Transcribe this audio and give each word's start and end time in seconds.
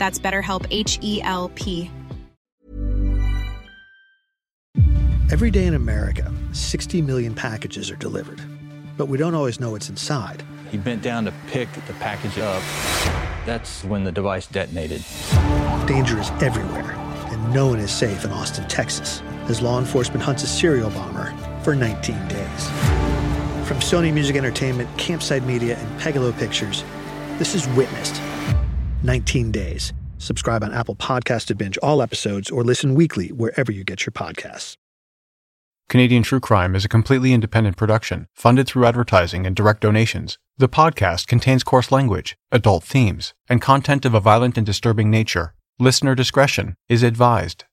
That's 0.00 0.18
BetterHelp 0.18 0.66
H 0.70 0.98
E 1.02 1.20
L 1.22 1.50
P. 1.50 1.90
Every 5.30 5.50
day 5.50 5.66
in 5.66 5.74
America, 5.74 6.32
60 6.52 7.02
million 7.02 7.34
packages 7.34 7.90
are 7.90 7.96
delivered, 7.96 8.40
but 8.96 9.06
we 9.06 9.18
don't 9.18 9.34
always 9.34 9.60
know 9.60 9.72
what's 9.72 9.90
inside. 9.90 10.42
He 10.70 10.78
bent 10.78 11.02
down 11.02 11.26
to 11.26 11.34
pick 11.48 11.70
the 11.86 11.92
package 12.00 12.38
up. 12.38 12.62
That's 13.44 13.84
when 13.84 14.02
the 14.02 14.10
device 14.10 14.46
detonated. 14.46 15.04
Danger 15.86 16.18
is 16.18 16.30
everywhere, 16.40 16.92
and 17.26 17.52
no 17.52 17.66
one 17.66 17.78
is 17.78 17.90
safe 17.92 18.24
in 18.24 18.30
Austin, 18.30 18.66
Texas, 18.68 19.20
as 19.48 19.60
law 19.60 19.78
enforcement 19.78 20.22
hunts 20.22 20.42
a 20.44 20.46
serial 20.46 20.88
bomber 20.90 21.30
for 21.62 21.76
19 21.76 22.16
days. 22.28 22.68
From 23.68 23.80
Sony 23.80 24.14
Music 24.14 24.34
Entertainment, 24.34 24.88
Campside 24.96 25.44
Media, 25.44 25.76
and 25.76 26.00
Pegalo 26.00 26.36
Pictures, 26.38 26.84
this 27.38 27.54
is 27.54 27.68
Witnessed 27.76 28.20
19 29.02 29.50
Days. 29.50 29.92
Subscribe 30.18 30.62
on 30.62 30.72
Apple 30.72 30.96
Podcast 30.96 31.46
to 31.46 31.54
binge 31.54 31.78
all 31.78 32.02
episodes 32.02 32.50
or 32.50 32.62
listen 32.62 32.94
weekly 32.94 33.28
wherever 33.28 33.72
you 33.72 33.84
get 33.84 34.04
your 34.04 34.12
podcasts. 34.12 34.76
Canadian 35.88 36.22
True 36.22 36.38
Crime 36.38 36.76
is 36.76 36.84
a 36.84 36.88
completely 36.88 37.32
independent 37.32 37.76
production, 37.76 38.28
funded 38.32 38.68
through 38.68 38.86
advertising 38.86 39.44
and 39.44 39.56
direct 39.56 39.80
donations. 39.80 40.38
The 40.56 40.68
podcast 40.68 41.26
contains 41.26 41.64
coarse 41.64 41.90
language, 41.90 42.36
adult 42.52 42.84
themes, 42.84 43.34
and 43.48 43.60
content 43.60 44.04
of 44.04 44.14
a 44.14 44.20
violent 44.20 44.56
and 44.56 44.64
disturbing 44.64 45.10
nature. 45.10 45.54
Listener 45.80 46.14
discretion 46.14 46.76
is 46.88 47.02
advised. 47.02 47.64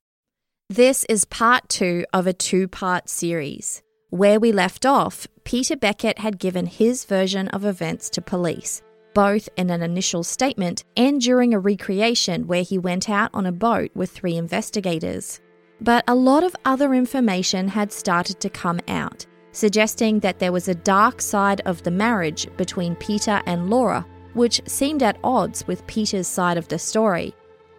This 0.69 1.05
is 1.09 1.25
part 1.25 1.69
two 1.69 2.05
of 2.11 2.25
a 2.25 2.33
two 2.33 2.67
part 2.67 3.07
series. 3.07 3.83
Where 4.09 4.39
we 4.39 4.51
left 4.51 4.85
off, 4.85 5.27
Peter 5.43 5.75
Beckett 5.75 6.19
had 6.19 6.39
given 6.39 6.65
his 6.65 7.05
version 7.05 7.49
of 7.49 7.65
events 7.65 8.09
to 8.11 8.21
police, 8.21 8.81
both 9.17 9.49
in 9.57 9.71
an 9.71 9.81
initial 9.81 10.23
statement 10.23 10.83
and 10.95 11.19
during 11.19 11.51
a 11.51 11.59
recreation 11.59 12.45
where 12.45 12.61
he 12.61 12.77
went 12.77 13.09
out 13.09 13.31
on 13.33 13.47
a 13.47 13.51
boat 13.51 13.89
with 13.95 14.11
three 14.11 14.37
investigators. 14.37 15.41
But 15.81 16.03
a 16.07 16.13
lot 16.13 16.43
of 16.43 16.55
other 16.65 16.93
information 16.93 17.67
had 17.67 17.91
started 17.91 18.39
to 18.41 18.49
come 18.51 18.79
out, 18.87 19.25
suggesting 19.53 20.19
that 20.19 20.37
there 20.37 20.51
was 20.51 20.67
a 20.67 20.75
dark 20.75 21.19
side 21.19 21.61
of 21.61 21.81
the 21.81 21.89
marriage 21.89 22.47
between 22.57 22.95
Peter 22.97 23.41
and 23.47 23.71
Laura, 23.71 24.05
which 24.35 24.61
seemed 24.67 25.01
at 25.01 25.17
odds 25.23 25.65
with 25.65 25.87
Peter's 25.87 26.27
side 26.27 26.59
of 26.59 26.67
the 26.67 26.77
story. 26.77 27.33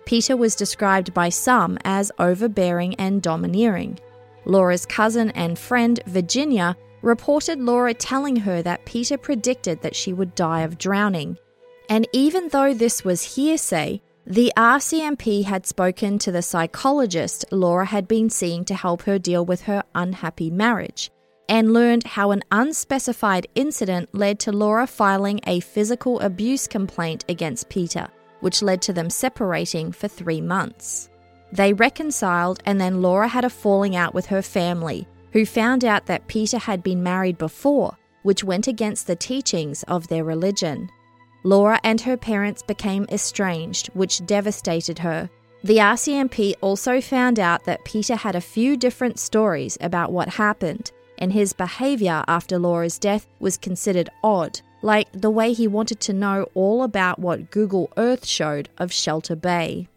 Peter 0.06 0.36
was 0.36 0.56
described 0.56 1.14
by 1.14 1.28
some 1.28 1.78
as 1.84 2.10
overbearing 2.18 2.96
and 2.96 3.22
domineering. 3.22 3.96
Laura's 4.44 4.84
cousin 4.84 5.30
and 5.36 5.56
friend, 5.56 6.00
Virginia, 6.06 6.76
reported 7.02 7.60
Laura 7.60 7.94
telling 7.94 8.36
her 8.36 8.62
that 8.62 8.84
Peter 8.84 9.16
predicted 9.16 9.82
that 9.82 9.96
she 9.96 10.12
would 10.12 10.34
die 10.34 10.62
of 10.62 10.78
drowning. 10.78 11.36
And 11.88 12.06
even 12.12 12.48
though 12.48 12.74
this 12.74 13.04
was 13.04 13.36
hearsay, 13.36 14.02
the 14.26 14.52
RCMP 14.56 15.44
had 15.44 15.66
spoken 15.66 16.18
to 16.18 16.30
the 16.30 16.42
psychologist 16.42 17.46
Laura 17.50 17.86
had 17.86 18.06
been 18.06 18.28
seeing 18.28 18.64
to 18.66 18.74
help 18.74 19.02
her 19.02 19.18
deal 19.18 19.44
with 19.44 19.62
her 19.62 19.82
unhappy 19.94 20.50
marriage 20.50 21.10
and 21.48 21.72
learned 21.72 22.04
how 22.04 22.30
an 22.30 22.42
unspecified 22.50 23.46
incident 23.54 24.10
led 24.12 24.38
to 24.40 24.52
Laura 24.52 24.86
filing 24.86 25.40
a 25.46 25.60
physical 25.60 26.20
abuse 26.20 26.66
complaint 26.66 27.24
against 27.28 27.70
Peter, 27.70 28.06
which 28.40 28.60
led 28.60 28.82
to 28.82 28.92
them 28.92 29.08
separating 29.08 29.92
for 29.92 30.08
three 30.08 30.42
months. 30.42 31.08
They 31.50 31.72
reconciled, 31.72 32.62
and 32.66 32.78
then 32.78 33.00
Laura 33.00 33.28
had 33.28 33.46
a 33.46 33.50
falling 33.50 33.96
out 33.96 34.12
with 34.12 34.26
her 34.26 34.42
family, 34.42 35.08
who 35.32 35.44
found 35.44 35.84
out 35.84 36.06
that 36.06 36.26
Peter 36.28 36.58
had 36.58 36.82
been 36.82 37.02
married 37.02 37.38
before, 37.38 37.96
which 38.22 38.44
went 38.44 38.66
against 38.66 39.06
the 39.06 39.16
teachings 39.16 39.82
of 39.84 40.08
their 40.08 40.24
religion. 40.24 40.90
Laura 41.44 41.78
and 41.84 42.00
her 42.00 42.16
parents 42.16 42.62
became 42.62 43.06
estranged, 43.10 43.88
which 43.94 44.24
devastated 44.26 44.98
her. 44.98 45.30
The 45.62 45.78
RCMP 45.78 46.54
also 46.60 47.00
found 47.00 47.40
out 47.40 47.64
that 47.64 47.84
Peter 47.84 48.16
had 48.16 48.36
a 48.36 48.40
few 48.40 48.76
different 48.76 49.18
stories 49.18 49.76
about 49.80 50.12
what 50.12 50.28
happened, 50.28 50.92
and 51.18 51.32
his 51.32 51.52
behaviour 51.52 52.24
after 52.28 52.58
Laura's 52.58 52.98
death 52.98 53.26
was 53.40 53.56
considered 53.56 54.10
odd, 54.22 54.60
like 54.82 55.08
the 55.12 55.30
way 55.30 55.52
he 55.52 55.66
wanted 55.66 56.00
to 56.00 56.12
know 56.12 56.46
all 56.54 56.82
about 56.82 57.18
what 57.18 57.50
Google 57.50 57.90
Earth 57.96 58.24
showed 58.24 58.68
of 58.78 58.92
Shelter 58.92 59.34
Bay. 59.34 59.88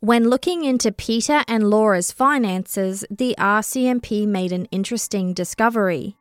When 0.00 0.30
looking 0.30 0.62
into 0.62 0.92
Peter 0.92 1.42
and 1.48 1.68
Laura's 1.68 2.12
finances, 2.12 3.04
the 3.10 3.34
RCMP 3.36 4.28
made 4.28 4.52
an 4.52 4.66
interesting 4.66 5.34
discovery. 5.34 6.16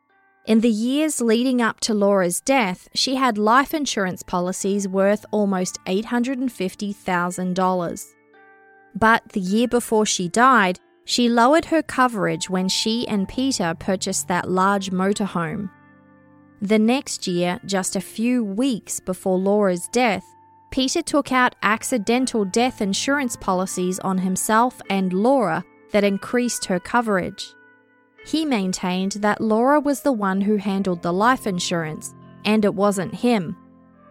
In 0.48 0.62
the 0.62 0.70
years 0.70 1.22
leading 1.22 1.62
up 1.62 1.80
to 1.82 1.94
Laura's 1.94 2.42
death, 2.42 2.90
she 2.96 3.18
had 3.18 3.38
life 3.38 3.76
insurance 3.76 4.24
policies 4.24 4.88
worth 4.88 5.28
almost 5.30 5.78
$850,000. 5.86 8.06
But 8.96 9.30
the 9.34 9.42
year 9.42 9.68
before 9.68 10.08
she 10.08 10.28
died, 10.28 10.80
she 11.06 11.30
lowered 11.30 11.66
her 11.66 11.84
coverage 11.84 12.50
when 12.50 12.70
she 12.70 13.08
and 13.08 13.30
Peter 13.30 13.76
purchased 13.78 14.28
that 14.28 14.50
large 14.50 14.90
motorhome. 14.90 15.70
The 16.64 16.80
next 16.80 17.28
year, 17.28 17.60
just 17.64 17.96
a 17.96 18.02
few 18.02 18.44
weeks 18.44 19.00
before 19.00 19.38
Laura's 19.38 19.88
death, 19.90 20.26
Peter 20.78 21.02
took 21.02 21.32
out 21.32 21.56
accidental 21.64 22.46
death 22.46 22.84
insurance 22.84 23.36
policies 23.36 23.98
on 23.98 24.20
himself 24.20 24.80
and 24.92 25.12
Laura 25.12 25.66
that 25.92 26.04
increased 26.04 26.66
her 26.66 26.80
coverage. 26.80 27.56
He 28.28 28.46
maintained 28.46 29.14
that 29.14 29.42
Laura 29.42 29.80
was 29.80 30.02
the 30.02 30.12
one 30.12 30.40
who 30.40 30.58
handled 30.58 31.02
the 31.02 31.12
life 31.12 31.48
insurance, 31.48 32.14
and 32.46 32.64
it 32.64 32.76
wasn't 32.76 33.16
him. 33.16 33.58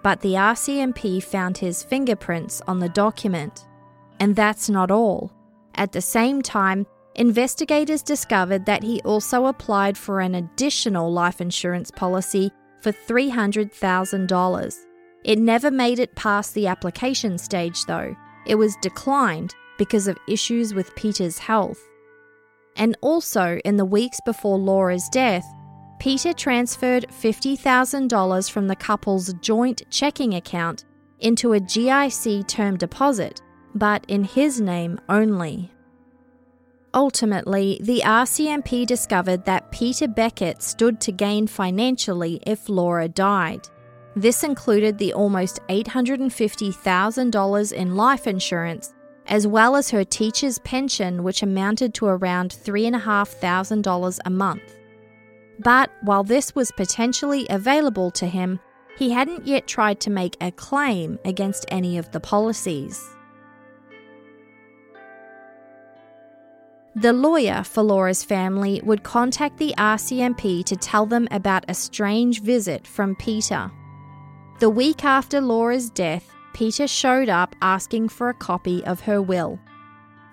But 0.03 0.21
the 0.23 0.33
RCMP 0.33 1.23
found 1.23 1.57
his 1.57 1.85
fingerprints 1.85 2.61
on 2.67 2.81
the 2.81 2.89
document. 2.89 3.69
And 4.19 4.35
that's 4.35 4.69
not 4.69 4.91
all. 4.91 5.31
At 5.77 5.93
the 5.93 6.03
same 6.03 6.43
time, 6.43 6.85
investigators 7.15 8.03
discovered 8.03 8.67
that 8.67 8.83
he 8.83 9.01
also 9.03 9.47
applied 9.47 9.97
for 9.97 10.19
an 10.19 10.35
additional 10.35 11.13
life 11.13 11.41
insurance 11.41 11.93
policy 11.93 12.51
for 12.81 12.91
$300,000. 12.91 14.86
It 15.27 15.41
never 15.41 15.73
made 15.73 15.99
it 15.99 16.15
past 16.15 16.55
the 16.55 16.69
application 16.69 17.37
stage, 17.37 17.85
though. 17.87 18.15
It 18.47 18.55
was 18.55 18.77
declined 18.81 19.57
because 19.77 20.07
of 20.07 20.17
issues 20.29 20.73
with 20.73 20.95
Peter's 20.95 21.37
health. 21.37 21.83
And 22.77 22.97
also, 23.01 23.59
in 23.65 23.77
the 23.77 23.85
weeks 23.85 24.21
before 24.25 24.57
Laura's 24.57 25.09
death, 25.11 25.45
Peter 25.99 26.33
transferred 26.33 27.07
$50,000 27.09 28.51
from 28.51 28.69
the 28.69 28.77
couple's 28.77 29.33
joint 29.41 29.83
checking 29.91 30.35
account 30.35 30.85
into 31.19 31.55
a 31.55 31.61
GIC 31.61 32.47
term 32.47 32.77
deposit, 32.77 33.43
but 33.75 34.05
in 34.07 34.23
his 34.23 34.61
name 34.61 34.97
only. 35.09 35.73
Ultimately, 36.95 37.81
the 37.83 38.03
RCMP 38.05 38.87
discovered 38.87 39.45
that 39.45 39.73
Peter 39.73 40.07
Beckett 40.07 40.63
stood 40.63 41.01
to 41.01 41.11
gain 41.11 41.49
financially 41.49 42.41
if 42.47 42.69
Laura 42.69 43.09
died. 43.09 43.69
This 44.17 44.43
included 44.43 44.97
the 44.97 45.13
almost 45.13 45.61
$850,000 45.69 47.73
in 47.73 47.97
life 47.97 48.27
insurance, 48.27 48.95
as 49.27 49.47
well 49.47 49.77
as 49.77 49.91
her 49.91 50.05
teacher's 50.05 50.59
pension, 50.61 51.23
which 51.23 51.43
amounted 51.43 51.93
to 51.95 52.07
around 52.07 52.51
$3,500 52.51 54.19
a 54.25 54.31
month. 54.31 54.79
But 55.59 55.91
while 56.01 56.25
this 56.25 56.55
was 56.55 56.73
potentially 56.73 57.47
available 57.51 58.11
to 58.13 58.27
him, 58.27 58.59
he 58.97 59.11
hadn't 59.11 59.47
yet 59.47 59.67
tried 59.67 60.01
to 60.01 60.09
make 60.09 60.39
a 60.41 60.51
claim 60.51 61.19
against 61.27 61.67
any 61.69 61.99
of 61.99 62.11
the 62.13 62.21
policies. 62.21 63.07
The 66.95 67.13
lawyer 67.13 67.63
for 67.65 67.83
Laura's 67.83 68.25
family 68.25 68.81
would 68.83 69.03
contact 69.03 69.59
the 69.59 69.75
RCMP 69.77 70.65
to 70.65 70.77
tell 70.77 71.05
them 71.05 71.29
about 71.31 71.67
a 71.69 71.75
strange 71.75 72.41
visit 72.41 72.87
from 72.87 73.15
Peter. 73.17 73.71
The 74.59 74.71
week 74.71 75.05
after 75.05 75.41
Laura's 75.41 75.91
death, 75.91 76.33
Peter 76.55 76.89
showed 76.89 77.29
up 77.29 77.55
asking 77.61 78.09
for 78.09 78.31
a 78.31 78.35
copy 78.35 78.83
of 78.85 79.01
her 79.01 79.21
will. 79.21 79.61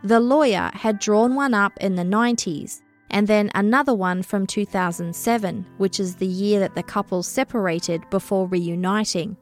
The 0.03 0.19
lawyer 0.19 0.71
had 0.73 0.99
drawn 0.99 1.35
one 1.35 1.53
up 1.53 1.73
in 1.81 1.95
the 1.95 2.03
90s 2.03 2.81
and 3.13 3.27
then 3.27 3.51
another 3.53 3.93
one 3.93 4.23
from 4.23 4.47
2007, 4.47 5.65
which 5.77 5.99
is 5.99 6.15
the 6.15 6.25
year 6.25 6.59
that 6.59 6.73
the 6.73 6.81
couple 6.81 7.21
separated 7.21 8.09
before 8.09 8.47
reuniting. 8.47 9.37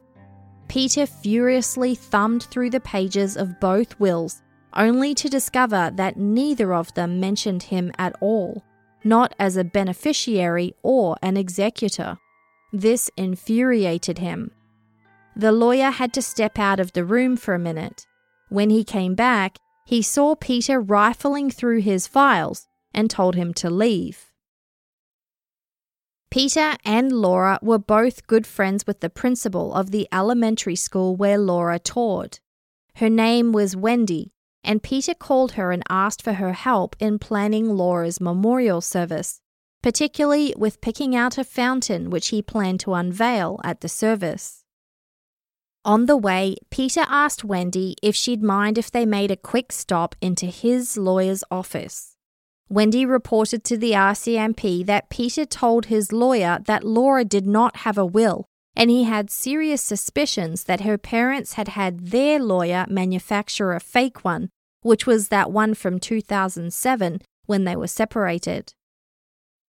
Peter 0.68 1.06
furiously 1.06 1.94
thumbed 1.94 2.42
through 2.44 2.70
the 2.70 2.80
pages 2.80 3.36
of 3.36 3.58
both 3.60 3.98
wills, 3.98 4.42
only 4.74 5.14
to 5.14 5.28
discover 5.28 5.90
that 5.94 6.18
neither 6.18 6.74
of 6.74 6.92
them 6.94 7.18
mentioned 7.18 7.62
him 7.62 7.90
at 7.98 8.14
all, 8.20 8.62
not 9.04 9.34
as 9.38 9.56
a 9.56 9.64
beneficiary 9.64 10.74
or 10.82 11.16
an 11.22 11.38
executor. 11.38 12.18
This 12.72 13.10
infuriated 13.16 14.18
him. 14.18 14.50
The 15.34 15.52
lawyer 15.52 15.90
had 15.90 16.12
to 16.14 16.22
step 16.22 16.58
out 16.58 16.78
of 16.78 16.92
the 16.92 17.04
room 17.04 17.36
for 17.36 17.54
a 17.54 17.58
minute. 17.58 18.06
When 18.48 18.70
he 18.70 18.84
came 18.84 19.14
back, 19.14 19.58
he 19.86 20.02
saw 20.02 20.34
Peter 20.34 20.80
rifling 20.80 21.50
through 21.50 21.80
his 21.80 22.06
files 22.06 22.66
and 22.92 23.10
told 23.10 23.34
him 23.34 23.54
to 23.54 23.70
leave. 23.70 24.30
Peter 26.30 26.76
and 26.84 27.12
Laura 27.12 27.58
were 27.62 27.78
both 27.78 28.26
good 28.26 28.46
friends 28.46 28.86
with 28.86 29.00
the 29.00 29.10
principal 29.10 29.74
of 29.74 29.90
the 29.90 30.08
elementary 30.12 30.76
school 30.76 31.16
where 31.16 31.38
Laura 31.38 31.78
taught. 31.78 32.40
Her 32.96 33.10
name 33.10 33.52
was 33.52 33.76
Wendy, 33.76 34.32
and 34.64 34.82
Peter 34.82 35.14
called 35.14 35.52
her 35.52 35.72
and 35.72 35.82
asked 35.88 36.22
for 36.22 36.34
her 36.34 36.52
help 36.52 36.96
in 36.98 37.18
planning 37.18 37.70
Laura's 37.70 38.20
memorial 38.20 38.80
service, 38.80 39.40
particularly 39.82 40.54
with 40.56 40.80
picking 40.80 41.16
out 41.16 41.36
a 41.36 41.44
fountain 41.44 42.10
which 42.10 42.28
he 42.28 42.40
planned 42.40 42.80
to 42.80 42.94
unveil 42.94 43.60
at 43.64 43.80
the 43.80 43.88
service. 43.88 44.61
On 45.84 46.06
the 46.06 46.16
way, 46.16 46.54
Peter 46.70 47.04
asked 47.08 47.42
Wendy 47.42 47.96
if 48.02 48.14
she'd 48.14 48.42
mind 48.42 48.78
if 48.78 48.90
they 48.90 49.04
made 49.04 49.32
a 49.32 49.36
quick 49.36 49.72
stop 49.72 50.14
into 50.20 50.46
his 50.46 50.96
lawyer's 50.96 51.42
office. 51.50 52.16
Wendy 52.68 53.04
reported 53.04 53.64
to 53.64 53.76
the 53.76 53.90
RCMP 53.92 54.86
that 54.86 55.10
Peter 55.10 55.44
told 55.44 55.86
his 55.86 56.12
lawyer 56.12 56.60
that 56.66 56.84
Laura 56.84 57.24
did 57.24 57.46
not 57.46 57.78
have 57.78 57.98
a 57.98 58.06
will, 58.06 58.46
and 58.76 58.90
he 58.90 59.04
had 59.04 59.28
serious 59.28 59.82
suspicions 59.82 60.64
that 60.64 60.82
her 60.82 60.96
parents 60.96 61.54
had 61.54 61.68
had 61.68 62.06
their 62.08 62.38
lawyer 62.38 62.86
manufacture 62.88 63.72
a 63.72 63.80
fake 63.80 64.24
one, 64.24 64.50
which 64.82 65.04
was 65.04 65.28
that 65.28 65.50
one 65.50 65.74
from 65.74 65.98
2007 65.98 67.20
when 67.46 67.64
they 67.64 67.74
were 67.74 67.88
separated. 67.88 68.72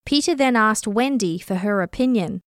Peter 0.05 0.35
then 0.35 0.57
asked 0.57 0.87
Wendy 0.87 1.39
for 1.39 1.57
her 1.57 1.81
opinion. 1.81 2.43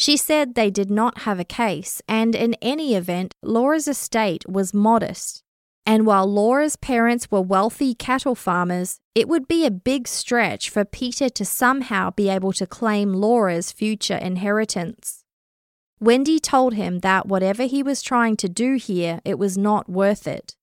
She 0.00 0.16
said 0.16 0.54
they 0.54 0.70
did 0.70 0.90
not 0.90 1.28
have 1.28 1.38
a 1.38 1.44
case, 1.44 2.00
and 2.08 2.34
in 2.34 2.54
any 2.62 2.94
event, 2.94 3.34
Laura's 3.42 3.86
estate 3.86 4.48
was 4.48 4.72
modest. 4.72 5.42
And 5.84 6.06
while 6.06 6.26
Laura's 6.26 6.76
parents 6.76 7.30
were 7.30 7.42
wealthy 7.42 7.94
cattle 7.94 8.34
farmers, 8.34 8.98
it 9.14 9.28
would 9.28 9.46
be 9.46 9.66
a 9.66 9.70
big 9.70 10.08
stretch 10.08 10.70
for 10.70 10.86
Peter 10.86 11.28
to 11.28 11.44
somehow 11.44 12.12
be 12.12 12.30
able 12.30 12.54
to 12.54 12.66
claim 12.66 13.12
Laura's 13.12 13.72
future 13.72 14.16
inheritance. 14.16 15.22
Wendy 16.00 16.40
told 16.40 16.72
him 16.72 17.00
that 17.00 17.28
whatever 17.28 17.64
he 17.64 17.82
was 17.82 18.00
trying 18.00 18.38
to 18.38 18.48
do 18.48 18.76
here, 18.76 19.20
it 19.26 19.38
was 19.38 19.58
not 19.58 19.86
worth 19.86 20.26
it. 20.26 20.56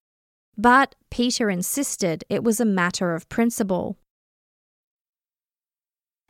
But 0.58 0.96
Peter 1.12 1.52
insisted 1.52 2.24
it 2.28 2.44
was 2.44 2.60
a 2.60 2.66
matter 2.66 3.14
of 3.14 3.30
principle. 3.30 4.00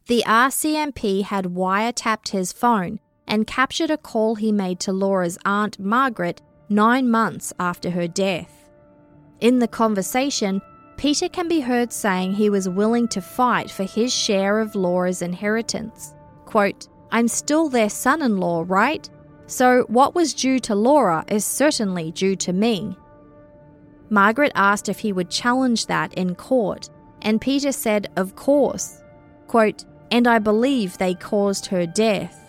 The 0.07 0.23
RCMP 0.25 1.23
had 1.23 1.47
wiretapped 1.47 2.29
his 2.29 2.53
phone 2.53 3.01
and 3.27 3.45
captured 3.45 3.91
a 3.91 3.97
call 3.97 4.35
he 4.35 4.53
made 4.53 4.79
to 4.81 4.93
Laura's 4.93 5.37
aunt 5.43 5.77
Margaret 5.79 6.41
nine 6.69 7.11
months 7.11 7.51
after 7.59 7.89
her 7.89 8.07
death. 8.07 8.69
In 9.41 9.59
the 9.59 9.67
conversation, 9.67 10.61
Peter 10.95 11.27
can 11.27 11.49
be 11.49 11.59
heard 11.59 11.91
saying 11.91 12.33
he 12.33 12.49
was 12.49 12.69
willing 12.69 13.09
to 13.09 13.21
fight 13.21 13.69
for 13.69 13.83
his 13.83 14.13
share 14.13 14.59
of 14.59 14.75
Laura's 14.75 15.21
inheritance. 15.21 16.13
Quote, 16.45 16.87
I'm 17.11 17.27
still 17.27 17.67
their 17.67 17.89
son 17.89 18.21
in 18.21 18.37
law, 18.37 18.63
right? 18.65 19.09
So 19.45 19.83
what 19.89 20.15
was 20.15 20.33
due 20.33 20.59
to 20.59 20.75
Laura 20.75 21.25
is 21.27 21.43
certainly 21.43 22.13
due 22.13 22.37
to 22.37 22.53
me. 22.53 22.97
Margaret 24.09 24.53
asked 24.55 24.87
if 24.87 24.99
he 24.99 25.11
would 25.11 25.29
challenge 25.29 25.87
that 25.87 26.13
in 26.13 26.33
court, 26.33 26.89
and 27.21 27.41
Peter 27.41 27.73
said, 27.73 28.09
Of 28.15 28.37
course. 28.37 29.03
Quote, 29.47 29.85
and 30.11 30.27
I 30.27 30.39
believe 30.39 30.97
they 30.97 31.13
caused 31.13 31.67
her 31.67 31.85
death. 31.85 32.43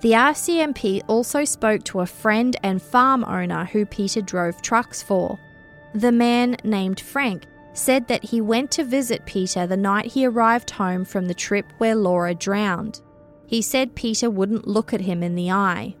The 0.00 0.12
RCMP 0.12 1.02
also 1.06 1.44
spoke 1.44 1.84
to 1.84 2.00
a 2.00 2.06
friend 2.06 2.56
and 2.64 2.82
farm 2.82 3.24
owner 3.24 3.66
who 3.66 3.86
Peter 3.86 4.20
drove 4.20 4.60
trucks 4.60 5.00
for. 5.00 5.38
The 5.94 6.10
man, 6.10 6.56
named 6.64 6.98
Frank, 7.00 7.44
said 7.72 8.08
that 8.08 8.24
he 8.24 8.40
went 8.40 8.70
to 8.72 8.84
visit 8.84 9.26
Peter 9.26 9.66
the 9.66 9.76
night 9.76 10.06
he 10.06 10.26
arrived 10.26 10.70
home 10.70 11.04
from 11.04 11.26
the 11.26 11.34
trip 11.34 11.66
where 11.78 11.94
Laura 11.94 12.34
drowned. 12.34 13.00
He 13.46 13.62
said 13.62 13.94
Peter 13.94 14.28
wouldn't 14.28 14.66
look 14.66 14.92
at 14.92 15.02
him 15.02 15.22
in 15.22 15.36
the 15.36 15.50
eye. 15.50 15.94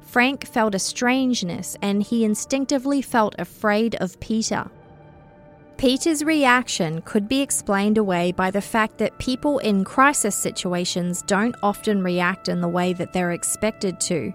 Frank 0.00 0.46
felt 0.46 0.74
a 0.74 0.78
strangeness 0.78 1.76
and 1.80 2.02
he 2.02 2.24
instinctively 2.24 3.00
felt 3.00 3.34
afraid 3.38 3.94
of 3.94 4.20
Peter. 4.20 4.70
Peter's 5.82 6.22
reaction 6.22 7.02
could 7.02 7.26
be 7.26 7.40
explained 7.40 7.98
away 7.98 8.30
by 8.30 8.52
the 8.52 8.60
fact 8.60 8.98
that 8.98 9.18
people 9.18 9.58
in 9.58 9.82
crisis 9.82 10.36
situations 10.36 11.22
don't 11.22 11.56
often 11.60 12.04
react 12.04 12.48
in 12.48 12.60
the 12.60 12.68
way 12.68 12.92
that 12.92 13.12
they're 13.12 13.32
expected 13.32 13.98
to. 13.98 14.32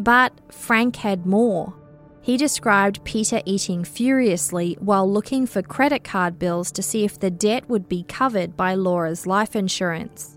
But 0.00 0.32
Frank 0.50 0.96
had 0.96 1.24
more. 1.24 1.72
He 2.20 2.36
described 2.36 3.04
Peter 3.04 3.40
eating 3.44 3.84
furiously 3.84 4.76
while 4.80 5.08
looking 5.08 5.46
for 5.46 5.62
credit 5.62 6.02
card 6.02 6.36
bills 6.40 6.72
to 6.72 6.82
see 6.82 7.04
if 7.04 7.20
the 7.20 7.30
debt 7.30 7.68
would 7.68 7.88
be 7.88 8.02
covered 8.02 8.56
by 8.56 8.74
Laura's 8.74 9.24
life 9.24 9.54
insurance. 9.54 10.36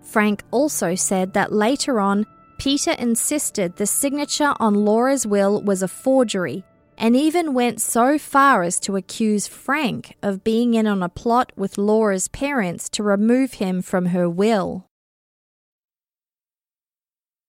Frank 0.00 0.44
also 0.52 0.94
said 0.94 1.32
that 1.32 1.52
later 1.52 1.98
on, 1.98 2.24
Peter 2.58 2.92
insisted 2.92 3.74
the 3.74 3.86
signature 3.88 4.54
on 4.60 4.74
Laura's 4.74 5.26
will 5.26 5.60
was 5.60 5.82
a 5.82 5.88
forgery 5.88 6.64
and 6.98 7.14
even 7.14 7.54
went 7.54 7.80
so 7.80 8.18
far 8.18 8.62
as 8.62 8.80
to 8.80 8.96
accuse 8.96 9.46
Frank 9.46 10.16
of 10.22 10.44
being 10.44 10.74
in 10.74 10.86
on 10.86 11.02
a 11.02 11.08
plot 11.08 11.52
with 11.56 11.78
Laura's 11.78 12.28
parents 12.28 12.88
to 12.90 13.02
remove 13.02 13.54
him 13.54 13.82
from 13.82 14.06
her 14.06 14.28
will. 14.28 14.86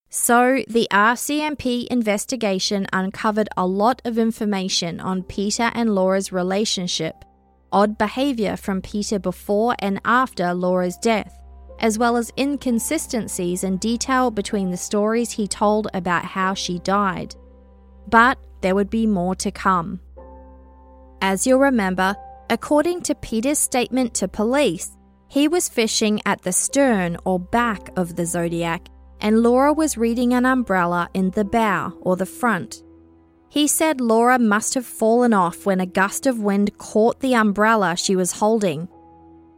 So, 0.09 0.63
the 0.67 0.87
RCMP 0.91 1.87
investigation 1.87 2.87
uncovered 2.93 3.49
a 3.57 3.67
lot 3.67 4.01
of 4.05 4.17
information 4.17 4.99
on 4.99 5.23
Peter 5.23 5.69
and 5.73 5.93
Laura's 5.93 6.31
relationship, 6.31 7.25
odd 7.71 7.97
behaviour 7.97 8.55
from 8.55 8.81
Peter 8.81 9.19
before 9.19 9.75
and 9.79 9.99
after 10.05 10.53
Laura's 10.53 10.97
death, 10.97 11.37
as 11.79 11.99
well 11.99 12.15
as 12.15 12.31
inconsistencies 12.37 13.63
and 13.63 13.79
detail 13.79 14.31
between 14.31 14.71
the 14.71 14.77
stories 14.77 15.31
he 15.31 15.47
told 15.47 15.87
about 15.93 16.23
how 16.23 16.53
she 16.53 16.79
died. 16.79 17.35
But 18.07 18.39
there 18.61 18.75
would 18.75 18.89
be 18.89 19.05
more 19.05 19.35
to 19.35 19.51
come. 19.51 19.99
As 21.21 21.47
you'll 21.47 21.59
remember, 21.59 22.15
according 22.49 23.01
to 23.01 23.15
Peter's 23.15 23.59
statement 23.59 24.13
to 24.15 24.27
police, 24.27 24.97
he 25.27 25.47
was 25.47 25.67
fishing 25.67 26.21
at 26.25 26.41
the 26.43 26.53
stern 26.53 27.17
or 27.25 27.39
back 27.39 27.89
of 27.97 28.15
the 28.15 28.25
Zodiac, 28.25 28.87
and 29.19 29.41
Laura 29.41 29.73
was 29.73 29.97
reading 29.97 30.33
an 30.33 30.45
umbrella 30.45 31.09
in 31.13 31.31
the 31.31 31.45
bow 31.45 31.97
or 32.01 32.15
the 32.15 32.25
front. 32.25 32.83
He 33.49 33.67
said 33.67 34.01
Laura 34.01 34.37
must 34.37 34.73
have 34.73 34.85
fallen 34.85 35.33
off 35.33 35.65
when 35.65 35.79
a 35.79 35.85
gust 35.85 36.27
of 36.27 36.39
wind 36.39 36.77
caught 36.77 37.19
the 37.19 37.33
umbrella 37.33 37.95
she 37.95 38.15
was 38.15 38.33
holding. 38.33 38.87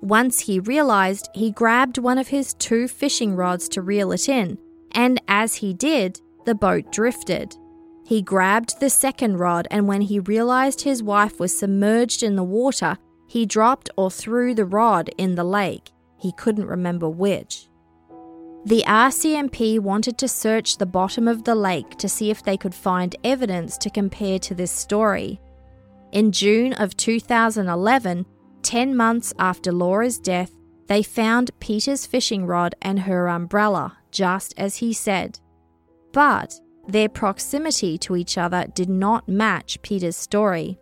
Once 0.01 0.39
he 0.39 0.60
realized, 0.60 1.27
he 1.34 1.51
grabbed 1.51 1.98
one 1.98 2.18
of 2.18 2.29
his 2.29 2.53
two 2.53 2.88
fishing 2.88 3.36
rods 3.36 3.68
to 3.70 3.82
reel 3.82 4.12
it 4.12 4.29
in, 4.29 4.58
and 4.94 5.22
as 5.27 5.56
he 5.56 5.74
did, 5.74 6.22
the 6.46 6.56
boat 6.56 6.91
drifted. 6.91 7.56
He 8.10 8.24
grabbed 8.24 8.80
the 8.80 8.89
second 8.89 9.38
rod, 9.38 9.68
and 9.70 9.88
when 9.88 10.01
he 10.01 10.20
realized 10.20 10.82
his 10.82 11.04
wife 11.04 11.39
was 11.39 11.56
submerged 11.56 12.24
in 12.24 12.36
the 12.36 12.44
water, 12.44 12.98
he 13.28 13.46
dropped 13.46 13.92
or 13.96 14.10
threw 14.10 14.56
the 14.56 14.66
rod 14.66 15.12
in 15.20 15.36
the 15.36 15.44
lake. 15.44 15.92
He 16.18 16.32
couldn't 16.32 16.66
remember 16.66 17.08
which. 17.08 17.70
The 18.66 18.84
RCMP 18.88 19.80
wanted 19.80 20.18
to 20.18 20.28
search 20.28 20.80
the 20.80 20.88
bottom 20.88 21.28
of 21.28 21.44
the 21.44 21.54
lake 21.54 22.00
to 22.00 22.10
see 22.10 22.32
if 22.32 22.42
they 22.42 22.58
could 22.58 22.74
find 22.74 23.16
evidence 23.24 23.78
to 23.78 23.92
compare 23.92 24.39
to 24.39 24.56
this 24.56 24.72
story. 24.72 25.39
In 26.12 26.32
June 26.32 26.74
of 26.74 26.98
2011, 26.98 28.25
10 28.63 28.98
months 28.98 29.36
after 29.38 29.72
Laura's 29.72 30.18
death, 30.18 30.50
they 30.88 31.04
found 31.04 31.51
Peter's 31.60 32.08
fishing 32.08 32.48
rod 32.48 32.74
and 32.82 33.01
her 33.01 33.28
umbrella 33.28 34.00
just 34.10 34.56
as 34.58 34.78
he 34.78 34.94
said. 34.94 35.39
But 36.12 36.60
their 36.91 37.10
proximity 37.10 37.98
to 38.00 38.15
each 38.15 38.38
other 38.38 38.65
did 38.74 38.89
not 38.89 39.27
match 39.27 39.81
Peter's 39.81 40.17
story. 40.17 40.79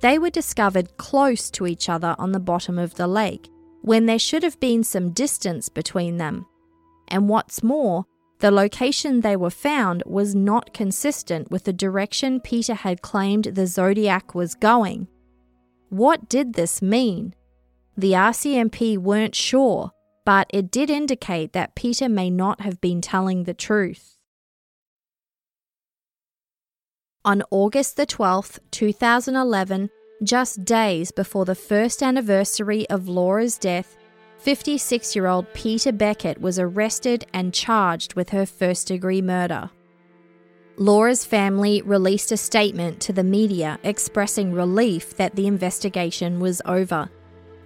They 0.00 0.18
were 0.18 0.30
discovered 0.30 0.96
close 0.96 1.50
to 1.50 1.66
each 1.66 1.88
other 1.88 2.16
on 2.18 2.32
the 2.32 2.40
bottom 2.40 2.78
of 2.78 2.94
the 2.94 3.06
lake, 3.06 3.48
when 3.82 4.06
there 4.06 4.18
should 4.18 4.42
have 4.42 4.58
been 4.60 4.84
some 4.84 5.10
distance 5.10 5.68
between 5.68 6.16
them. 6.16 6.46
And 7.08 7.28
what's 7.28 7.62
more, 7.62 8.04
the 8.38 8.50
location 8.50 9.20
they 9.20 9.36
were 9.36 9.50
found 9.50 10.02
was 10.06 10.34
not 10.34 10.72
consistent 10.72 11.50
with 11.50 11.64
the 11.64 11.72
direction 11.72 12.40
Peter 12.40 12.74
had 12.74 13.02
claimed 13.02 13.44
the 13.44 13.66
Zodiac 13.66 14.34
was 14.34 14.54
going. 14.54 15.08
What 15.90 16.28
did 16.28 16.54
this 16.54 16.80
mean? 16.80 17.34
The 17.96 18.12
RCMP 18.12 18.96
weren't 18.96 19.34
sure, 19.34 19.90
but 20.24 20.46
it 20.50 20.70
did 20.70 20.88
indicate 20.88 21.52
that 21.52 21.74
Peter 21.74 22.08
may 22.08 22.30
not 22.30 22.62
have 22.62 22.80
been 22.80 23.00
telling 23.02 23.44
the 23.44 23.54
truth. 23.54 24.16
On 27.22 27.42
August 27.50 27.98
the 27.98 28.06
12th, 28.06 28.60
2011, 28.70 29.90
just 30.22 30.64
days 30.64 31.10
before 31.12 31.44
the 31.44 31.54
first 31.54 32.02
anniversary 32.02 32.88
of 32.88 33.08
Laura's 33.08 33.58
death, 33.58 33.98
56 34.38 35.14
year 35.14 35.26
old 35.26 35.52
Peter 35.52 35.92
Beckett 35.92 36.40
was 36.40 36.58
arrested 36.58 37.26
and 37.34 37.52
charged 37.52 38.14
with 38.14 38.30
her 38.30 38.46
first 38.46 38.88
degree 38.88 39.20
murder. 39.20 39.68
Laura's 40.78 41.26
family 41.26 41.82
released 41.82 42.32
a 42.32 42.38
statement 42.38 43.00
to 43.00 43.12
the 43.12 43.22
media 43.22 43.78
expressing 43.82 44.54
relief 44.54 45.14
that 45.18 45.36
the 45.36 45.46
investigation 45.46 46.40
was 46.40 46.62
over. 46.64 47.10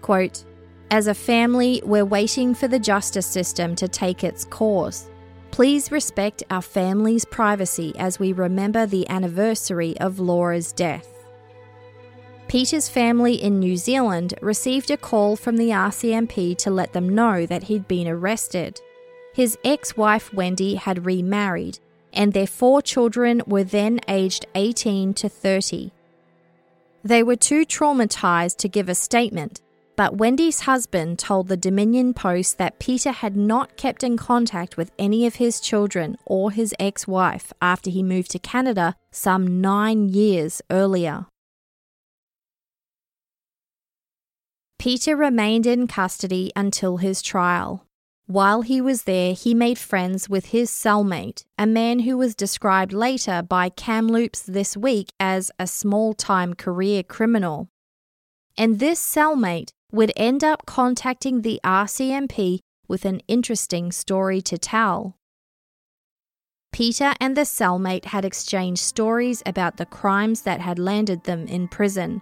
Quote, 0.03 0.45
As 0.91 1.07
a 1.07 1.15
family, 1.15 1.81
we're 1.85 2.05
waiting 2.05 2.57
for 2.57 2.67
the 2.67 2.81
justice 2.81 3.27
system 3.27 3.77
to 3.77 3.87
take 3.87 4.25
its 4.25 4.45
course. 4.45 5.09
Please 5.55 5.93
respect 5.93 6.43
our 6.51 6.61
family's 6.61 7.25
privacy 7.25 7.95
as 7.97 8.19
we 8.19 8.33
remember 8.33 8.87
the 8.87 9.09
anniversary 9.09 9.97
of 10.01 10.19
Laura's 10.19 10.73
death. 10.73 11.07
Peter's 12.49 12.89
family 12.89 13.35
in 13.35 13.61
New 13.61 13.77
Zealand 13.77 14.35
received 14.43 14.91
a 14.91 14.97
call 14.97 15.37
from 15.37 15.57
the 15.57 15.69
RCMP 15.69 16.59
to 16.59 16.73
let 16.73 16.93
them 16.93 17.09
know 17.09 17.47
that 17.47 17.63
he'd 17.63 17.87
been 17.87 18.09
arrested. 18.09 18.81
His 19.33 19.57
ex 19.65 19.97
wife 19.97 20.35
Wendy 20.35 20.75
had 20.75 21.07
remarried, 21.07 21.79
and 22.13 22.33
their 22.33 22.49
four 22.49 22.83
children 22.83 23.41
were 23.47 23.63
then 23.63 24.01
aged 24.09 24.47
18 24.57 25.15
to 25.15 25.29
30. 25.29 25.93
They 27.05 27.23
were 27.23 27.37
too 27.37 27.65
traumatized 27.65 28.57
to 28.57 28.69
give 28.69 28.89
a 28.89 28.95
statement, 28.97 29.61
but 29.97 30.17
Wendy's 30.17 30.61
husband 30.61 31.19
told 31.19 31.49
the 31.49 31.57
Dominion 31.57 32.15
Post 32.15 32.59
that 32.59 32.79
Peter 32.79 33.13
had 33.13 33.37
not 33.37 33.77
kept 33.77 34.03
in 34.03 34.17
contact 34.17 34.77
with 34.77 34.91
any 34.99 35.27
of 35.27 35.37
his 35.37 35.61
children 35.61 36.17
or 36.25 36.51
his 36.51 36.75
ex 36.79 37.07
wife 37.07 37.53
after 37.63 37.91
he 37.91 38.03
moved 38.03 38.31
to 38.33 38.39
Canada 38.39 38.97
some 39.11 39.61
nine 39.61 40.09
years 40.09 40.61
earlier. 40.71 41.27
Peter 44.79 45.17
remained 45.17 45.67
in 45.67 45.87
custody 45.87 46.53
until 46.55 46.99
his 46.99 47.23
trial. 47.23 47.87
While 48.27 48.63
he 48.63 48.81
was 48.81 49.03
there, 49.05 49.35
he 49.35 49.55
made 49.55 49.79
friends 49.79 50.29
with 50.29 50.47
his 50.47 50.71
cellmate, 50.71 51.45
a 51.59 51.67
man 51.67 52.01
who 52.01 52.17
was 52.17 52.35
described 52.35 52.93
later 52.93 53.43
by 53.43 53.69
Kamloops 53.69 54.43
This 54.43 54.77
Week 54.77 55.11
as 55.21 55.51
a 55.59 55.67
small 55.67 56.15
time 56.15 56.55
career 56.55 57.03
criminal. 57.03 57.69
And 58.57 58.79
this 58.79 58.99
cellmate 58.99 59.73
would 59.95 60.13
end 60.17 60.43
up 60.45 60.67
contacting 60.67 61.43
the 61.43 61.61
RCMP 61.65 62.59
with 62.89 63.05
an 63.05 63.21
interesting 63.29 63.93
story 63.93 64.41
to 64.43 64.59
tell. 64.59 65.17
Peter 66.73 67.15
and 67.21 67.37
the 67.37 67.43
cellmate 67.43 68.07
had 68.07 68.25
exchanged 68.25 68.83
stories 68.83 69.43
about 69.47 69.77
the 69.77 69.87
crimes 69.87 70.43
that 70.43 70.61
had 70.61 70.79
landed 70.79 71.25
them 71.25 71.47
in 71.47 71.69
prison 71.69 72.21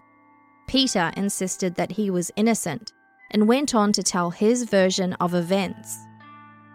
Peter 0.67 1.13
insisted 1.17 1.75
that 1.75 1.93
he 1.93 2.11
was 2.11 2.31
innocent 2.37 2.93
and 3.31 3.49
went 3.49 3.75
on 3.75 3.93
to 3.93 4.03
tell 4.03 4.31
his 4.31 4.65
version 4.65 5.13
of 5.15 5.35
events. 5.35 5.99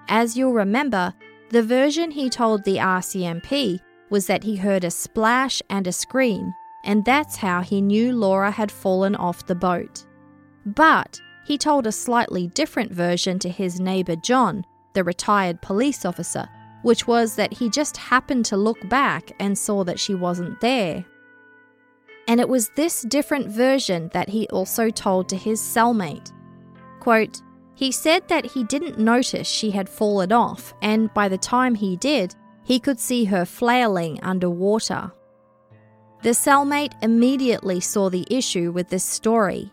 As 0.08 0.38
you'll 0.38 0.54
remember, 0.54 1.14
the 1.50 1.64
version 1.64 2.12
he 2.12 2.30
told 2.30 2.64
the 2.64 2.78
RCMP 2.78 3.80
was 4.10 4.28
that 4.28 4.44
he 4.44 4.56
heard 4.56 4.84
a 4.84 4.92
splash 4.92 5.62
and 5.70 5.88
a 5.88 5.92
scream, 5.92 6.54
and 6.84 7.04
that's 7.06 7.38
how 7.38 7.62
he 7.62 7.82
knew 7.82 8.14
Laura 8.14 8.52
had 8.52 8.72
fallen 8.72 9.16
off 9.16 9.46
the 9.46 9.56
boat. 9.56 10.06
But 10.68 11.22
he 11.46 11.58
told 11.58 11.88
a 11.88 11.92
slightly 11.94 12.48
different 12.48 12.92
version 12.92 13.40
to 13.40 13.50
his 13.50 13.80
neighbour 13.80 14.18
John, 14.18 14.66
the 14.94 15.04
retired 15.04 15.62
police 15.62 16.04
officer, 16.04 16.50
which 16.82 17.08
was 17.08 17.36
that 17.36 17.54
he 17.54 17.70
just 17.70 17.96
happened 17.96 18.46
to 18.46 18.58
look 18.58 18.88
back 18.90 19.32
and 19.40 19.58
saw 19.58 19.86
that 19.86 20.00
she 20.00 20.14
wasn't 20.14 20.60
there. 20.60 21.06
And 22.28 22.42
it 22.42 22.50
was 22.50 22.70
this 22.76 23.04
different 23.04 23.48
version 23.48 24.10
that 24.14 24.28
he 24.28 24.46
also 24.50 24.90
told 24.90 25.30
to 25.30 25.38
his 25.38 25.62
cellmate. 25.62 26.34
Quote, 27.00 27.42
he 27.74 27.92
said 27.92 28.28
that 28.28 28.46
he 28.46 28.64
didn't 28.66 29.00
notice 29.00 29.48
she 29.48 29.72
had 29.72 29.88
fallen 29.88 30.34
off, 30.34 30.74
and 30.82 31.14
by 31.14 31.30
the 31.30 31.38
time 31.38 31.76
he 31.76 31.96
did, 31.96 32.36
he 32.64 32.80
could 32.80 33.00
see 33.00 33.24
her 33.26 33.46
flailing 33.46 34.20
underwater. 34.22 35.14
The 36.24 36.32
cellmate 36.32 36.94
immediately 37.02 37.80
saw 37.80 38.10
the 38.10 38.26
issue 38.30 38.72
with 38.72 38.90
this 38.90 39.06
story. 39.06 39.72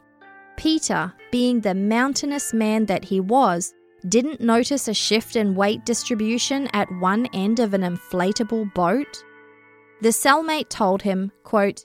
Peter, 0.57 1.13
being 1.31 1.61
the 1.61 1.75
mountainous 1.75 2.53
man 2.53 2.87
that 2.87 3.05
he 3.05 3.21
was, 3.21 3.75
didn't 4.09 4.41
notice 4.41 4.89
a 4.89 4.95
shift 4.95 5.37
in 5.37 5.55
weight 5.55 5.85
distribution 5.85 6.69
at 6.73 6.91
one 7.01 7.27
end 7.33 7.61
of 7.61 7.75
an 7.75 7.83
inflatable 7.83 8.73
boat. 8.75 9.25
The 10.03 10.11
cellmate 10.11 10.69
told 10.69 11.03
him, 11.03 11.33
quote, 11.43 11.85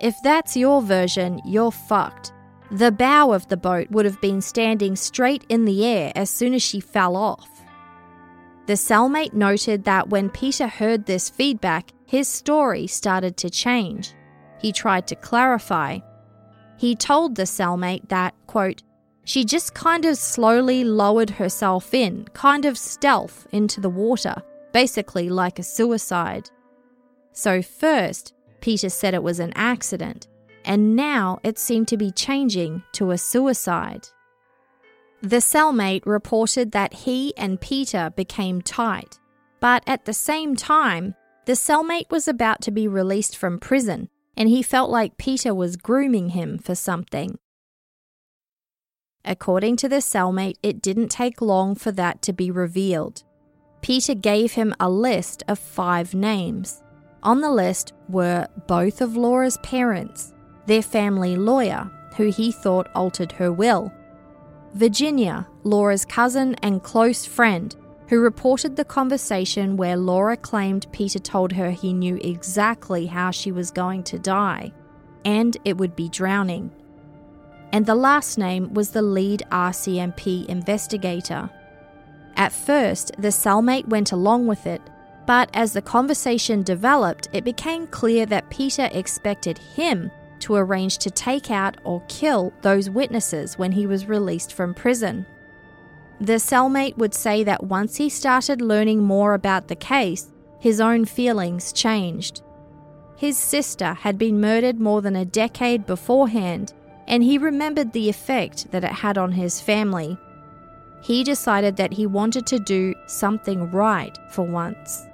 if 0.00 0.14
that's 0.24 0.56
your 0.56 0.82
version, 0.82 1.40
you're 1.44 1.70
fucked. 1.70 2.32
The 2.70 2.90
bow 2.90 3.32
of 3.32 3.48
the 3.48 3.56
boat 3.56 3.90
would 3.90 4.04
have 4.04 4.20
been 4.20 4.40
standing 4.40 4.96
straight 4.96 5.44
in 5.48 5.64
the 5.64 5.84
air 5.84 6.12
as 6.14 6.30
soon 6.30 6.54
as 6.54 6.62
she 6.62 6.80
fell 6.80 7.16
off. 7.16 7.48
The 8.66 8.74
cellmate 8.76 9.34
noted 9.34 9.84
that 9.84 10.10
when 10.10 10.30
Peter 10.30 10.68
heard 10.68 11.04
this 11.04 11.28
feedback, 11.28 11.90
his 12.06 12.28
story 12.28 12.86
started 12.86 13.36
to 13.38 13.50
change. 13.50 14.14
He 14.60 14.72
tried 14.72 15.06
to 15.08 15.16
clarify. 15.16 15.98
He 16.80 16.96
told 16.96 17.34
the 17.34 17.42
cellmate 17.42 18.08
that, 18.08 18.34
quote, 18.46 18.82
she 19.24 19.44
just 19.44 19.74
kind 19.74 20.06
of 20.06 20.16
slowly 20.16 20.82
lowered 20.82 21.28
herself 21.28 21.92
in, 21.92 22.24
kind 22.32 22.64
of 22.64 22.78
stealth, 22.78 23.46
into 23.52 23.82
the 23.82 23.90
water, 23.90 24.36
basically 24.72 25.28
like 25.28 25.58
a 25.58 25.62
suicide. 25.62 26.48
So, 27.34 27.60
first, 27.60 28.32
Peter 28.62 28.88
said 28.88 29.12
it 29.12 29.22
was 29.22 29.40
an 29.40 29.52
accident, 29.54 30.26
and 30.64 30.96
now 30.96 31.38
it 31.42 31.58
seemed 31.58 31.88
to 31.88 31.98
be 31.98 32.10
changing 32.12 32.82
to 32.92 33.10
a 33.10 33.18
suicide. 33.18 34.08
The 35.20 35.42
cellmate 35.42 36.06
reported 36.06 36.72
that 36.72 36.94
he 36.94 37.36
and 37.36 37.60
Peter 37.60 38.08
became 38.16 38.62
tight, 38.62 39.18
but 39.60 39.82
at 39.86 40.06
the 40.06 40.14
same 40.14 40.56
time, 40.56 41.14
the 41.44 41.52
cellmate 41.52 42.10
was 42.10 42.26
about 42.26 42.62
to 42.62 42.70
be 42.70 42.88
released 42.88 43.36
from 43.36 43.58
prison, 43.58 44.08
and 44.40 44.48
he 44.48 44.62
felt 44.62 44.88
like 44.88 45.18
Peter 45.18 45.54
was 45.54 45.76
grooming 45.76 46.30
him 46.30 46.56
for 46.56 46.74
something. 46.74 47.38
According 49.22 49.76
to 49.76 49.88
the 49.88 49.96
cellmate, 49.96 50.56
it 50.62 50.80
didn't 50.80 51.10
take 51.10 51.42
long 51.42 51.74
for 51.74 51.92
that 51.92 52.22
to 52.22 52.32
be 52.32 52.50
revealed. 52.50 53.22
Peter 53.82 54.14
gave 54.14 54.52
him 54.52 54.74
a 54.80 54.88
list 54.88 55.42
of 55.46 55.58
five 55.58 56.14
names. 56.14 56.82
On 57.22 57.42
the 57.42 57.50
list 57.50 57.92
were 58.08 58.46
both 58.66 59.02
of 59.02 59.14
Laura's 59.14 59.58
parents, 59.58 60.32
their 60.64 60.80
family 60.80 61.36
lawyer, 61.36 61.90
who 62.16 62.30
he 62.30 62.50
thought 62.50 62.88
altered 62.94 63.32
her 63.32 63.52
will, 63.52 63.92
Virginia, 64.72 65.46
Laura's 65.64 66.06
cousin 66.06 66.54
and 66.62 66.82
close 66.82 67.26
friend, 67.26 67.76
who 68.10 68.20
reported 68.20 68.76
the 68.76 68.84
conversation 68.84 69.78
where 69.78 69.96
Laura 69.96 70.36
claimed 70.36 70.86
Peter 70.92 71.18
told 71.18 71.52
her 71.52 71.70
he 71.70 71.94
knew 71.94 72.16
exactly 72.22 73.06
how 73.06 73.30
she 73.30 73.50
was 73.50 73.70
going 73.70 74.02
to 74.02 74.18
die, 74.18 74.70
and 75.24 75.56
it 75.64 75.78
would 75.78 75.96
be 75.96 76.10
drowning. 76.10 76.70
And 77.72 77.86
the 77.86 77.94
last 77.94 78.36
name 78.36 78.74
was 78.74 78.90
the 78.90 79.00
lead 79.00 79.42
RCMP 79.50 80.44
investigator. 80.46 81.48
At 82.36 82.52
first, 82.52 83.12
the 83.16 83.28
cellmate 83.28 83.88
went 83.88 84.12
along 84.12 84.46
with 84.46 84.66
it 84.66 84.82
but 85.30 85.48
as 85.54 85.72
the 85.72 85.80
conversation 85.80 86.64
developed, 86.64 87.28
it 87.32 87.44
became 87.44 87.86
clear 87.86 88.26
that 88.26 88.50
Peter 88.50 88.88
expected 88.90 89.58
him 89.58 90.10
to 90.40 90.56
arrange 90.56 90.98
to 90.98 91.08
take 91.08 91.52
out 91.52 91.76
or 91.84 92.02
kill 92.08 92.52
those 92.62 92.90
witnesses 92.90 93.56
when 93.56 93.70
he 93.70 93.86
was 93.86 94.08
released 94.08 94.52
from 94.52 94.74
prison. 94.74 95.24
The 96.20 96.34
cellmate 96.34 96.98
would 96.98 97.14
say 97.14 97.42
that 97.44 97.64
once 97.64 97.96
he 97.96 98.10
started 98.10 98.60
learning 98.60 99.02
more 99.02 99.32
about 99.32 99.68
the 99.68 99.76
case, 99.76 100.30
his 100.58 100.78
own 100.78 101.06
feelings 101.06 101.72
changed. 101.72 102.42
His 103.16 103.38
sister 103.38 103.94
had 103.94 104.18
been 104.18 104.40
murdered 104.40 104.78
more 104.78 105.00
than 105.00 105.16
a 105.16 105.24
decade 105.24 105.86
beforehand, 105.86 106.74
and 107.08 107.22
he 107.22 107.38
remembered 107.38 107.92
the 107.92 108.08
effect 108.08 108.70
that 108.70 108.84
it 108.84 108.92
had 108.92 109.16
on 109.16 109.32
his 109.32 109.60
family. 109.60 110.18
he 111.02 111.24
decided 111.24 111.76
that 111.76 111.92
he 111.92 112.06
wanted 112.06 112.46
to 112.46 112.58
do 112.58 112.94
something 113.06 113.70
right 113.70 114.18
for 114.30 114.42
once. 114.42 115.06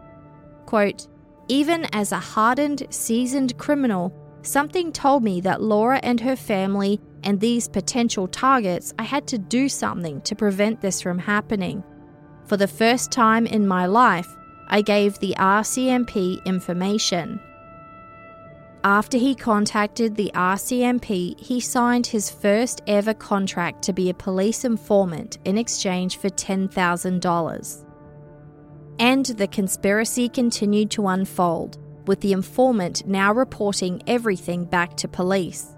Quote, 0.66 1.06
even 1.48 1.86
as 1.92 2.10
a 2.10 2.18
hardened, 2.18 2.86
seasoned 2.90 3.56
criminal, 3.56 4.12
something 4.46 4.92
told 4.92 5.22
me 5.22 5.40
that 5.42 5.62
Laura 5.62 5.98
and 6.02 6.20
her 6.20 6.36
family 6.36 7.00
and 7.22 7.40
these 7.40 7.68
potential 7.68 8.28
targets, 8.28 8.94
I 8.98 9.02
had 9.02 9.26
to 9.28 9.38
do 9.38 9.68
something 9.68 10.20
to 10.22 10.34
prevent 10.34 10.80
this 10.80 11.00
from 11.00 11.18
happening. 11.18 11.82
For 12.44 12.56
the 12.56 12.68
first 12.68 13.10
time 13.10 13.46
in 13.46 13.66
my 13.66 13.86
life, 13.86 14.28
I 14.68 14.82
gave 14.82 15.18
the 15.18 15.34
RCMP 15.38 16.44
information. 16.44 17.40
After 18.84 19.18
he 19.18 19.34
contacted 19.34 20.14
the 20.14 20.30
RCMP, 20.34 21.40
he 21.40 21.58
signed 21.58 22.06
his 22.06 22.30
first 22.30 22.82
ever 22.86 23.14
contract 23.14 23.82
to 23.82 23.92
be 23.92 24.10
a 24.10 24.14
police 24.14 24.64
informant 24.64 25.38
in 25.44 25.58
exchange 25.58 26.18
for 26.18 26.28
$10,000. 26.28 27.84
And 28.98 29.26
the 29.26 29.48
conspiracy 29.48 30.28
continued 30.28 30.92
to 30.92 31.08
unfold, 31.08 31.78
with 32.06 32.20
the 32.20 32.32
informant 32.32 33.06
now 33.06 33.32
reporting 33.32 34.02
everything 34.06 34.64
back 34.64 34.96
to 34.96 35.08
police. 35.08 35.74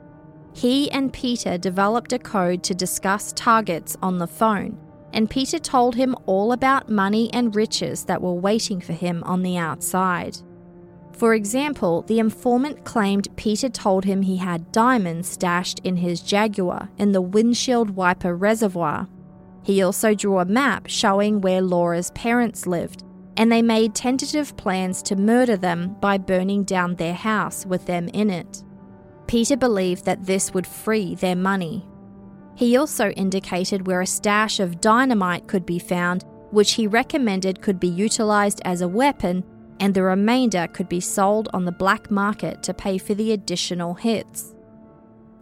He 0.52 0.90
and 0.90 1.12
Peter 1.12 1.58
developed 1.58 2.12
a 2.12 2.18
code 2.18 2.62
to 2.64 2.74
discuss 2.74 3.32
targets 3.32 3.96
on 4.02 4.18
the 4.18 4.26
phone, 4.26 4.78
and 5.12 5.30
Peter 5.30 5.58
told 5.58 5.94
him 5.94 6.16
all 6.26 6.52
about 6.52 6.90
money 6.90 7.32
and 7.32 7.54
riches 7.54 8.04
that 8.04 8.22
were 8.22 8.34
waiting 8.34 8.80
for 8.80 8.92
him 8.92 9.22
on 9.24 9.42
the 9.42 9.56
outside. 9.56 10.38
For 11.12 11.34
example, 11.34 12.02
the 12.02 12.20
informant 12.20 12.84
claimed 12.84 13.34
Peter 13.36 13.68
told 13.68 14.04
him 14.04 14.22
he 14.22 14.36
had 14.36 14.70
diamonds 14.70 15.28
stashed 15.28 15.80
in 15.80 15.96
his 15.96 16.20
Jaguar 16.20 16.90
in 16.96 17.12
the 17.12 17.20
windshield 17.20 17.90
wiper 17.90 18.36
reservoir. 18.36 19.08
He 19.64 19.82
also 19.82 20.14
drew 20.14 20.38
a 20.38 20.44
map 20.44 20.86
showing 20.86 21.40
where 21.40 21.60
Laura's 21.60 22.12
parents 22.12 22.66
lived, 22.66 23.02
and 23.38 23.52
they 23.52 23.62
made 23.62 23.94
tentative 23.94 24.56
plans 24.56 25.00
to 25.00 25.14
murder 25.14 25.56
them 25.56 25.96
by 26.00 26.18
burning 26.18 26.64
down 26.64 26.96
their 26.96 27.14
house 27.14 27.64
with 27.64 27.86
them 27.86 28.08
in 28.08 28.30
it. 28.30 28.64
Peter 29.28 29.56
believed 29.56 30.04
that 30.04 30.26
this 30.26 30.52
would 30.52 30.66
free 30.66 31.14
their 31.14 31.36
money. 31.36 31.86
He 32.56 32.76
also 32.76 33.10
indicated 33.10 33.86
where 33.86 34.00
a 34.00 34.06
stash 34.06 34.58
of 34.58 34.80
dynamite 34.80 35.46
could 35.46 35.64
be 35.64 35.78
found, 35.78 36.24
which 36.50 36.72
he 36.72 36.88
recommended 36.88 37.62
could 37.62 37.78
be 37.78 37.86
utilised 37.86 38.60
as 38.64 38.80
a 38.80 38.88
weapon 38.88 39.44
and 39.78 39.94
the 39.94 40.02
remainder 40.02 40.66
could 40.66 40.88
be 40.88 40.98
sold 40.98 41.48
on 41.54 41.64
the 41.64 41.70
black 41.70 42.10
market 42.10 42.64
to 42.64 42.74
pay 42.74 42.98
for 42.98 43.14
the 43.14 43.30
additional 43.30 43.94
hits. 43.94 44.56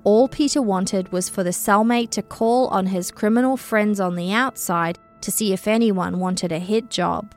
All 0.05 0.29
Peter 0.29 0.61
wanted 0.61 1.11
was 1.13 1.31
for 1.31 1.43
the 1.43 1.51
cellmate 1.51 2.11
to 2.11 2.23
call 2.23 2.69
on 2.69 2.87
his 2.87 3.11
criminal 3.11 3.57
friends 3.57 3.99
on 4.01 4.17
the 4.17 4.33
outside 4.33 4.99
to 5.23 5.31
see 5.31 5.55
if 5.55 5.67
anyone 5.67 6.19
wanted 6.19 6.53
a 6.53 6.59
hit 6.59 6.91
job. 6.91 7.35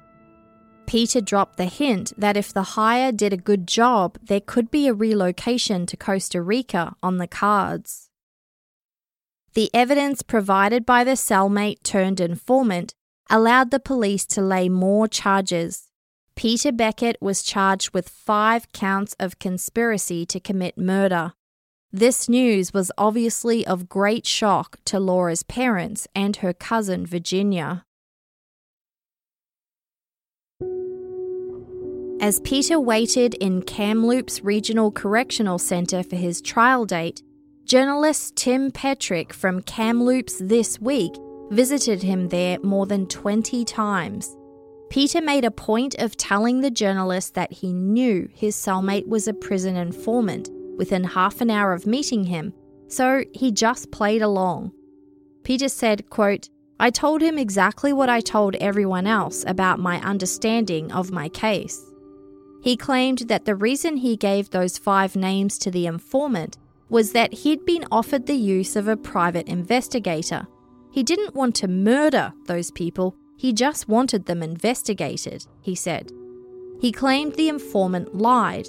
Peter 0.90 1.22
dropped 1.22 1.58
the 1.58 1.66
hint 1.66 2.12
that 2.18 2.36
if 2.36 2.52
the 2.52 2.74
hire 2.74 3.12
did 3.12 3.32
a 3.32 3.38
good 3.38 3.68
job, 3.68 4.18
there 4.24 4.42
could 4.42 4.72
be 4.72 4.88
a 4.88 4.94
relocation 4.94 5.86
to 5.86 5.96
Costa 5.96 6.42
Rica 6.42 6.96
on 7.04 7.18
the 7.18 7.28
cards. 7.28 8.10
The 9.54 9.70
evidence 9.72 10.24
provided 10.24 10.88
by 10.88 11.04
the 11.04 11.12
cellmate 11.12 11.84
turned 11.84 12.20
informant 12.20 12.96
allowed 13.30 13.70
the 13.70 13.80
police 13.80 14.26
to 14.34 14.42
lay 14.42 14.68
more 14.68 15.08
charges. 15.08 15.92
Peter 16.36 16.72
Beckett 16.72 17.18
was 17.22 17.44
charged 17.44 17.94
with 17.94 18.10
five 18.10 18.72
counts 18.72 19.16
of 19.20 19.38
conspiracy 19.38 20.26
to 20.26 20.40
commit 20.40 20.76
murder. 20.76 21.34
This 21.92 22.28
news 22.28 22.74
was 22.74 22.92
obviously 22.98 23.64
of 23.64 23.90
great 23.90 24.26
shock 24.26 24.80
to 24.86 25.00
Laura's 25.00 25.44
parents 25.44 26.08
and 26.16 26.38
her 26.38 26.52
cousin 26.52 27.06
Virginia. 27.06 27.86
As 32.22 32.42
Peter 32.42 32.78
waited 32.78 33.36
in 33.36 33.62
Kamloops 33.62 34.44
Regional 34.44 34.92
Correctional 34.92 35.58
Centre 35.58 36.04
for 36.04 36.18
his 36.18 36.42
trial 36.42 36.86
date, 36.86 37.24
journalist 37.64 38.36
Tim 38.36 38.72
Petruk 38.72 39.32
from 39.32 39.62
Kamloops 39.62 40.38
This 40.38 40.82
Week 40.82 41.14
visited 41.50 42.04
him 42.04 42.28
there 42.28 42.60
more 42.60 42.86
than 42.86 43.08
20 43.08 43.64
times. 43.64 44.36
Peter 44.90 45.22
made 45.22 45.46
a 45.46 45.52
point 45.52 45.96
of 45.96 46.18
telling 46.18 46.60
the 46.60 46.70
journalist 46.70 47.36
that 47.36 47.54
he 47.54 47.72
knew 47.72 48.28
his 48.34 48.54
cellmate 48.54 49.08
was 49.08 49.30
a 49.30 49.34
prison 49.34 49.78
informant 49.78 50.50
within 50.78 51.06
half 51.06 51.40
an 51.40 51.50
hour 51.50 51.72
of 51.72 51.88
meeting 51.88 52.26
him, 52.26 52.54
so 52.90 53.24
he 53.34 53.50
just 53.50 53.92
played 53.92 54.22
along. 54.22 54.74
Peter 55.44 55.70
said, 55.70 56.10
quote, 56.10 56.50
I 56.80 56.90
told 56.90 57.22
him 57.22 57.38
exactly 57.38 57.92
what 57.92 58.10
I 58.10 58.22
told 58.22 58.56
everyone 58.56 59.06
else 59.06 59.44
about 59.46 59.80
my 59.80 60.00
understanding 60.02 60.92
of 60.92 61.12
my 61.12 61.28
case. 61.28 61.86
He 62.62 62.78
claimed 62.78 63.20
that 63.28 63.46
the 63.46 63.56
reason 63.56 63.98
he 63.98 64.16
gave 64.16 64.50
those 64.50 64.78
five 64.78 65.16
names 65.16 65.58
to 65.60 65.72
the 65.72 65.86
informant 65.86 66.58
was 66.90 67.12
that 67.12 67.34
he'd 67.34 67.66
been 67.66 67.86
offered 67.92 68.26
the 68.26 68.36
use 68.36 68.76
of 68.76 68.88
a 68.88 68.98
private 68.98 69.48
investigator. 69.48 70.48
He 70.92 71.04
didn't 71.04 71.36
want 71.36 71.56
to 71.56 71.68
murder 71.68 72.34
those 72.48 72.72
people, 72.72 73.16
he 73.38 73.54
just 73.54 73.88
wanted 73.88 74.26
them 74.26 74.42
investigated, 74.42 75.46
he 75.62 75.76
said. 75.76 76.12
He 76.82 76.92
claimed 76.92 77.36
the 77.36 77.50
informant 77.50 78.16
lied. 78.16 78.68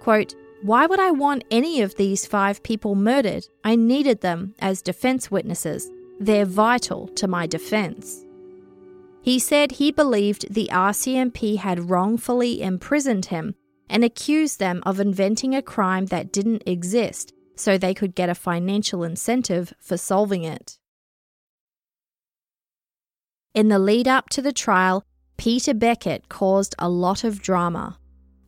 Quote, 0.00 0.34
Why 0.62 0.86
would 0.86 1.00
I 1.00 1.10
want 1.10 1.44
any 1.50 1.80
of 1.82 1.96
these 1.96 2.26
five 2.26 2.62
people 2.62 2.94
murdered? 2.94 3.48
I 3.64 3.74
needed 3.74 4.20
them 4.20 4.54
as 4.60 4.82
defense 4.82 5.30
witnesses. 5.30 5.90
They're 6.20 6.44
vital 6.44 7.08
to 7.08 7.28
my 7.28 7.46
defense. 7.46 8.24
He 9.22 9.38
said 9.38 9.72
he 9.72 9.90
believed 9.90 10.52
the 10.52 10.68
RCMP 10.72 11.58
had 11.58 11.90
wrongfully 11.90 12.62
imprisoned 12.62 13.26
him 13.26 13.54
and 13.90 14.04
accused 14.04 14.58
them 14.58 14.82
of 14.84 15.00
inventing 15.00 15.54
a 15.54 15.62
crime 15.62 16.06
that 16.06 16.32
didn't 16.32 16.62
exist 16.66 17.32
so 17.56 17.76
they 17.76 17.94
could 17.94 18.14
get 18.14 18.28
a 18.28 18.34
financial 18.34 19.02
incentive 19.02 19.72
for 19.80 19.96
solving 19.96 20.44
it. 20.44 20.78
In 23.54 23.68
the 23.68 23.78
lead 23.78 24.06
up 24.06 24.28
to 24.30 24.42
the 24.42 24.52
trial, 24.52 25.04
Peter 25.36 25.74
Beckett 25.74 26.28
caused 26.28 26.74
a 26.78 26.88
lot 26.88 27.24
of 27.24 27.42
drama. 27.42 27.98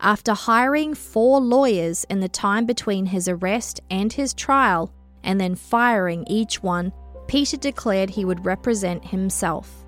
After 0.00 0.33
hiring 0.33 0.94
four 0.94 1.40
lawyers 1.40 2.04
in 2.04 2.20
the 2.20 2.28
time 2.28 2.64
between 2.64 3.06
his 3.06 3.28
arrest 3.28 3.80
and 3.90 4.12
his 4.12 4.33
trial, 4.33 4.92
and 5.22 5.40
then 5.40 5.54
firing 5.54 6.24
each 6.26 6.62
one, 6.62 6.92
Peter 7.30 7.56
declared 7.56 8.10
he 8.10 8.24
would 8.24 8.44
represent 8.44 9.04
himself. 9.04 9.84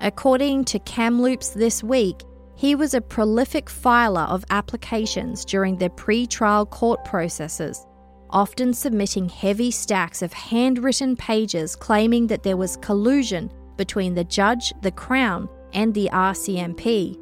According 0.00 0.64
to 0.66 0.78
Kamloops 0.78 1.48
this 1.48 1.82
week, 1.82 2.22
he 2.54 2.76
was 2.76 2.94
a 2.94 3.00
prolific 3.00 3.68
filer 3.68 4.20
of 4.20 4.44
applications 4.50 5.44
during 5.44 5.76
the 5.76 5.90
pre 5.90 6.28
trial 6.28 6.64
court 6.64 7.04
processes, 7.04 7.84
often 8.30 8.72
submitting 8.72 9.28
heavy 9.28 9.72
stacks 9.72 10.22
of 10.22 10.32
handwritten 10.32 11.16
pages 11.16 11.74
claiming 11.74 12.28
that 12.28 12.44
there 12.44 12.56
was 12.56 12.76
collusion 12.76 13.50
between 13.76 14.14
the 14.14 14.22
judge, 14.22 14.72
the 14.82 14.92
Crown, 14.92 15.48
and 15.72 15.92
the 15.92 16.08
RCMP. 16.12 17.18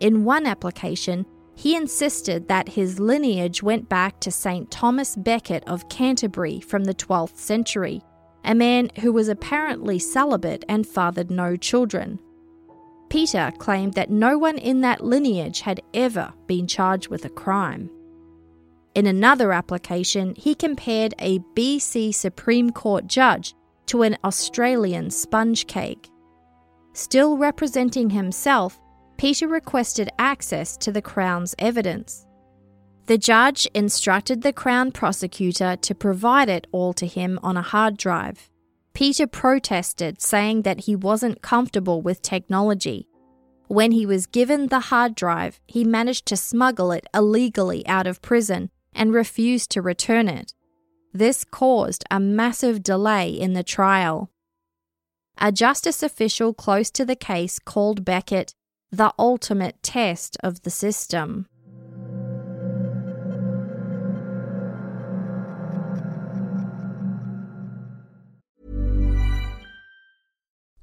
In 0.00 0.24
one 0.24 0.46
application, 0.46 1.26
he 1.56 1.76
insisted 1.76 2.48
that 2.48 2.70
his 2.70 2.98
lineage 2.98 3.62
went 3.62 3.90
back 3.90 4.18
to 4.20 4.30
St. 4.30 4.70
Thomas 4.70 5.14
Becket 5.14 5.62
of 5.66 5.90
Canterbury 5.90 6.60
from 6.60 6.84
the 6.84 6.94
12th 6.94 7.36
century, 7.36 8.02
a 8.46 8.54
man 8.54 8.90
who 9.00 9.12
was 9.12 9.28
apparently 9.28 9.98
celibate 9.98 10.64
and 10.68 10.86
fathered 10.86 11.30
no 11.30 11.56
children. 11.56 12.18
Peter 13.10 13.52
claimed 13.58 13.94
that 13.94 14.10
no 14.10 14.38
one 14.38 14.56
in 14.56 14.80
that 14.80 15.04
lineage 15.04 15.60
had 15.60 15.80
ever 15.92 16.32
been 16.46 16.66
charged 16.66 17.08
with 17.08 17.24
a 17.24 17.30
crime. 17.30 17.90
In 18.94 19.06
another 19.06 19.52
application, 19.52 20.34
he 20.36 20.54
compared 20.54 21.14
a 21.18 21.40
BC 21.54 22.14
Supreme 22.14 22.70
Court 22.70 23.06
judge 23.06 23.54
to 23.86 24.02
an 24.02 24.16
Australian 24.24 25.10
sponge 25.10 25.66
cake. 25.66 26.08
Still 26.94 27.36
representing 27.36 28.10
himself, 28.10 28.80
Peter 29.18 29.48
requested 29.48 30.08
access 30.18 30.76
to 30.78 30.92
the 30.92 31.02
Crown's 31.02 31.54
evidence. 31.58 32.25
The 33.06 33.18
judge 33.18 33.68
instructed 33.72 34.42
the 34.42 34.52
Crown 34.52 34.90
prosecutor 34.90 35.76
to 35.76 35.94
provide 35.94 36.48
it 36.48 36.66
all 36.72 36.92
to 36.94 37.06
him 37.06 37.38
on 37.40 37.56
a 37.56 37.62
hard 37.62 37.96
drive. 37.96 38.50
Peter 38.94 39.28
protested, 39.28 40.20
saying 40.20 40.62
that 40.62 40.80
he 40.80 40.96
wasn't 40.96 41.40
comfortable 41.40 42.02
with 42.02 42.20
technology. 42.20 43.06
When 43.68 43.92
he 43.92 44.06
was 44.06 44.26
given 44.26 44.68
the 44.68 44.80
hard 44.80 45.14
drive, 45.14 45.60
he 45.68 45.84
managed 45.84 46.26
to 46.26 46.36
smuggle 46.36 46.90
it 46.90 47.06
illegally 47.14 47.86
out 47.86 48.08
of 48.08 48.22
prison 48.22 48.70
and 48.92 49.12
refused 49.12 49.70
to 49.70 49.82
return 49.82 50.28
it. 50.28 50.52
This 51.12 51.44
caused 51.44 52.04
a 52.10 52.18
massive 52.18 52.82
delay 52.82 53.30
in 53.30 53.52
the 53.52 53.62
trial. 53.62 54.30
A 55.38 55.52
justice 55.52 56.02
official 56.02 56.52
close 56.52 56.90
to 56.90 57.04
the 57.04 57.16
case 57.16 57.60
called 57.60 58.04
Beckett 58.04 58.54
the 58.90 59.12
ultimate 59.18 59.82
test 59.82 60.36
of 60.42 60.62
the 60.62 60.70
system. 60.70 61.46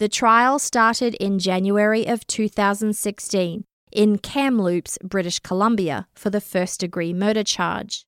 The 0.00 0.08
trial 0.08 0.58
started 0.58 1.14
in 1.16 1.38
January 1.38 2.06
of 2.06 2.26
2016 2.26 3.64
in 3.92 4.16
Kamloops, 4.16 4.96
British 5.04 5.40
Columbia, 5.40 6.06
for 6.14 6.30
the 6.30 6.40
first 6.40 6.80
degree 6.80 7.12
murder 7.12 7.44
charge. 7.44 8.06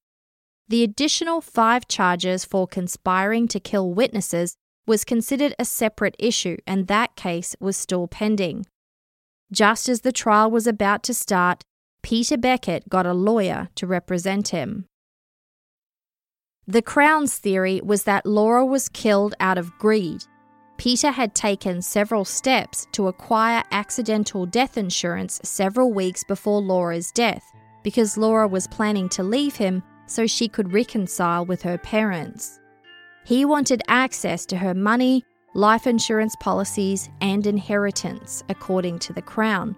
The 0.69 0.85
additional 0.85 1.43
five 1.43 1.87
charges 1.87 2.47
for 2.47 2.67
conspiring 2.67 3.47
to 3.49 3.61
kill 3.61 3.93
witnesses 3.93 4.57
was 4.87 5.05
considered 5.05 5.55
a 5.59 5.67
separate 5.67 6.17
issue, 6.19 6.57
and 6.67 6.87
that 6.87 7.15
case 7.15 7.55
was 7.61 7.77
still 7.77 8.09
pending. 8.09 8.65
Just 9.53 9.87
as 9.87 10.01
the 10.01 10.13
trial 10.13 10.51
was 10.51 10.67
about 10.67 11.03
to 11.03 11.13
start, 11.13 11.63
Peter 12.03 12.39
Beckett 12.39 12.89
got 12.89 13.05
a 13.05 13.13
lawyer 13.13 13.69
to 13.75 13.87
represent 13.87 14.49
him. 14.49 14.87
The 16.67 16.81
Crown's 16.81 17.37
theory 17.37 17.83
was 17.85 18.05
that 18.05 18.25
Laura 18.25 18.65
was 18.65 18.89
killed 18.89 19.35
out 19.39 19.59
of 19.59 19.77
greed. 19.79 20.25
Peter 20.83 21.13
had 21.13 21.33
taken 21.33 21.81
several 21.81 22.25
steps 22.25 22.89
to 22.91 23.07
acquire 23.07 23.63
accidental 23.71 24.45
death 24.47 24.77
insurance 24.77 25.41
several 25.45 25.93
weeks 25.93 26.25
before 26.25 26.61
Laura's 26.61 27.13
death 27.13 27.53
because 27.85 28.19
Laura 28.19 28.49
was 28.49 28.67
planning 28.67 29.09
to 29.09 29.23
leave 29.23 29.55
him 29.55 29.81
so 30.07 30.27
she 30.27 30.49
could 30.49 30.73
reconcile 30.73 31.47
with 31.47 31.63
her 31.63 31.79
parents. 31.79 32.59
He 33.25 33.45
wanted 33.45 33.81
access 33.87 34.45
to 34.47 34.57
her 34.57 34.75
money, 34.75 35.25
life 35.55 35.87
insurance 35.87 36.35
policies, 36.41 37.09
and 37.21 37.47
inheritance, 37.47 38.43
according 38.49 38.99
to 39.01 39.13
the 39.13 39.23
Crown. 39.23 39.77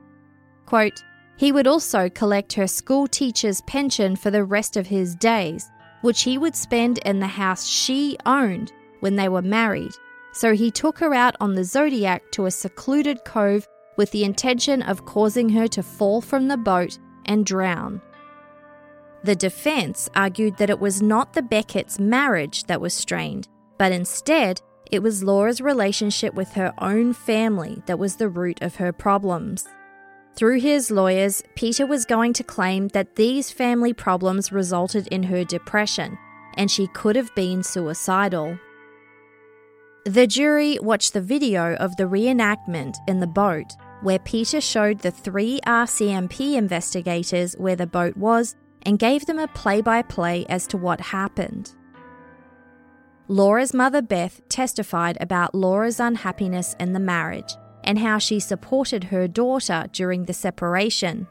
Quote, 0.65 1.05
he 1.37 1.53
would 1.53 1.67
also 1.67 2.09
collect 2.09 2.55
her 2.55 2.67
school 2.67 3.07
teacher's 3.07 3.61
pension 3.67 4.17
for 4.17 4.31
the 4.31 4.45
rest 4.45 4.79
of 4.79 4.87
his 4.87 5.15
days, 5.17 5.71
which 6.01 6.23
he 6.23 6.39
would 6.39 6.57
spend 6.57 6.97
in 7.05 7.19
the 7.19 7.27
house 7.27 7.67
she 7.67 8.17
owned 8.25 8.73
when 9.01 9.17
they 9.17 9.29
were 9.29 9.43
married. 9.43 9.93
So 10.35 10.53
he 10.55 10.71
took 10.71 10.99
her 10.99 11.15
out 11.15 11.37
on 11.41 11.55
the 11.55 11.65
Zodiac 11.65 12.31
to 12.33 12.47
a 12.47 12.51
secluded 12.51 13.25
cove 13.25 13.67
with 13.97 14.11
the 14.11 14.25
intention 14.25 14.83
of 14.83 15.07
causing 15.07 15.49
her 15.51 15.69
to 15.69 15.83
fall 15.83 16.21
from 16.21 16.49
the 16.49 16.57
boat 16.57 16.99
and 17.25 17.47
drown. 17.47 18.03
The 19.23 19.37
defense 19.37 20.11
argued 20.15 20.59
that 20.59 20.71
it 20.71 20.81
was 20.81 21.01
not 21.01 21.33
the 21.33 21.43
Beckett's 21.43 21.99
marriage 21.99 22.65
that 22.65 22.81
was 22.81 22.93
strained, 22.93 23.49
but 23.79 23.93
instead, 23.93 24.61
it 24.91 25.03
was 25.03 25.25
Laura's 25.25 25.61
relationship 25.61 26.35
with 26.35 26.53
her 26.53 26.75
own 26.79 27.15
family 27.15 27.83
that 27.87 27.99
was 27.99 28.17
the 28.17 28.29
root 28.29 28.61
of 28.61 28.77
her 28.77 28.93
problems. 28.93 29.67
Through 30.37 30.61
his 30.61 30.91
lawyers, 30.91 31.43
Peter 31.55 31.87
was 31.87 32.05
going 32.05 32.33
to 32.35 32.45
claim 32.45 32.89
that 32.89 33.15
these 33.15 33.53
family 33.53 33.93
problems 33.93 34.53
resulted 34.53 35.07
in 35.09 35.23
her 35.23 35.45
depression, 35.45 36.19
and 36.57 36.71
she 36.71 36.89
could 36.89 37.15
have 37.15 37.35
been 37.35 37.63
suicidal. 37.63 38.59
The 40.05 40.27
jury 40.27 40.79
watched 40.83 41.15
the 41.15 41.23
video 41.23 41.77
of 41.77 41.97
the 41.97 42.05
reenactment 42.05 42.97
in 43.09 43.21
the 43.21 43.27
boat, 43.27 43.75
where 44.03 44.19
Peter 44.19 44.61
showed 44.61 44.99
the 44.99 45.11
three 45.11 45.61
RCMP 45.67 46.57
investigators 46.57 47.55
where 47.55 47.75
the 47.75 47.87
boat 47.87 48.15
was 48.15 48.55
and 48.83 48.99
gave 48.99 49.25
them 49.25 49.39
a 49.39 49.49
play 49.49 49.81
by 49.81 50.03
play 50.03 50.45
as 50.51 50.67
to 50.67 50.77
what 50.77 51.01
happened. 51.01 51.73
Laura's 53.29 53.73
mother 53.73 54.03
Beth 54.03 54.47
testified 54.51 55.17
about 55.23 55.55
Laura's 55.55 55.99
unhappiness 55.99 56.77
in 56.79 56.93
the 56.93 57.01
marriage 57.01 57.55
and 57.83 57.99
how 57.99 58.19
she 58.19 58.39
supported 58.39 59.05
her 59.05 59.27
daughter 59.27 59.87
during 59.93 60.27
the 60.27 60.35
separation. 60.35 61.27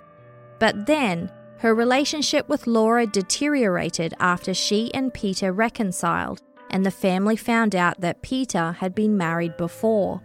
But 0.57 0.87
then, 0.87 1.31
her 1.59 1.75
relationship 1.75 2.49
with 2.49 2.65
Laura 2.65 3.05
deteriorated 3.05 4.15
after 4.19 4.51
she 4.55 4.91
and 4.95 5.13
Peter 5.13 5.53
reconciled, 5.53 6.41
and 6.73 6.85
the 6.85 6.91
family 6.91 7.37
found 7.37 7.75
out 7.75 8.01
that 8.01 8.23
Peter 8.23 8.73
had 8.73 8.93
been 8.93 9.15
married 9.15 9.55
before. 9.55 10.21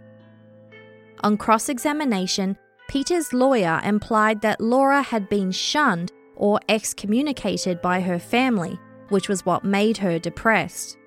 On 1.23 1.37
cross 1.37 1.69
examination, 1.69 2.57
Peter's 2.89 3.31
lawyer 3.31 3.79
implied 3.85 4.41
that 4.41 4.59
Laura 4.59 5.03
had 5.03 5.29
been 5.29 5.51
shunned 5.51 6.11
or 6.35 6.59
excommunicated 6.67 7.81
by 7.81 8.01
her 8.01 8.17
family, 8.17 8.79
which 9.09 9.29
was 9.29 9.45
what 9.45 9.63
made 9.63 9.97
her 9.97 10.17
depressed. 10.17 10.97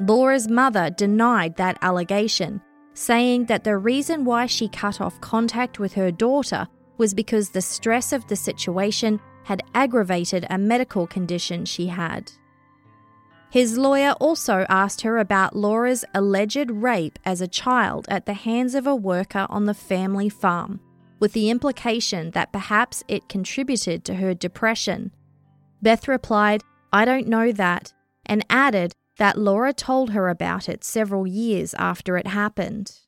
Laura's 0.00 0.48
mother 0.48 0.90
denied 0.90 1.56
that 1.56 1.78
allegation, 1.80 2.60
saying 2.92 3.46
that 3.46 3.64
the 3.64 3.76
reason 3.76 4.24
why 4.24 4.44
she 4.44 4.68
cut 4.68 5.00
off 5.00 5.20
contact 5.22 5.78
with 5.78 5.94
her 5.94 6.10
daughter 6.10 6.68
was 6.98 7.14
because 7.14 7.48
the 7.48 7.62
stress 7.62 8.12
of 8.12 8.26
the 8.26 8.36
situation 8.36 9.18
had 9.44 9.62
aggravated 9.74 10.46
a 10.50 10.58
medical 10.58 11.06
condition 11.06 11.64
she 11.64 11.86
had. 11.86 12.30
His 13.52 13.76
lawyer 13.76 14.12
also 14.12 14.64
asked 14.70 15.02
her 15.02 15.18
about 15.18 15.54
Laura's 15.54 16.06
alleged 16.14 16.70
rape 16.70 17.18
as 17.22 17.42
a 17.42 17.46
child 17.46 18.06
at 18.08 18.24
the 18.24 18.32
hands 18.32 18.74
of 18.74 18.86
a 18.86 18.96
worker 18.96 19.46
on 19.50 19.66
the 19.66 19.74
family 19.74 20.30
farm 20.30 20.80
with 21.20 21.34
the 21.34 21.50
implication 21.50 22.30
that 22.30 22.50
perhaps 22.50 23.04
it 23.08 23.28
contributed 23.28 24.06
to 24.06 24.14
her 24.14 24.32
depression. 24.32 25.12
Beth 25.82 26.08
replied, 26.08 26.62
I 26.94 27.04
don't 27.04 27.28
know 27.28 27.52
that, 27.52 27.92
and 28.24 28.42
added 28.48 28.94
that 29.18 29.36
Laura 29.36 29.74
told 29.74 30.12
her 30.12 30.30
about 30.30 30.66
it 30.66 30.82
several 30.82 31.26
years 31.26 31.74
after 31.74 32.16
it 32.16 32.28
happened. 32.28 33.00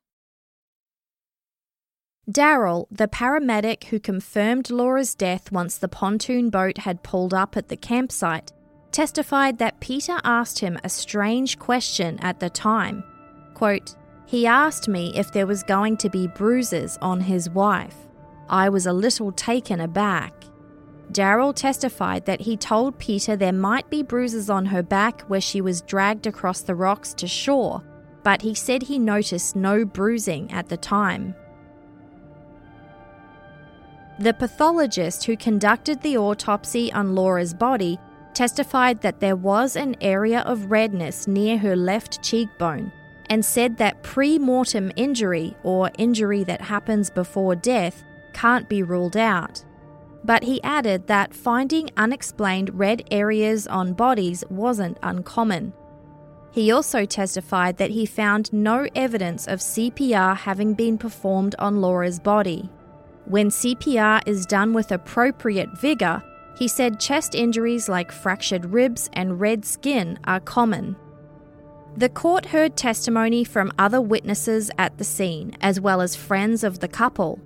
Daryl, 2.30 2.86
the 2.90 3.08
paramedic 3.08 3.84
who 3.84 3.98
confirmed 3.98 4.70
Laura's 4.70 5.14
death 5.14 5.50
once 5.50 5.78
the 5.78 5.88
pontoon 5.88 6.50
boat 6.50 6.76
had 6.76 7.02
pulled 7.02 7.32
up 7.32 7.56
at 7.56 7.68
the 7.68 7.78
campsite, 7.78 8.52
testified 8.94 9.58
that 9.58 9.80
Peter 9.80 10.18
asked 10.22 10.60
him 10.60 10.78
a 10.84 10.88
strange 10.88 11.58
question 11.58 12.16
at 12.20 12.38
the 12.38 12.48
time. 12.48 13.02
Quote, 13.52 13.96
he 14.24 14.46
asked 14.46 14.88
me 14.88 15.12
if 15.16 15.32
there 15.32 15.48
was 15.48 15.64
going 15.64 15.96
to 15.98 16.08
be 16.08 16.28
bruises 16.28 16.96
on 17.02 17.20
his 17.20 17.50
wife. 17.50 17.96
I 18.48 18.68
was 18.68 18.86
a 18.86 18.92
little 18.92 19.32
taken 19.32 19.80
aback. 19.80 20.32
Daryl 21.10 21.54
testified 21.54 22.24
that 22.26 22.40
he 22.40 22.56
told 22.56 22.98
Peter 22.98 23.36
there 23.36 23.52
might 23.52 23.90
be 23.90 24.02
bruises 24.02 24.48
on 24.48 24.66
her 24.66 24.82
back 24.82 25.22
where 25.22 25.40
she 25.40 25.60
was 25.60 25.82
dragged 25.82 26.26
across 26.26 26.60
the 26.60 26.74
rocks 26.74 27.12
to 27.14 27.26
shore, 27.26 27.82
but 28.22 28.42
he 28.42 28.54
said 28.54 28.84
he 28.84 28.98
noticed 28.98 29.56
no 29.56 29.84
bruising 29.84 30.50
at 30.52 30.68
the 30.68 30.76
time. 30.76 31.34
The 34.20 34.34
pathologist 34.34 35.24
who 35.24 35.36
conducted 35.36 36.00
the 36.00 36.16
autopsy 36.16 36.92
on 36.92 37.16
Laura's 37.16 37.52
body 37.52 37.98
testified 38.34 39.00
that 39.02 39.20
there 39.20 39.36
was 39.36 39.76
an 39.76 39.96
area 40.00 40.40
of 40.40 40.70
redness 40.70 41.26
near 41.26 41.58
her 41.58 41.76
left 41.76 42.22
cheekbone, 42.22 42.92
and 43.30 43.44
said 43.44 43.76
that 43.78 44.02
pre 44.02 44.38
mortem 44.38 44.92
injury, 44.96 45.56
or 45.62 45.90
injury 45.98 46.44
that 46.44 46.60
happens 46.60 47.10
before 47.10 47.54
death, 47.54 48.04
can't 48.32 48.68
be 48.68 48.82
ruled 48.82 49.16
out. 49.16 49.64
But 50.24 50.42
he 50.42 50.62
added 50.62 51.06
that 51.06 51.34
finding 51.34 51.90
unexplained 51.96 52.78
red 52.78 53.06
areas 53.10 53.66
on 53.66 53.92
bodies 53.92 54.42
wasn't 54.48 54.98
uncommon. 55.02 55.72
He 56.50 56.70
also 56.70 57.04
testified 57.04 57.78
that 57.78 57.90
he 57.90 58.06
found 58.06 58.52
no 58.52 58.86
evidence 58.94 59.48
of 59.48 59.58
CPR 59.58 60.36
having 60.36 60.74
been 60.74 60.98
performed 60.98 61.54
on 61.58 61.80
Laura's 61.80 62.20
body. 62.20 62.70
When 63.24 63.48
CPR 63.48 64.22
is 64.26 64.46
done 64.46 64.72
with 64.72 64.92
appropriate 64.92 65.70
vigour, 65.78 66.22
he 66.56 66.68
said 66.68 67.00
chest 67.00 67.34
injuries 67.34 67.88
like 67.88 68.12
fractured 68.12 68.66
ribs 68.66 69.10
and 69.12 69.40
red 69.40 69.64
skin 69.64 70.18
are 70.24 70.40
common. 70.40 70.96
The 71.96 72.08
court 72.08 72.46
heard 72.46 72.76
testimony 72.76 73.44
from 73.44 73.72
other 73.78 74.00
witnesses 74.00 74.70
at 74.78 74.98
the 74.98 75.04
scene, 75.04 75.56
as 75.60 75.80
well 75.80 76.00
as 76.00 76.16
friends 76.16 76.64
of 76.64 76.80
the 76.80 76.88
couple. 76.88 77.40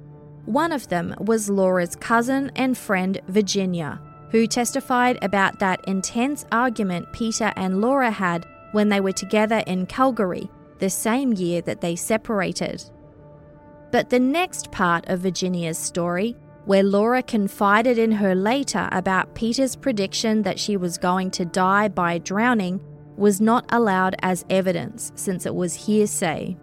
One 0.47 0.73
of 0.73 0.88
them 0.88 1.14
was 1.18 1.51
Laura's 1.51 1.94
cousin 1.94 2.51
and 2.57 2.77
friend 2.77 3.21
Virginia, 3.29 4.01
who 4.31 4.47
testified 4.47 5.18
about 5.23 5.59
that 5.59 5.87
intense 5.87 6.47
argument 6.51 7.12
Peter 7.12 7.53
and 7.57 7.83
Laura 7.83 8.11
had 8.11 8.47
when 8.73 8.88
they 8.88 9.01
were 9.01 9.12
together 9.12 9.62
in 9.66 9.87
Calgary, 9.87 10.51
the 10.79 10.90
same 10.90 11.33
year 11.35 11.61
that 11.62 11.81
they 11.81 11.97
separated. 11.97 12.83
But 13.90 14.11
the 14.11 14.21
next 14.21 14.71
part 14.71 15.07
of 15.09 15.21
Virginia's 15.21 15.79
story, 15.79 16.37
where 16.68 16.83
Laura 16.83 17.22
confided 17.22 17.96
in 17.96 18.12
her 18.12 18.35
later 18.35 18.90
about 18.92 19.35
Peter's 19.35 19.74
prediction 19.74 20.42
that 20.42 20.59
she 20.59 20.76
was 20.76 20.98
going 20.98 21.31
to 21.31 21.46
die 21.46 21.88
by 21.88 22.18
drowning, 22.18 22.78
was 23.16 23.40
not 23.40 23.64
allowed 23.70 24.14
as 24.20 24.44
evidence 24.50 25.11
since 25.14 25.46
it 25.46 25.54
was 25.54 25.87
hearsay. 25.87 26.54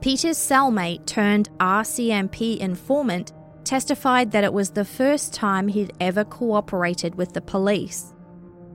Peter's 0.00 0.38
cellmate 0.38 1.04
turned 1.04 1.48
RCMP 1.58 2.58
informant 2.58 3.32
testified 3.64 4.30
that 4.30 4.44
it 4.44 4.52
was 4.52 4.70
the 4.70 4.84
first 4.84 5.34
time 5.34 5.66
he'd 5.66 5.92
ever 5.98 6.22
cooperated 6.22 7.16
with 7.16 7.32
the 7.32 7.40
police. 7.40 8.14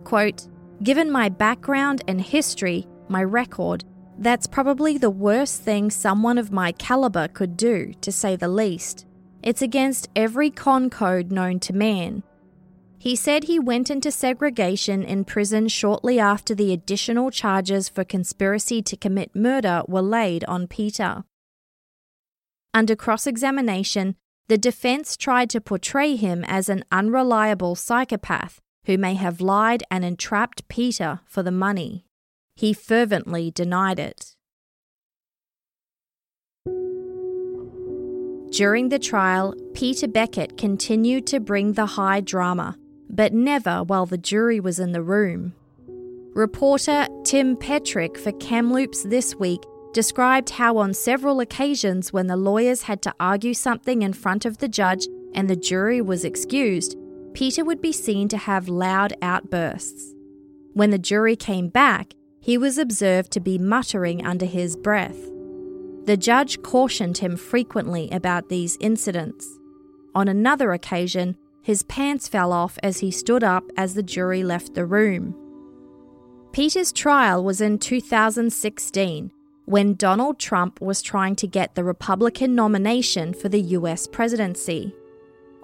Quote, 0.03 0.45
Given 0.83 1.09
my 1.09 1.29
background 1.29 2.03
and 2.09 2.19
history, 2.19 2.85
my 3.07 3.23
record, 3.23 3.85
that's 4.17 4.45
probably 4.45 4.97
the 4.97 5.09
worst 5.09 5.61
thing 5.61 5.89
someone 5.89 6.37
of 6.37 6.51
my 6.51 6.73
caliber 6.73 7.29
could 7.29 7.55
do, 7.55 7.93
to 8.01 8.11
say 8.11 8.35
the 8.35 8.49
least. 8.49 9.05
It's 9.43 9.61
against 9.61 10.09
every 10.15 10.51
con 10.51 10.89
code 10.89 11.31
known 11.31 11.59
to 11.61 11.73
man. 11.73 12.23
He 12.99 13.15
said 13.15 13.45
he 13.45 13.57
went 13.57 13.89
into 13.89 14.11
segregation 14.11 15.03
in 15.03 15.25
prison 15.25 15.67
shortly 15.67 16.19
after 16.19 16.53
the 16.53 16.71
additional 16.71 17.31
charges 17.31 17.89
for 17.89 18.03
conspiracy 18.03 18.83
to 18.83 18.95
commit 18.95 19.35
murder 19.35 19.81
were 19.87 20.03
laid 20.03 20.43
on 20.43 20.67
Peter. 20.67 21.23
Under 22.75 22.95
cross 22.95 23.25
examination, 23.25 24.15
the 24.47 24.57
defense 24.57 25.17
tried 25.17 25.49
to 25.49 25.59
portray 25.59 26.15
him 26.15 26.43
as 26.45 26.69
an 26.69 26.83
unreliable 26.91 27.73
psychopath 27.73 28.61
who 28.85 28.97
may 28.97 29.15
have 29.15 29.41
lied 29.41 29.83
and 29.89 30.05
entrapped 30.05 30.67
Peter 30.67 31.21
for 31.25 31.41
the 31.41 31.51
money. 31.51 32.05
He 32.55 32.73
fervently 32.73 33.49
denied 33.49 33.97
it. 33.97 34.35
During 38.51 38.89
the 38.89 38.99
trial, 38.99 39.55
Peter 39.73 40.07
Beckett 40.07 40.57
continued 40.57 41.25
to 41.27 41.39
bring 41.39 41.73
the 41.73 41.85
high 41.85 42.21
drama 42.21 42.77
but 43.11 43.33
never 43.33 43.83
while 43.83 44.05
the 44.05 44.17
jury 44.17 44.59
was 44.59 44.79
in 44.79 44.93
the 44.93 45.03
room. 45.03 45.53
Reporter 46.33 47.07
Tim 47.25 47.57
Petruk 47.57 48.17
for 48.17 48.31
Kamloops 48.33 49.03
This 49.03 49.35
Week 49.35 49.61
described 49.93 50.51
how, 50.51 50.77
on 50.77 50.93
several 50.93 51.41
occasions 51.41 52.13
when 52.13 52.27
the 52.27 52.37
lawyers 52.37 52.83
had 52.83 53.01
to 53.01 53.13
argue 53.19 53.53
something 53.53 54.01
in 54.01 54.13
front 54.13 54.45
of 54.45 54.59
the 54.59 54.69
judge 54.69 55.05
and 55.35 55.49
the 55.49 55.57
jury 55.57 56.01
was 56.01 56.23
excused, 56.23 56.97
Peter 57.33 57.65
would 57.65 57.81
be 57.81 57.91
seen 57.91 58.29
to 58.29 58.37
have 58.37 58.69
loud 58.69 59.13
outbursts. 59.21 60.13
When 60.73 60.91
the 60.91 60.97
jury 60.97 61.35
came 61.35 61.67
back, 61.67 62.13
he 62.39 62.57
was 62.57 62.77
observed 62.77 63.31
to 63.33 63.41
be 63.41 63.57
muttering 63.57 64.25
under 64.25 64.45
his 64.45 64.77
breath. 64.77 65.19
The 66.05 66.17
judge 66.17 66.61
cautioned 66.63 67.19
him 67.19 67.37
frequently 67.37 68.09
about 68.11 68.49
these 68.49 68.77
incidents. 68.79 69.47
On 70.15 70.27
another 70.27 70.73
occasion, 70.73 71.37
his 71.61 71.83
pants 71.83 72.27
fell 72.27 72.51
off 72.51 72.79
as 72.81 72.99
he 72.99 73.11
stood 73.11 73.43
up 73.43 73.63
as 73.77 73.93
the 73.93 74.03
jury 74.03 74.43
left 74.43 74.73
the 74.73 74.85
room. 74.85 75.35
Peter's 76.51 76.91
trial 76.91 77.43
was 77.43 77.61
in 77.61 77.77
2016 77.77 79.31
when 79.65 79.93
Donald 79.93 80.37
Trump 80.39 80.81
was 80.81 81.01
trying 81.01 81.35
to 81.35 81.47
get 81.47 81.75
the 81.75 81.83
Republican 81.83 82.55
nomination 82.55 83.33
for 83.33 83.47
the 83.47 83.61
US 83.61 84.07
presidency. 84.07 84.93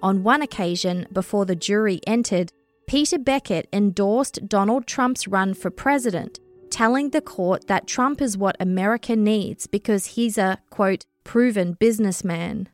On 0.02 0.23
one 0.23 0.41
occasion, 0.41 1.08
before 1.12 1.45
the 1.45 1.56
jury 1.56 2.00
entered, 2.06 2.54
Peter 2.88 3.17
Beckett 3.17 3.67
endorsed 3.73 4.47
Donald 4.47 4.88
Trump's 4.88 5.28
run 5.28 5.54
for 5.54 5.69
president, 5.69 6.39
telling 6.78 7.10
the 7.10 7.22
court 7.22 7.66
that 7.66 7.88
Trump 7.88 8.22
is 8.22 8.38
what 8.38 8.56
America 8.60 9.16
needs 9.16 9.66
because 9.66 10.13
he's 10.13 10.38
a, 10.38 10.60
quote, 10.70 11.08
proven 11.24 11.74
businessman. 11.74 12.70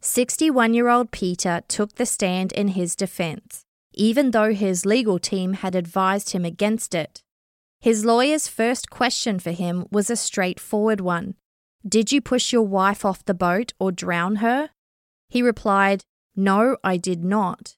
61 0.00 0.72
year 0.72 0.88
old 0.88 1.10
Peter 1.10 1.60
took 1.68 1.96
the 1.96 2.06
stand 2.06 2.50
in 2.52 2.68
his 2.68 2.96
defense, 2.96 3.66
even 3.92 4.30
though 4.30 4.54
his 4.54 4.86
legal 4.86 5.18
team 5.18 5.52
had 5.52 5.74
advised 5.74 6.30
him 6.30 6.46
against 6.46 6.94
it. 6.94 7.22
His 7.78 8.06
lawyer's 8.06 8.48
first 8.48 8.88
question 8.88 9.38
for 9.38 9.50
him 9.50 9.84
was 9.90 10.08
a 10.08 10.16
straightforward 10.16 11.02
one 11.02 11.34
Did 11.86 12.10
you 12.10 12.22
push 12.22 12.54
your 12.54 12.66
wife 12.66 13.04
off 13.04 13.26
the 13.26 13.34
boat 13.34 13.74
or 13.78 13.92
drown 13.92 14.36
her? 14.36 14.70
He 15.28 15.42
replied, 15.42 16.04
No, 16.34 16.78
I 16.82 16.96
did 16.96 17.22
not. 17.22 17.76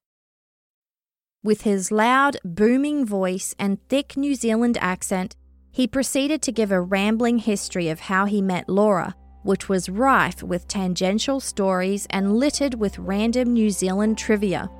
With 1.44 1.62
his 1.62 1.90
loud, 1.90 2.36
booming 2.44 3.04
voice 3.04 3.54
and 3.58 3.78
thick 3.88 4.16
New 4.16 4.34
Zealand 4.34 4.78
accent, 4.80 5.36
he 5.70 5.86
proceeded 5.86 6.42
to 6.42 6.52
give 6.52 6.70
a 6.70 6.80
rambling 6.80 7.38
history 7.38 7.88
of 7.88 8.00
how 8.00 8.26
he 8.26 8.40
met 8.40 8.68
Laura 8.68 9.14
which 9.42 9.68
was 9.68 9.88
rife 9.88 10.42
with 10.42 10.68
tangential 10.68 11.40
stories 11.40 12.06
and 12.10 12.36
littered 12.36 12.74
with 12.74 12.98
random 12.98 13.52
New 13.52 13.70
Zealand 13.70 14.18
trivia. 14.18 14.70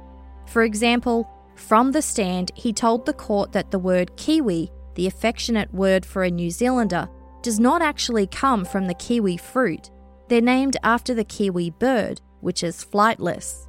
For 0.46 0.62
example, 0.62 1.28
from 1.56 1.92
the 1.92 2.02
stand, 2.02 2.50
he 2.54 2.72
told 2.72 3.04
the 3.04 3.12
court 3.12 3.52
that 3.52 3.70
the 3.70 3.78
word 3.78 4.16
kiwi, 4.16 4.70
the 4.94 5.06
affectionate 5.06 5.72
word 5.72 6.06
for 6.06 6.24
a 6.24 6.30
New 6.30 6.50
Zealander, 6.50 7.08
does 7.42 7.58
not 7.58 7.82
actually 7.82 8.26
come 8.26 8.64
from 8.64 8.86
the 8.86 8.94
kiwi 8.94 9.36
fruit. 9.36 9.90
They're 10.28 10.40
named 10.40 10.76
after 10.82 11.14
the 11.14 11.24
kiwi 11.24 11.70
bird, 11.70 12.20
which 12.40 12.62
is 12.62 12.84
flightless. 12.84 13.66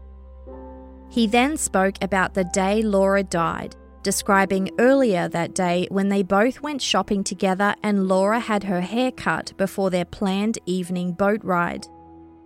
He 1.13 1.27
then 1.27 1.57
spoke 1.57 1.95
about 2.01 2.33
the 2.33 2.43
day 2.43 2.81
Laura 2.81 3.23
died 3.23 3.75
describing 4.03 4.69
earlier 4.79 5.27
that 5.29 5.55
day 5.55 5.87
when 5.89 6.09
they 6.09 6.21
both 6.21 6.61
went 6.61 6.81
shopping 6.81 7.23
together 7.23 7.73
and 7.81 8.07
Laura 8.07 8.39
had 8.39 8.65
her 8.65 8.81
hair 8.81 9.11
cut 9.11 9.53
before 9.57 9.89
their 9.89 10.05
planned 10.05 10.59
evening 10.65 11.13
boat 11.13 11.43
ride. 11.43 11.87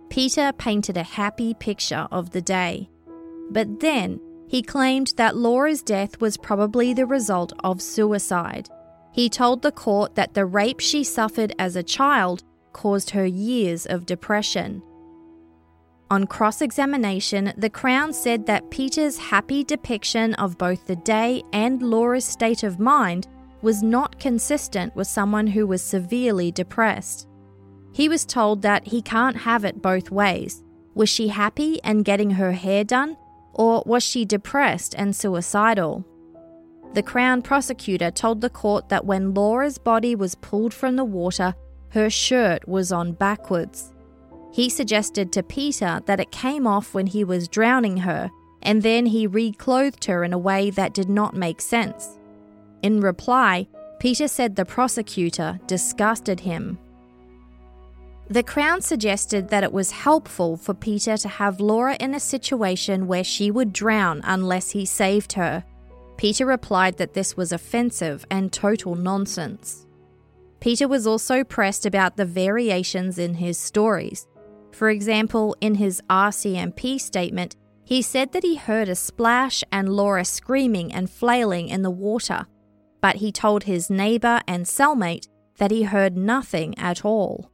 Peter 0.08 0.52
painted 0.52 0.96
a 0.96 1.02
happy 1.02 1.52
picture 1.52 2.08
of 2.10 2.30
the 2.30 2.40
day. 2.40 2.88
But 3.50 3.80
then 3.80 4.20
he 4.48 4.62
claimed 4.62 5.12
that 5.16 5.36
Laura's 5.36 5.82
death 5.82 6.20
was 6.20 6.38
probably 6.38 6.94
the 6.94 7.06
result 7.06 7.52
of 7.62 7.82
suicide. 7.82 8.68
He 9.12 9.28
told 9.28 9.62
the 9.62 9.72
court 9.72 10.14
that 10.14 10.34
the 10.34 10.46
rape 10.46 10.80
she 10.80 11.04
suffered 11.04 11.52
as 11.58 11.76
a 11.76 11.82
child 11.82 12.44
caused 12.72 13.10
her 13.10 13.26
years 13.26 13.84
of 13.84 14.06
depression. 14.06 14.82
On 16.10 16.26
cross 16.26 16.62
examination, 16.62 17.52
the 17.58 17.68
Crown 17.68 18.14
said 18.14 18.46
that 18.46 18.70
Peter's 18.70 19.18
happy 19.18 19.62
depiction 19.62 20.32
of 20.34 20.56
both 20.56 20.86
the 20.86 20.96
day 20.96 21.42
and 21.52 21.82
Laura's 21.82 22.24
state 22.24 22.62
of 22.62 22.80
mind 22.80 23.28
was 23.60 23.82
not 23.82 24.18
consistent 24.18 24.96
with 24.96 25.06
someone 25.06 25.46
who 25.46 25.66
was 25.66 25.82
severely 25.82 26.50
depressed. 26.50 27.28
He 27.92 28.08
was 28.08 28.24
told 28.24 28.62
that 28.62 28.86
he 28.86 29.02
can't 29.02 29.36
have 29.36 29.66
it 29.66 29.82
both 29.82 30.10
ways. 30.10 30.62
Was 30.94 31.10
she 31.10 31.28
happy 31.28 31.78
and 31.84 32.06
getting 32.06 32.30
her 32.30 32.52
hair 32.52 32.84
done, 32.84 33.18
or 33.52 33.82
was 33.84 34.02
she 34.02 34.24
depressed 34.24 34.94
and 34.96 35.14
suicidal? 35.14 36.06
The 36.94 37.02
Crown 37.02 37.42
prosecutor 37.42 38.10
told 38.10 38.40
the 38.40 38.48
court 38.48 38.88
that 38.88 39.04
when 39.04 39.34
Laura's 39.34 39.76
body 39.76 40.14
was 40.14 40.36
pulled 40.36 40.72
from 40.72 40.96
the 40.96 41.04
water, 41.04 41.54
her 41.90 42.08
shirt 42.08 42.66
was 42.66 42.92
on 42.92 43.12
backwards. 43.12 43.92
He 44.52 44.68
suggested 44.68 45.32
to 45.32 45.42
Peter 45.42 46.00
that 46.06 46.20
it 46.20 46.30
came 46.30 46.66
off 46.66 46.94
when 46.94 47.06
he 47.06 47.24
was 47.24 47.48
drowning 47.48 47.98
her, 47.98 48.30
and 48.62 48.82
then 48.82 49.06
he 49.06 49.26
reclothed 49.26 50.04
her 50.06 50.24
in 50.24 50.32
a 50.32 50.38
way 50.38 50.70
that 50.70 50.94
did 50.94 51.08
not 51.08 51.34
make 51.34 51.60
sense. 51.60 52.18
In 52.82 53.00
reply, 53.00 53.68
Peter 54.00 54.28
said 54.28 54.56
the 54.56 54.64
prosecutor 54.64 55.58
disgusted 55.66 56.40
him. 56.40 56.78
The 58.30 58.42
Crown 58.42 58.82
suggested 58.82 59.48
that 59.48 59.64
it 59.64 59.72
was 59.72 59.90
helpful 59.90 60.56
for 60.56 60.74
Peter 60.74 61.16
to 61.16 61.28
have 61.28 61.60
Laura 61.60 61.96
in 61.98 62.14
a 62.14 62.20
situation 62.20 63.06
where 63.06 63.24
she 63.24 63.50
would 63.50 63.72
drown 63.72 64.20
unless 64.22 64.70
he 64.70 64.84
saved 64.84 65.32
her. 65.32 65.64
Peter 66.18 66.44
replied 66.44 66.98
that 66.98 67.14
this 67.14 67.36
was 67.36 67.52
offensive 67.52 68.26
and 68.30 68.52
total 68.52 68.96
nonsense. 68.96 69.86
Peter 70.60 70.86
was 70.86 71.06
also 71.06 71.42
pressed 71.42 71.86
about 71.86 72.16
the 72.16 72.24
variations 72.24 73.18
in 73.18 73.34
his 73.34 73.56
stories. 73.56 74.26
For 74.78 74.90
example, 74.90 75.56
in 75.60 75.74
his 75.74 76.00
RCMP 76.08 77.00
statement, 77.00 77.56
he 77.84 78.00
said 78.00 78.30
that 78.30 78.44
he 78.44 78.54
heard 78.54 78.88
a 78.88 78.94
splash 78.94 79.64
and 79.72 79.88
Laura 79.88 80.24
screaming 80.24 80.92
and 80.92 81.10
flailing 81.10 81.68
in 81.68 81.82
the 81.82 81.90
water, 81.90 82.46
but 83.00 83.16
he 83.16 83.32
told 83.32 83.64
his 83.64 83.90
neighbour 83.90 84.40
and 84.46 84.66
cellmate 84.66 85.26
that 85.56 85.72
he 85.72 85.82
heard 85.82 86.16
nothing 86.16 86.78
at 86.78 87.04
all. 87.04 87.50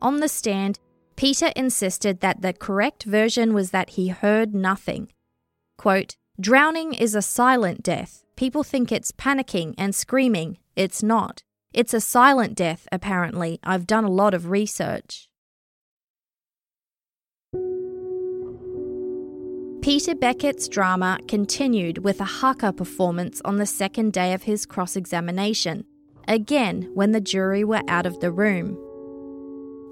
On 0.00 0.20
the 0.20 0.28
stand, 0.28 0.78
Peter 1.16 1.50
insisted 1.56 2.20
that 2.20 2.40
the 2.40 2.52
correct 2.52 3.02
version 3.02 3.52
was 3.52 3.72
that 3.72 3.90
he 3.90 4.06
heard 4.06 4.54
nothing. 4.54 5.08
Quote, 5.76 6.14
Drowning 6.40 6.94
is 6.94 7.16
a 7.16 7.20
silent 7.20 7.82
death. 7.82 8.22
People 8.36 8.62
think 8.62 8.92
it's 8.92 9.10
panicking 9.10 9.74
and 9.76 9.92
screaming. 9.92 10.58
It's 10.76 11.02
not. 11.02 11.42
It's 11.74 11.94
a 11.94 12.00
silent 12.00 12.54
death, 12.54 12.86
apparently. 12.92 13.58
I've 13.64 13.88
done 13.88 14.04
a 14.04 14.08
lot 14.08 14.34
of 14.34 14.50
research. 14.50 15.28
Peter 19.86 20.16
Beckett's 20.16 20.66
drama 20.66 21.16
continued 21.28 21.98
with 21.98 22.20
a 22.20 22.24
haka 22.24 22.72
performance 22.72 23.40
on 23.44 23.58
the 23.58 23.66
second 23.66 24.12
day 24.12 24.32
of 24.32 24.42
his 24.42 24.66
cross 24.66 24.96
examination, 24.96 25.84
again 26.26 26.90
when 26.94 27.12
the 27.12 27.20
jury 27.20 27.62
were 27.62 27.82
out 27.86 28.04
of 28.04 28.18
the 28.18 28.32
room. 28.32 28.76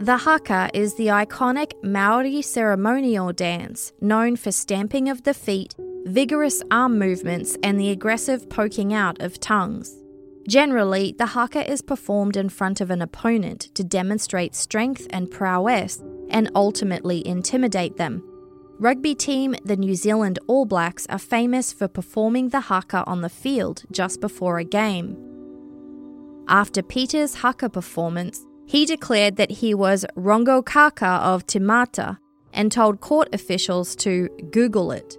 The 0.01 0.17
haka 0.17 0.69
is 0.75 0.97
the 0.97 1.07
iconic 1.07 1.75
Maori 1.85 2.43
ceremonial 2.43 3.33
dance 3.33 3.93
known 4.01 4.35
for 4.35 4.51
stamping 4.51 5.09
of 5.09 5.23
the 5.23 5.33
feet, 5.33 5.77
vigorous 6.07 6.61
arm 6.73 6.99
movements, 6.99 7.57
and 7.63 7.79
the 7.79 7.91
aggressive 7.91 8.51
poking 8.51 8.93
out 8.93 9.23
of 9.23 9.39
tongues. 9.39 10.04
Generally, 10.49 11.15
the 11.19 11.27
haka 11.27 11.71
is 11.71 11.81
performed 11.81 12.37
in 12.37 12.49
front 12.49 12.81
of 12.81 12.91
an 12.91 13.01
opponent 13.01 13.75
to 13.75 13.83
demonstrate 13.83 14.55
strength 14.55 15.07
and 15.11 15.31
prowess 15.31 16.03
and 16.29 16.51
ultimately 16.55 17.27
intimidate 17.27 17.97
them. 17.97 18.23
Rugby 18.79 19.15
team 19.15 19.55
the 19.65 19.77
New 19.77 19.95
Zealand 19.95 20.39
All 20.47 20.67
Blacks 20.67 21.07
are 21.09 21.19
famous 21.19 21.73
for 21.73 21.89
performing 21.89 22.51
the 22.51 22.61
haka 22.61 23.05
on 23.07 23.23
the 23.23 23.29
field 23.29 23.85
just 23.91 24.21
before 24.21 24.59
a 24.59 24.65
game. 24.65 25.17
After 26.49 26.83
Peter's 26.83 27.37
haka 27.37 27.71
performance, 27.71 28.45
he 28.67 28.85
declared 28.85 29.37
that 29.37 29.51
he 29.51 29.75
was 29.75 30.05
Rongo 30.17 30.63
Rongokaka 30.63 31.21
of 31.21 31.47
Te 31.47 31.59
Mata 31.59 32.19
and 32.53 32.71
told 32.71 33.01
court 33.01 33.29
officials 33.33 33.97
to 33.97 34.29
Google 34.51 34.93
it. 34.93 35.17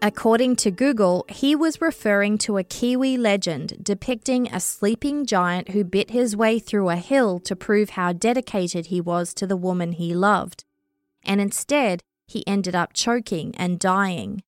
According 0.00 0.56
to 0.56 0.70
Google, 0.70 1.24
he 1.28 1.56
was 1.56 1.80
referring 1.80 2.38
to 2.38 2.56
a 2.56 2.64
Kiwi 2.64 3.16
legend 3.16 3.78
depicting 3.82 4.46
a 4.46 4.60
sleeping 4.60 5.26
giant 5.26 5.70
who 5.70 5.82
bit 5.82 6.10
his 6.10 6.36
way 6.36 6.58
through 6.58 6.88
a 6.88 6.96
hill 6.96 7.40
to 7.40 7.56
prove 7.56 7.90
how 7.90 8.12
dedicated 8.12 8.86
he 8.86 9.00
was 9.00 9.34
to 9.34 9.46
the 9.46 9.56
woman 9.56 9.92
he 9.92 10.14
loved. 10.14 10.64
And 11.24 11.40
instead, 11.40 12.00
he 12.26 12.46
ended 12.46 12.76
up 12.76 12.92
choking 12.92 13.54
and 13.56 13.78
dying. 13.78 14.42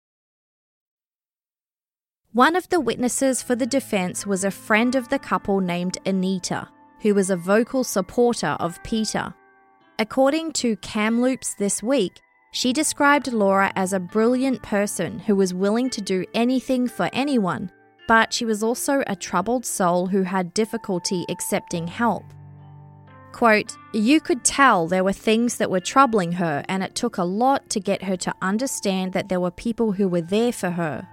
One 2.32 2.54
of 2.54 2.68
the 2.68 2.80
witnesses 2.80 3.42
for 3.42 3.56
the 3.56 3.66
defense 3.66 4.26
was 4.26 4.44
a 4.44 4.50
friend 4.50 4.94
of 4.94 5.08
the 5.08 5.18
couple 5.18 5.60
named 5.60 5.96
Anita 6.04 6.68
who 7.00 7.14
was 7.14 7.30
a 7.30 7.36
vocal 7.36 7.84
supporter 7.84 8.56
of 8.60 8.82
Peter. 8.82 9.34
According 9.98 10.52
to 10.54 10.76
Kamloops 10.76 11.54
this 11.54 11.82
week, 11.82 12.20
she 12.50 12.72
described 12.72 13.32
Laura 13.32 13.72
as 13.76 13.92
a 13.92 14.00
brilliant 14.00 14.62
person 14.62 15.18
who 15.18 15.36
was 15.36 15.52
willing 15.54 15.90
to 15.90 16.00
do 16.00 16.24
anything 16.34 16.88
for 16.88 17.10
anyone, 17.12 17.70
but 18.06 18.32
she 18.32 18.44
was 18.44 18.62
also 18.62 19.02
a 19.06 19.14
troubled 19.14 19.66
soul 19.66 20.06
who 20.06 20.22
had 20.22 20.54
difficulty 20.54 21.26
accepting 21.28 21.86
help. 21.86 22.24
Quote, 23.32 23.76
You 23.92 24.20
could 24.20 24.42
tell 24.44 24.88
there 24.88 25.04
were 25.04 25.12
things 25.12 25.58
that 25.58 25.70
were 25.70 25.80
troubling 25.80 26.32
her, 26.32 26.64
and 26.68 26.82
it 26.82 26.94
took 26.94 27.18
a 27.18 27.24
lot 27.24 27.68
to 27.70 27.80
get 27.80 28.02
her 28.02 28.16
to 28.16 28.34
understand 28.40 29.12
that 29.12 29.28
there 29.28 29.40
were 29.40 29.50
people 29.50 29.92
who 29.92 30.08
were 30.08 30.22
there 30.22 30.52
for 30.52 30.70
her. 30.70 31.06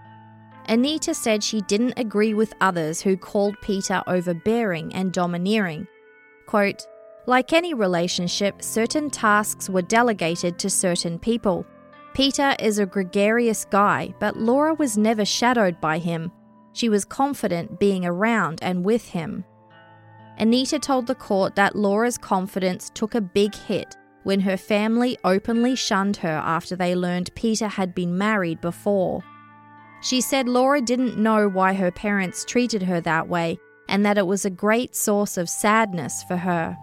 Anita 0.68 1.14
said 1.14 1.44
she 1.44 1.62
didn't 1.62 2.00
agree 2.00 2.34
with 2.34 2.56
others 2.62 3.02
who 3.02 3.18
called 3.18 3.62
Peter 3.62 4.02
overbearing 4.08 4.94
and 4.96 5.12
domineering. 5.12 5.88
Quote, 6.48 6.88
like 7.28 7.54
any 7.54 7.74
relationship, 7.74 8.62
certain 8.62 9.10
tasks 9.10 9.70
were 9.70 9.82
delegated 9.82 10.60
to 10.60 10.70
certain 10.70 11.18
people. 11.18 11.66
Peter 12.14 12.56
is 12.60 12.80
a 12.80 12.86
gregarious 12.86 13.66
guy, 13.66 14.14
but 14.20 14.38
Laura 14.38 14.74
was 14.74 14.98
never 14.98 15.26
shadowed 15.26 15.82
by 15.82 15.98
him. 15.98 16.32
She 16.74 16.90
was 16.90 17.06
confident 17.06 17.80
being 17.80 18.06
around 18.06 18.60
and 18.62 18.86
with 18.86 19.10
him. 19.10 19.44
Anita 20.38 20.80
told 20.80 21.08
the 21.08 21.16
court 21.16 21.56
that 21.56 21.76
Laura's 21.76 22.18
confidence 22.18 22.92
took 22.94 23.16
a 23.16 23.22
big 23.22 23.56
hit 23.56 23.96
when 24.24 24.40
her 24.42 24.58
family 24.58 25.18
openly 25.24 25.76
shunned 25.76 26.18
her 26.18 26.42
after 26.44 26.76
they 26.76 26.96
learned 26.96 27.34
Peter 27.36 27.68
had 27.68 27.96
been 27.96 28.18
married 28.18 28.60
before. 28.60 29.24
She 30.02 30.20
said 30.20 30.48
Laura 30.48 30.82
didn't 30.82 31.18
know 31.18 31.48
why 31.48 31.74
her 31.74 31.92
parents 31.92 32.44
treated 32.44 32.84
her 32.84 33.00
that 33.02 33.28
way 33.28 33.58
and 33.88 34.06
that 34.06 34.18
it 34.18 34.28
was 34.28 34.46
a 34.46 34.50
great 34.50 34.96
source 34.96 35.38
of 35.38 35.50
sadness 35.50 36.24
for 36.24 36.38
her. 36.38 36.78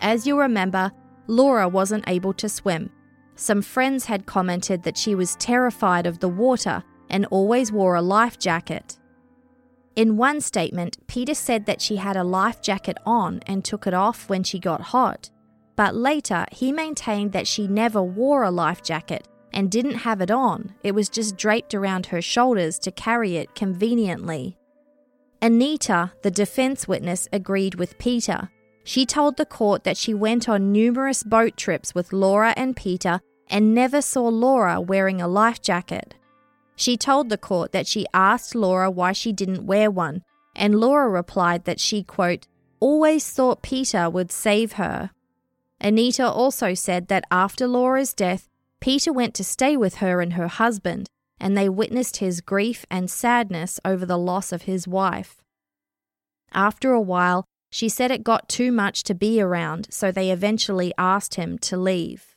As 0.00 0.26
you'll 0.26 0.38
remember, 0.38 0.92
Laura 1.26 1.68
wasn't 1.68 2.04
able 2.06 2.32
to 2.34 2.48
swim. 2.48 2.90
Some 3.36 3.62
friends 3.62 4.04
had 4.04 4.26
commented 4.26 4.82
that 4.82 4.96
she 4.96 5.14
was 5.14 5.36
terrified 5.36 6.06
of 6.06 6.20
the 6.20 6.28
water 6.28 6.84
and 7.10 7.26
always 7.26 7.72
wore 7.72 7.94
a 7.94 8.02
life 8.02 8.38
jacket. 8.38 8.98
In 9.96 10.16
one 10.16 10.40
statement, 10.40 10.98
Peter 11.06 11.34
said 11.34 11.66
that 11.66 11.80
she 11.80 11.96
had 11.96 12.16
a 12.16 12.24
life 12.24 12.60
jacket 12.60 12.98
on 13.06 13.40
and 13.46 13.64
took 13.64 13.86
it 13.86 13.94
off 13.94 14.28
when 14.28 14.42
she 14.42 14.58
got 14.58 14.80
hot. 14.80 15.30
But 15.76 15.94
later, 15.94 16.46
he 16.52 16.72
maintained 16.72 17.32
that 17.32 17.46
she 17.46 17.66
never 17.66 18.02
wore 18.02 18.42
a 18.42 18.50
life 18.50 18.82
jacket 18.82 19.28
and 19.52 19.70
didn't 19.70 19.94
have 19.94 20.20
it 20.20 20.30
on, 20.30 20.74
it 20.82 20.94
was 20.94 21.08
just 21.08 21.36
draped 21.36 21.74
around 21.74 22.06
her 22.06 22.20
shoulders 22.20 22.78
to 22.80 22.90
carry 22.90 23.36
it 23.36 23.54
conveniently. 23.54 24.58
Anita, 25.40 26.12
the 26.22 26.30
defense 26.30 26.88
witness, 26.88 27.28
agreed 27.32 27.76
with 27.76 27.98
Peter. 27.98 28.50
She 28.84 29.06
told 29.06 29.36
the 29.36 29.46
court 29.46 29.84
that 29.84 29.96
she 29.96 30.12
went 30.12 30.48
on 30.48 30.70
numerous 30.70 31.22
boat 31.22 31.56
trips 31.56 31.94
with 31.94 32.12
Laura 32.12 32.52
and 32.54 32.76
Peter 32.76 33.20
and 33.48 33.74
never 33.74 34.02
saw 34.02 34.28
Laura 34.28 34.80
wearing 34.80 35.20
a 35.20 35.28
life 35.28 35.60
jacket. 35.62 36.14
She 36.76 36.96
told 36.96 37.28
the 37.28 37.38
court 37.38 37.72
that 37.72 37.86
she 37.86 38.06
asked 38.12 38.54
Laura 38.54 38.90
why 38.90 39.12
she 39.12 39.32
didn't 39.32 39.66
wear 39.66 39.90
one, 39.90 40.22
and 40.54 40.74
Laura 40.74 41.08
replied 41.08 41.64
that 41.64 41.80
she, 41.80 42.02
quote, 42.02 42.46
always 42.78 43.30
thought 43.30 43.62
Peter 43.62 44.10
would 44.10 44.30
save 44.30 44.72
her. 44.72 45.10
Anita 45.80 46.28
also 46.28 46.74
said 46.74 47.08
that 47.08 47.24
after 47.30 47.66
Laura's 47.66 48.12
death, 48.12 48.48
Peter 48.80 49.12
went 49.12 49.34
to 49.34 49.44
stay 49.44 49.76
with 49.76 49.96
her 49.96 50.20
and 50.20 50.34
her 50.34 50.48
husband, 50.48 51.08
and 51.40 51.56
they 51.56 51.68
witnessed 51.68 52.18
his 52.18 52.40
grief 52.40 52.84
and 52.90 53.10
sadness 53.10 53.80
over 53.84 54.04
the 54.04 54.18
loss 54.18 54.52
of 54.52 54.62
his 54.62 54.86
wife. 54.86 55.42
After 56.52 56.92
a 56.92 57.00
while, 57.00 57.44
she 57.74 57.88
said 57.88 58.12
it 58.12 58.22
got 58.22 58.48
too 58.48 58.70
much 58.70 59.02
to 59.02 59.16
be 59.16 59.40
around, 59.40 59.88
so 59.90 60.12
they 60.12 60.30
eventually 60.30 60.94
asked 60.96 61.34
him 61.34 61.58
to 61.58 61.76
leave. 61.76 62.36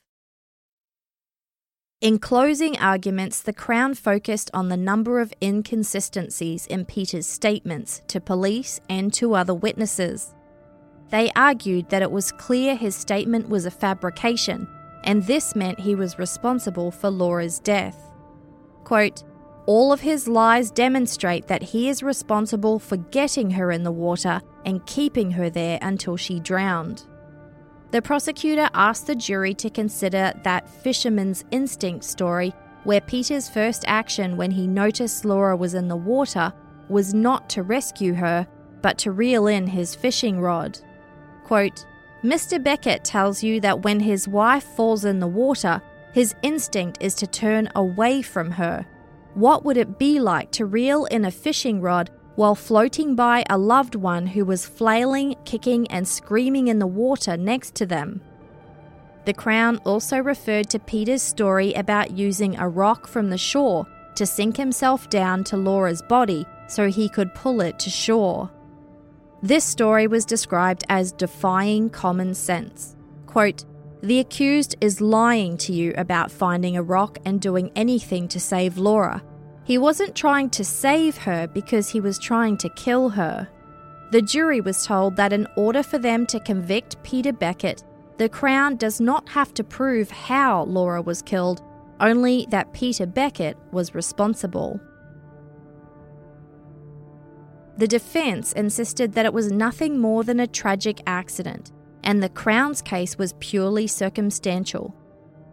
In 2.01 2.17
closing 2.17 2.75
arguments, 2.79 3.43
the 3.43 3.53
Crown 3.53 3.93
focused 3.93 4.49
on 4.51 4.69
the 4.69 4.75
number 4.75 5.19
of 5.19 5.31
inconsistencies 5.39 6.65
in 6.65 6.85
Peter's 6.85 7.27
statements 7.27 8.01
to 8.07 8.19
police 8.19 8.79
and 8.89 9.13
to 9.13 9.35
other 9.35 9.53
witnesses. 9.53 10.33
They 11.11 11.29
argued 11.35 11.89
that 11.89 12.01
it 12.01 12.09
was 12.09 12.31
clear 12.31 12.75
his 12.75 12.95
statement 12.95 13.47
was 13.47 13.67
a 13.67 13.71
fabrication 13.71 14.67
and 15.03 15.21
this 15.23 15.55
meant 15.55 15.79
he 15.79 15.93
was 15.93 16.17
responsible 16.17 16.89
for 16.89 17.11
Laura's 17.11 17.59
death. 17.59 18.09
Quote, 18.85 19.23
all 19.67 19.91
of 19.91 19.99
his 19.99 20.29
lies 20.29 20.71
demonstrate 20.71 21.47
that 21.47 21.61
he 21.61 21.89
is 21.89 22.01
responsible 22.01 22.79
for 22.79 22.97
getting 22.97 23.51
her 23.51 23.69
in 23.69 23.83
the 23.83 23.91
water 23.91 24.41
and 24.65 24.85
keeping 24.85 25.29
her 25.31 25.49
there 25.49 25.77
until 25.81 26.15
she 26.15 26.39
drowned. 26.39 27.03
The 27.91 28.01
prosecutor 28.01 28.69
asked 28.73 29.07
the 29.07 29.15
jury 29.15 29.53
to 29.55 29.69
consider 29.69 30.33
that 30.43 30.69
fisherman's 30.69 31.43
instinct 31.51 32.05
story, 32.05 32.53
where 32.85 33.01
Peter's 33.01 33.49
first 33.49 33.83
action 33.87 34.37
when 34.37 34.51
he 34.51 34.67
noticed 34.67 35.25
Laura 35.25 35.55
was 35.55 35.73
in 35.73 35.89
the 35.89 35.95
water 35.97 36.53
was 36.87 37.13
not 37.13 37.49
to 37.49 37.63
rescue 37.63 38.13
her, 38.13 38.47
but 38.81 38.97
to 38.99 39.11
reel 39.11 39.47
in 39.47 39.67
his 39.67 39.93
fishing 39.93 40.39
rod. 40.39 40.79
Quote, 41.43 41.85
Mr. 42.23 42.61
Beckett 42.61 43.03
tells 43.03 43.43
you 43.43 43.59
that 43.61 43.83
when 43.83 43.99
his 43.99 44.27
wife 44.27 44.63
falls 44.63 45.03
in 45.03 45.19
the 45.19 45.27
water, 45.27 45.81
his 46.13 46.35
instinct 46.41 46.97
is 47.01 47.15
to 47.15 47.27
turn 47.27 47.69
away 47.75 48.21
from 48.21 48.51
her. 48.51 48.85
What 49.37 49.63
would 49.63 49.77
it 49.77 49.99
be 49.99 50.19
like 50.19 50.49
to 50.53 50.65
reel 50.65 51.05
in 51.05 51.23
a 51.23 51.29
fishing 51.29 51.79
rod 51.79 52.09
while 52.33 52.55
floating 52.55 53.13
by 53.13 53.45
a 53.47 53.55
loved 53.55 53.93
one 53.93 54.25
who 54.25 54.43
was 54.43 54.65
flailing, 54.65 55.35
kicking, 55.45 55.85
and 55.91 56.07
screaming 56.07 56.69
in 56.69 56.79
the 56.79 56.87
water 56.87 57.37
next 57.37 57.75
to 57.75 57.85
them? 57.85 58.21
The 59.25 59.35
Crown 59.35 59.77
also 59.85 60.17
referred 60.17 60.71
to 60.71 60.79
Peter's 60.79 61.21
story 61.21 61.71
about 61.73 62.17
using 62.17 62.57
a 62.57 62.67
rock 62.67 63.05
from 63.05 63.29
the 63.29 63.37
shore 63.37 63.85
to 64.15 64.25
sink 64.25 64.57
himself 64.57 65.07
down 65.07 65.43
to 65.43 65.55
Laura's 65.55 66.01
body 66.01 66.43
so 66.67 66.89
he 66.89 67.07
could 67.07 67.35
pull 67.35 67.61
it 67.61 67.77
to 67.77 67.91
shore. 67.91 68.49
This 69.43 69.63
story 69.63 70.07
was 70.07 70.25
described 70.25 70.83
as 70.89 71.11
defying 71.11 71.91
common 71.91 72.33
sense. 72.33 72.95
Quote, 73.27 73.65
the 74.01 74.19
accused 74.19 74.75
is 74.79 75.01
lying 75.01 75.57
to 75.57 75.73
you 75.73 75.93
about 75.95 76.31
finding 76.31 76.75
a 76.75 76.81
rock 76.81 77.19
and 77.23 77.41
doing 77.41 77.71
anything 77.75 78.27
to 78.29 78.39
save 78.39 78.79
Laura. 78.79 79.23
He 79.67 79.77
wasn't 79.77 80.15
trying 80.15 80.49
to 80.51 80.63
save 80.63 81.17
her 81.17 81.45
because 81.45 81.89
he 81.89 81.99
was 81.99 82.17
trying 82.17 82.57
to 82.57 82.69
kill 82.69 83.09
her. 83.09 83.47
The 84.11 84.21
jury 84.21 84.61
was 84.61 84.85
told 84.85 85.17
that 85.17 85.33
in 85.33 85.45
order 85.57 85.83
for 85.83 85.97
them 85.97 86.25
to 86.27 86.39
convict 86.39 87.03
Peter 87.03 87.33
Beckett, 87.33 87.83
the 88.17 88.29
Crown 88.29 88.77
does 88.77 88.99
not 88.99 89.27
have 89.27 89.53
to 89.55 89.63
prove 89.63 90.09
how 90.09 90.63
Laura 90.63 91.01
was 91.01 91.21
killed, 91.21 91.61
only 91.99 92.47
that 92.49 92.73
Peter 92.73 93.05
Beckett 93.05 93.57
was 93.71 93.93
responsible. 93.93 94.79
The 97.77 97.87
defence 97.87 98.53
insisted 98.53 99.13
that 99.13 99.25
it 99.25 99.33
was 99.33 99.51
nothing 99.51 99.99
more 99.99 100.23
than 100.23 100.39
a 100.39 100.47
tragic 100.47 101.01
accident 101.05 101.73
and 102.07 102.23
the 102.23 102.29
Crown's 102.29 102.81
case 102.81 103.17
was 103.17 103.33
purely 103.39 103.85
circumstantial. 103.85 104.95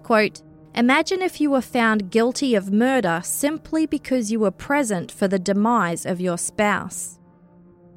Quote, 0.05 0.41
Imagine 0.77 1.23
if 1.23 1.41
you 1.41 1.51
were 1.51 1.61
found 1.61 2.11
guilty 2.11 2.57
of 2.57 2.73
murder 2.73 3.21
simply 3.23 3.87
because 3.87 4.33
you 4.33 4.41
were 4.41 4.51
present 4.51 5.13
for 5.13 5.29
the 5.29 5.39
demise 5.39 6.05
of 6.05 6.21
your 6.21 6.37
spouse. 6.37 7.21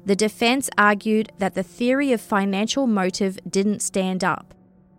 The 0.04 0.14
defense 0.14 0.70
argued 0.78 1.32
that 1.38 1.54
the 1.54 1.64
theory 1.64 2.12
of 2.12 2.20
financial 2.20 2.86
motive 2.86 3.38
didn't 3.50 3.82
stand 3.82 4.22
up. 4.22 4.54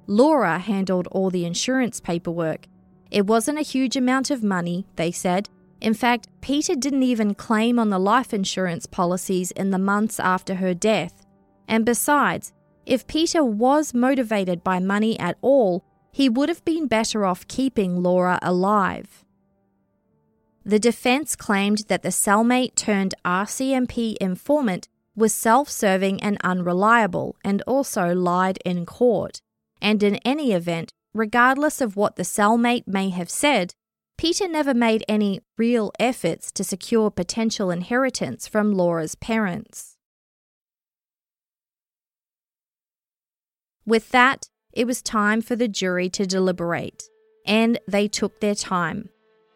Laura 0.08 0.60
handled 0.60 1.08
all 1.12 1.30
the 1.30 1.46
insurance 1.46 2.02
paperwork. 2.02 2.68
It 3.12 3.26
wasn't 3.26 3.60
a 3.60 3.64
huge 3.64 3.96
amount 3.96 4.30
of 4.30 4.44
money, 4.44 4.86
they 4.98 5.12
said. 5.12 5.48
In 5.80 5.94
fact, 5.94 6.28
Peter 6.42 6.76
didn't 6.76 7.04
even 7.04 7.34
claim 7.34 7.80
on 7.80 7.90
the 7.90 7.98
life 7.98 8.34
insurance 8.34 8.86
policies 8.86 9.52
in 9.52 9.72
the 9.72 9.80
months 9.80 10.20
after 10.20 10.56
her 10.56 10.74
death. 10.74 11.26
And 11.66 11.86
besides, 11.86 12.52
if 12.86 13.08
Peter 13.08 13.44
was 13.44 13.94
motivated 13.94 14.64
by 14.66 14.80
money 14.80 15.18
at 15.18 15.38
all, 15.42 15.86
he 16.12 16.30
would 16.30 16.50
have 16.50 16.64
been 16.66 16.88
better 16.88 17.26
off 17.26 17.48
keeping 17.48 18.02
Laura 18.02 18.40
alive. 18.42 19.24
The 20.66 20.80
defense 20.80 21.36
claimed 21.36 21.80
that 21.88 22.04
the 22.04 22.10
cellmate 22.10 22.76
turned 22.76 23.16
RCMP 23.26 24.16
informant 24.22 24.88
was 25.16 25.34
self 25.34 25.70
serving 25.70 26.22
and 26.22 26.38
unreliable 26.44 27.36
and 27.44 27.62
also 27.64 28.14
lied 28.14 28.60
in 28.66 28.86
court. 28.86 29.42
And 29.82 30.04
in 30.04 30.16
any 30.18 30.52
event, 30.52 30.92
regardless 31.14 31.82
of 31.82 31.96
what 31.96 32.16
the 32.16 32.24
cellmate 32.24 32.88
may 32.88 33.10
have 33.10 33.30
said, 33.30 33.74
Peter 34.18 34.48
never 34.48 34.74
made 34.74 35.04
any 35.08 35.40
real 35.58 35.92
efforts 36.00 36.52
to 36.52 36.64
secure 36.64 37.10
potential 37.10 37.72
inheritance 37.72 38.48
from 38.48 38.74
Laura's 38.74 39.16
parents. 39.16 39.96
With 43.86 44.10
that, 44.10 44.50
it 44.74 44.86
was 44.86 45.02
time 45.02 45.42
for 45.42 45.56
the 45.56 45.68
jury 45.68 46.10
to 46.10 46.26
deliberate, 46.26 47.10
and 47.46 47.80
they 47.88 48.08
took 48.08 48.40
their 48.40 48.56
time. 48.56 49.10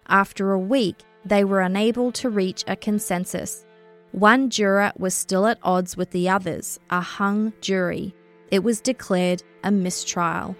After 0.07 0.51
a 0.51 0.59
week, 0.59 0.97
they 1.26 1.43
were 1.43 1.61
unable 1.61 2.11
to 2.14 2.30
reach 2.30 2.64
a 2.68 2.76
consensus. 2.76 3.66
One 4.11 4.49
juror 4.49 4.91
was 4.97 5.14
still 5.14 5.47
at 5.47 5.59
odds 5.64 5.95
with 5.95 6.11
the 6.11 6.30
others, 6.30 6.80
a 6.89 7.01
hung 7.01 7.53
jury. 7.61 8.14
It 8.51 8.64
was 8.64 8.82
declared 8.82 9.43
a 9.64 9.72
mistrial. 9.72 10.55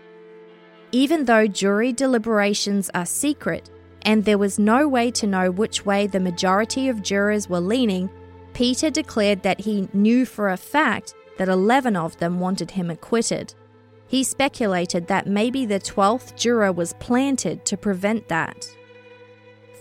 Even 0.92 1.26
though 1.26 1.48
jury 1.48 1.92
deliberations 1.92 2.90
are 2.94 3.06
secret, 3.06 3.70
and 4.04 4.24
there 4.24 4.38
was 4.38 4.60
no 4.60 4.88
way 4.88 5.12
to 5.12 5.28
know 5.28 5.50
which 5.50 5.86
way 5.86 6.08
the 6.08 6.20
majority 6.20 6.90
of 6.90 7.02
jurors 7.02 7.50
were 7.50 7.60
leaning, 7.60 8.10
Peter 8.54 8.90
declared 8.90 9.42
that 9.44 9.62
he 9.62 9.90
knew 9.94 10.26
for 10.26 10.50
a 10.50 10.58
fact 10.58 11.16
that 11.38 11.50
11 11.50 11.96
of 11.96 12.18
them 12.18 12.40
wanted 12.40 12.72
him 12.72 12.92
acquitted. 12.92 13.54
He 14.14 14.24
speculated 14.24 15.08
that 15.08 15.26
maybe 15.26 15.66
the 15.66 15.80
12th 15.80 16.36
juror 16.36 16.72
was 16.72 16.94
planted 17.00 17.66
to 17.66 17.76
prevent 17.76 18.28
that. 18.28 18.68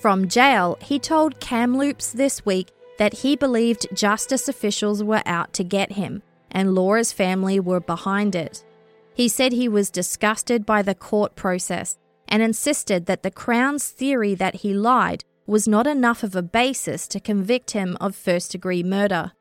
From 0.00 0.26
jail, 0.26 0.78
he 0.80 0.98
told 0.98 1.38
Kamloops 1.38 2.12
this 2.12 2.42
week 2.46 2.70
that 2.96 3.12
he 3.12 3.36
believed 3.36 3.94
justice 3.94 4.48
officials 4.48 5.04
were 5.04 5.20
out 5.26 5.52
to 5.52 5.64
get 5.64 5.92
him, 5.92 6.22
and 6.50 6.74
Laura's 6.74 7.12
family 7.12 7.60
were 7.60 7.78
behind 7.78 8.34
it. 8.34 8.64
He 9.12 9.28
said 9.28 9.52
he 9.52 9.68
was 9.68 9.90
disgusted 9.90 10.64
by 10.64 10.80
the 10.80 10.94
court 10.94 11.36
process 11.36 11.98
and 12.26 12.42
insisted 12.42 13.04
that 13.04 13.22
the 13.22 13.30
Crown's 13.30 13.90
theory 13.90 14.34
that 14.34 14.54
he 14.54 14.72
lied 14.72 15.24
was 15.46 15.68
not 15.68 15.86
enough 15.86 16.22
of 16.22 16.34
a 16.34 16.40
basis 16.40 17.06
to 17.08 17.20
convict 17.20 17.72
him 17.72 17.98
of 18.00 18.16
first 18.16 18.52
degree 18.52 18.82
murder. 18.82 19.32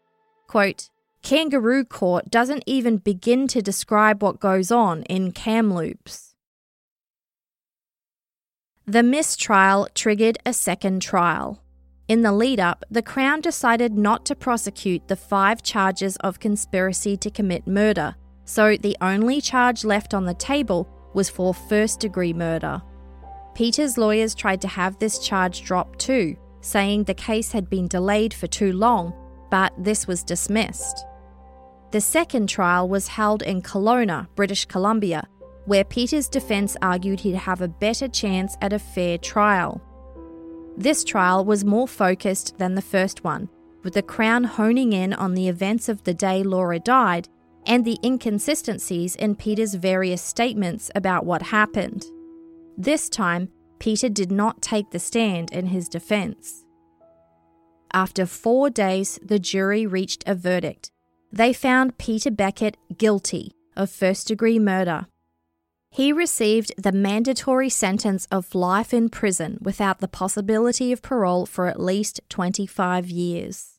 Quote, 0.48 0.90
Kangaroo 1.24 1.86
Court 1.86 2.30
doesn't 2.30 2.64
even 2.66 2.98
begin 2.98 3.48
to 3.48 3.62
describe 3.62 4.24
what 4.24 4.40
goes 4.40 4.72
on 4.72 5.04
in 5.04 5.32
Kamloops. 5.32 6.34
The 8.86 9.04
mistrial 9.04 9.88
triggered 9.94 10.40
a 10.46 10.54
second 10.54 11.02
trial. 11.02 11.62
In 12.08 12.24
the 12.24 12.34
lead 12.34 12.60
up, 12.60 12.84
the 12.92 13.02
Crown 13.04 13.40
decided 13.40 13.98
not 13.98 14.26
to 14.26 14.36
prosecute 14.36 15.08
the 15.08 15.16
five 15.16 15.64
charges 15.64 16.18
of 16.18 16.40
conspiracy 16.40 17.16
to 17.18 17.30
commit 17.30 17.68
murder, 17.68 18.16
so 18.44 18.76
the 18.76 18.98
only 19.00 19.40
charge 19.40 19.86
left 19.86 20.14
on 20.14 20.26
the 20.26 20.34
table 20.34 20.90
was 21.14 21.30
for 21.30 21.54
first 21.54 22.00
degree 22.00 22.34
murder. 22.34 22.82
Peter's 23.54 23.98
lawyers 23.98 24.34
tried 24.36 24.62
to 24.62 24.68
have 24.68 24.98
this 24.98 25.20
charge 25.20 25.62
dropped 25.62 26.00
too, 26.00 26.36
saying 26.62 27.04
the 27.04 27.14
case 27.14 27.52
had 27.52 27.70
been 27.70 27.88
delayed 27.88 28.34
for 28.34 28.48
too 28.48 28.74
long, 28.74 29.14
but 29.50 29.72
this 29.78 30.08
was 30.08 30.24
dismissed. 30.24 31.06
The 31.92 32.02
second 32.02 32.48
trial 32.48 32.88
was 32.88 33.10
held 33.10 33.42
in 33.42 33.62
Kelowna, 33.62 34.28
British 34.36 34.64
Columbia, 34.66 35.28
where 35.66 35.84
Peter's 35.84 36.30
defence 36.30 36.78
argued 36.82 37.20
he'd 37.20 37.36
have 37.36 37.62
a 37.62 37.68
better 37.68 38.08
chance 38.08 38.56
at 38.62 38.72
a 38.72 38.80
fair 38.80 39.18
trial. 39.18 39.82
This 40.78 41.04
trial 41.04 41.44
was 41.44 41.66
more 41.66 41.90
focused 41.90 42.58
than 42.58 42.76
the 42.76 42.82
first 42.82 43.26
one, 43.26 43.50
with 43.84 43.94
the 43.94 44.02
Crown 44.02 44.46
honing 44.46 44.94
in 44.94 45.12
on 45.14 45.34
the 45.34 45.50
events 45.50 45.90
of 45.90 46.04
the 46.04 46.14
day 46.14 46.44
Laura 46.44 46.80
died 46.80 47.28
and 47.68 47.84
the 47.84 48.00
inconsistencies 48.04 49.16
in 49.18 49.36
Peter's 49.36 49.76
various 49.76 50.22
statements 50.22 50.90
about 50.96 51.26
what 51.26 51.42
happened. 51.42 52.06
This 52.78 53.10
time, 53.10 53.50
Peter 53.80 54.08
did 54.08 54.32
not 54.32 54.62
take 54.62 54.92
the 54.92 55.00
stand 55.00 55.52
in 55.52 55.68
his 55.68 55.90
defence. 55.90 56.64
After 57.92 58.26
four 58.26 58.70
days, 58.70 59.20
the 59.22 59.40
jury 59.40 59.86
reached 59.86 60.24
a 60.26 60.34
verdict 60.34 60.92
they 61.32 61.54
found 61.54 61.98
Peter 61.98 62.30
Beckett 62.30 62.78
guilty 62.98 63.54
of 63.76 63.90
first 63.90 64.28
degree 64.28 64.60
murder. 64.60 65.08
He 65.90 66.14
received 66.14 66.72
the 66.78 66.92
mandatory 66.92 67.70
sentence 67.70 68.28
of 68.32 68.56
life 68.56 68.94
in 68.94 69.10
prison 69.10 69.58
without 69.62 70.00
the 70.00 70.08
possibility 70.08 70.92
of 70.92 71.02
parole 71.02 71.46
for 71.46 71.68
at 71.68 71.80
least 71.80 72.22
25 72.30 73.10
years. 73.10 73.78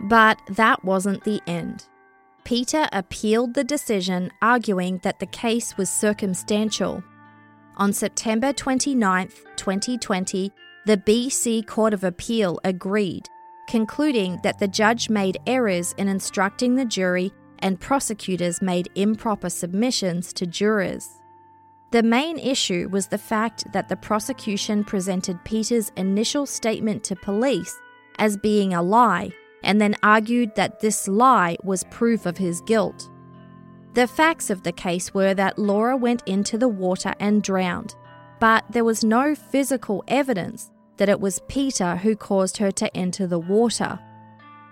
But 0.00 0.40
that 0.48 0.84
wasn't 0.84 1.24
the 1.24 1.40
end. 1.46 1.86
Peter 2.44 2.88
appealed 2.92 3.54
the 3.54 3.64
decision, 3.64 4.30
arguing 4.40 5.00
that 5.02 5.18
the 5.18 5.26
case 5.26 5.76
was 5.76 5.90
circumstantial 5.90 7.02
on 7.76 7.92
September 7.92 8.52
29, 8.52 9.28
2020, 9.56 10.52
the 10.86 10.96
BC 10.96 11.66
Court 11.66 11.92
of 11.92 12.04
Appeal 12.04 12.58
agreed, 12.64 13.28
concluding 13.68 14.38
that 14.42 14.58
the 14.58 14.68
judge 14.68 15.10
made 15.10 15.38
errors 15.46 15.94
in 15.98 16.08
instructing 16.08 16.74
the 16.74 16.84
jury 16.84 17.32
and 17.60 17.80
prosecutors 17.80 18.62
made 18.62 18.88
improper 18.94 19.50
submissions 19.50 20.32
to 20.32 20.46
jurors. 20.46 21.20
The 21.90 22.02
main 22.02 22.38
issue 22.38 22.88
was 22.90 23.06
the 23.06 23.18
fact 23.18 23.72
that 23.72 23.88
the 23.88 23.96
prosecution 23.96 24.84
presented 24.84 25.44
Peter's 25.44 25.92
initial 25.96 26.46
statement 26.46 27.04
to 27.04 27.16
police 27.16 27.78
as 28.18 28.36
being 28.36 28.74
a 28.74 28.82
lie 28.82 29.30
and 29.62 29.80
then 29.80 29.94
argued 30.02 30.54
that 30.56 30.80
this 30.80 31.08
lie 31.08 31.56
was 31.62 31.84
proof 31.84 32.26
of 32.26 32.36
his 32.36 32.60
guilt. 32.62 33.10
The 33.96 34.06
facts 34.06 34.50
of 34.50 34.62
the 34.62 34.72
case 34.72 35.14
were 35.14 35.32
that 35.32 35.58
Laura 35.58 35.96
went 35.96 36.22
into 36.26 36.58
the 36.58 36.68
water 36.68 37.14
and 37.18 37.42
drowned, 37.42 37.94
but 38.38 38.62
there 38.68 38.84
was 38.84 39.02
no 39.02 39.34
physical 39.34 40.04
evidence 40.06 40.70
that 40.98 41.08
it 41.08 41.18
was 41.18 41.40
Peter 41.48 41.96
who 41.96 42.14
caused 42.14 42.58
her 42.58 42.70
to 42.72 42.94
enter 42.94 43.26
the 43.26 43.38
water. 43.38 43.98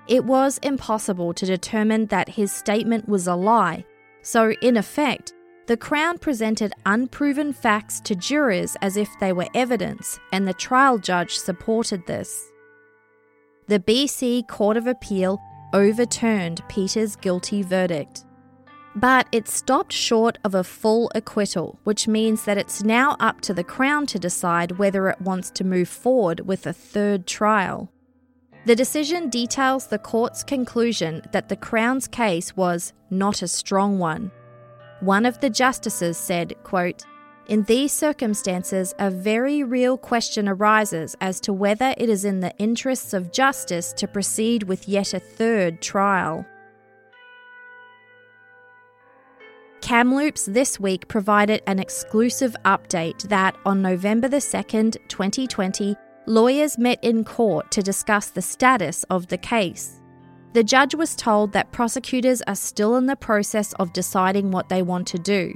It 0.09 0.27
was 0.27 0.59
impossible 0.59 1.33
to 1.33 1.47
determine 1.47 2.05
that 2.09 2.29
his 2.29 2.53
statement 2.53 3.09
was 3.09 3.27
a 3.27 3.35
lie, 3.35 3.87
so 4.21 4.53
in 4.61 4.77
effect, 4.77 5.33
the 5.69 5.79
Crown 5.79 6.19
presented 6.19 6.75
unproven 6.85 7.55
facts 7.55 8.01
to 8.01 8.15
jurors 8.15 8.77
as 8.83 8.99
if 8.99 9.09
they 9.21 9.33
were 9.33 9.49
evidence, 9.55 10.21
and 10.33 10.47
the 10.47 10.53
trial 10.53 10.99
judge 10.99 11.39
supported 11.39 12.07
this. 12.07 12.53
The 13.69 13.81
BC 13.81 14.49
Court 14.49 14.77
of 14.77 14.87
Appeal 14.87 15.41
overturned 15.73 16.61
Peter's 16.69 17.17
guilty 17.17 17.63
verdict. 17.63 18.27
But 18.97 19.27
it 19.33 19.49
stopped 19.49 19.93
short 19.93 20.39
of 20.45 20.55
a 20.55 20.63
full 20.63 21.11
acquittal, 21.15 21.81
which 21.83 22.07
means 22.07 22.45
that 22.45 22.59
it's 22.59 22.85
now 22.85 23.17
up 23.19 23.41
to 23.43 23.55
the 23.55 23.65
Crown 23.65 24.07
to 24.07 24.19
decide 24.19 24.79
whether 24.79 25.09
it 25.09 25.21
wants 25.21 25.51
to 25.53 25.65
move 25.65 25.89
forward 25.89 26.41
with 26.47 26.67
a 26.67 26.73
third 26.73 27.27
trial. 27.27 27.91
The 28.67 28.77
decision 28.77 29.29
details 29.29 29.89
the 29.89 29.99
court's 29.99 30.45
conclusion 30.45 31.23
that 31.33 31.49
the 31.49 31.57
Crown's 31.57 32.07
case 32.07 32.57
was 32.57 32.93
not 33.11 33.43
a 33.43 33.49
strong 33.49 33.99
one. 33.99 34.31
One 35.01 35.27
of 35.27 35.41
the 35.41 35.51
justices 35.51 36.17
said, 36.17 36.55
quote, 36.63 37.05
in 37.47 37.65
these 37.65 37.93
circumstances, 37.93 38.95
a 38.99 39.11
very 39.11 39.63
real 39.63 39.99
question 39.99 40.49
arises 40.49 41.15
as 41.21 41.41
to 41.41 41.53
whether 41.53 41.95
it 41.99 42.09
is 42.09 42.25
in 42.25 42.41
the 42.41 42.57
interests 42.57 43.13
of 43.13 43.33
justice 43.33 43.93
to 43.95 44.09
proceed 44.09 44.63
with 44.63 44.89
yet 44.89 45.13
a 45.13 45.21
third 45.21 45.83
trial. 45.83 46.47
Kamloops 49.85 50.47
this 50.47 50.81
week 50.81 51.07
provided 51.09 51.63
an 51.67 51.79
exclusive 51.79 52.57
update 52.65 53.21
that 53.29 53.55
on 53.67 53.83
November 53.83 54.29
the 54.29 54.39
2nd, 54.39 54.97
2020, 55.09 55.95
lawyers 56.25 56.79
met 56.79 57.05
in 57.05 57.23
court 57.23 57.71
to 57.73 57.83
discuss 57.83 58.31
the 58.31 58.41
status 58.41 59.05
of 59.11 59.27
the 59.27 59.37
case. 59.37 60.01
The 60.55 60.65
judge 60.65 60.95
was 60.95 61.15
told 61.15 61.53
that 61.53 61.71
prosecutors 61.71 62.41
are 62.47 62.55
still 62.55 62.97
in 62.97 63.05
the 63.05 63.15
process 63.15 63.75
of 63.75 63.93
deciding 63.93 64.51
what 64.51 64.71
they 64.71 64.81
want 64.81 65.07
to 65.09 65.19
do. 65.19 65.53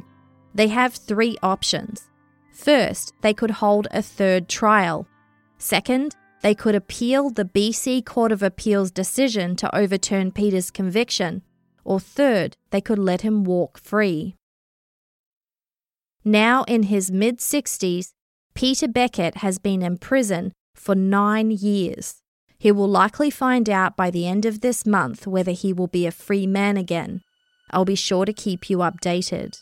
They 0.54 0.68
have 0.68 0.92
three 0.92 1.38
options. 1.42 2.10
First, 2.52 3.14
they 3.22 3.32
could 3.32 3.52
hold 3.52 3.88
a 3.92 4.02
third 4.02 4.46
trial. 4.46 5.08
Second, 5.56 6.16
they 6.42 6.54
could 6.54 6.74
appeal 6.74 7.30
the 7.30 7.46
BC 7.46 8.04
Court 8.04 8.30
of 8.30 8.42
Appeal's 8.42 8.90
decision 8.90 9.56
to 9.56 9.74
overturn 9.74 10.32
Peter's 10.32 10.70
conviction 10.70 11.40
or 11.88 11.98
third, 11.98 12.54
they 12.70 12.82
could 12.82 12.98
let 12.98 13.22
him 13.22 13.44
walk 13.44 13.78
free. 13.78 14.36
Now 16.22 16.64
in 16.64 16.82
his 16.82 17.10
mid 17.10 17.38
60s, 17.38 18.10
Peter 18.54 18.86
Beckett 18.86 19.36
has 19.36 19.58
been 19.58 19.80
in 19.80 19.96
prison 19.96 20.52
for 20.74 20.94
nine 20.94 21.50
years. 21.50 22.20
He 22.58 22.70
will 22.70 22.88
likely 22.88 23.30
find 23.30 23.70
out 23.70 23.96
by 23.96 24.10
the 24.10 24.26
end 24.26 24.44
of 24.44 24.60
this 24.60 24.84
month 24.84 25.26
whether 25.26 25.52
he 25.52 25.72
will 25.72 25.86
be 25.86 26.04
a 26.04 26.10
free 26.10 26.46
man 26.46 26.76
again. 26.76 27.22
I'll 27.70 27.86
be 27.86 27.94
sure 27.94 28.26
to 28.26 28.34
keep 28.34 28.68
you 28.68 28.78
updated. 28.78 29.58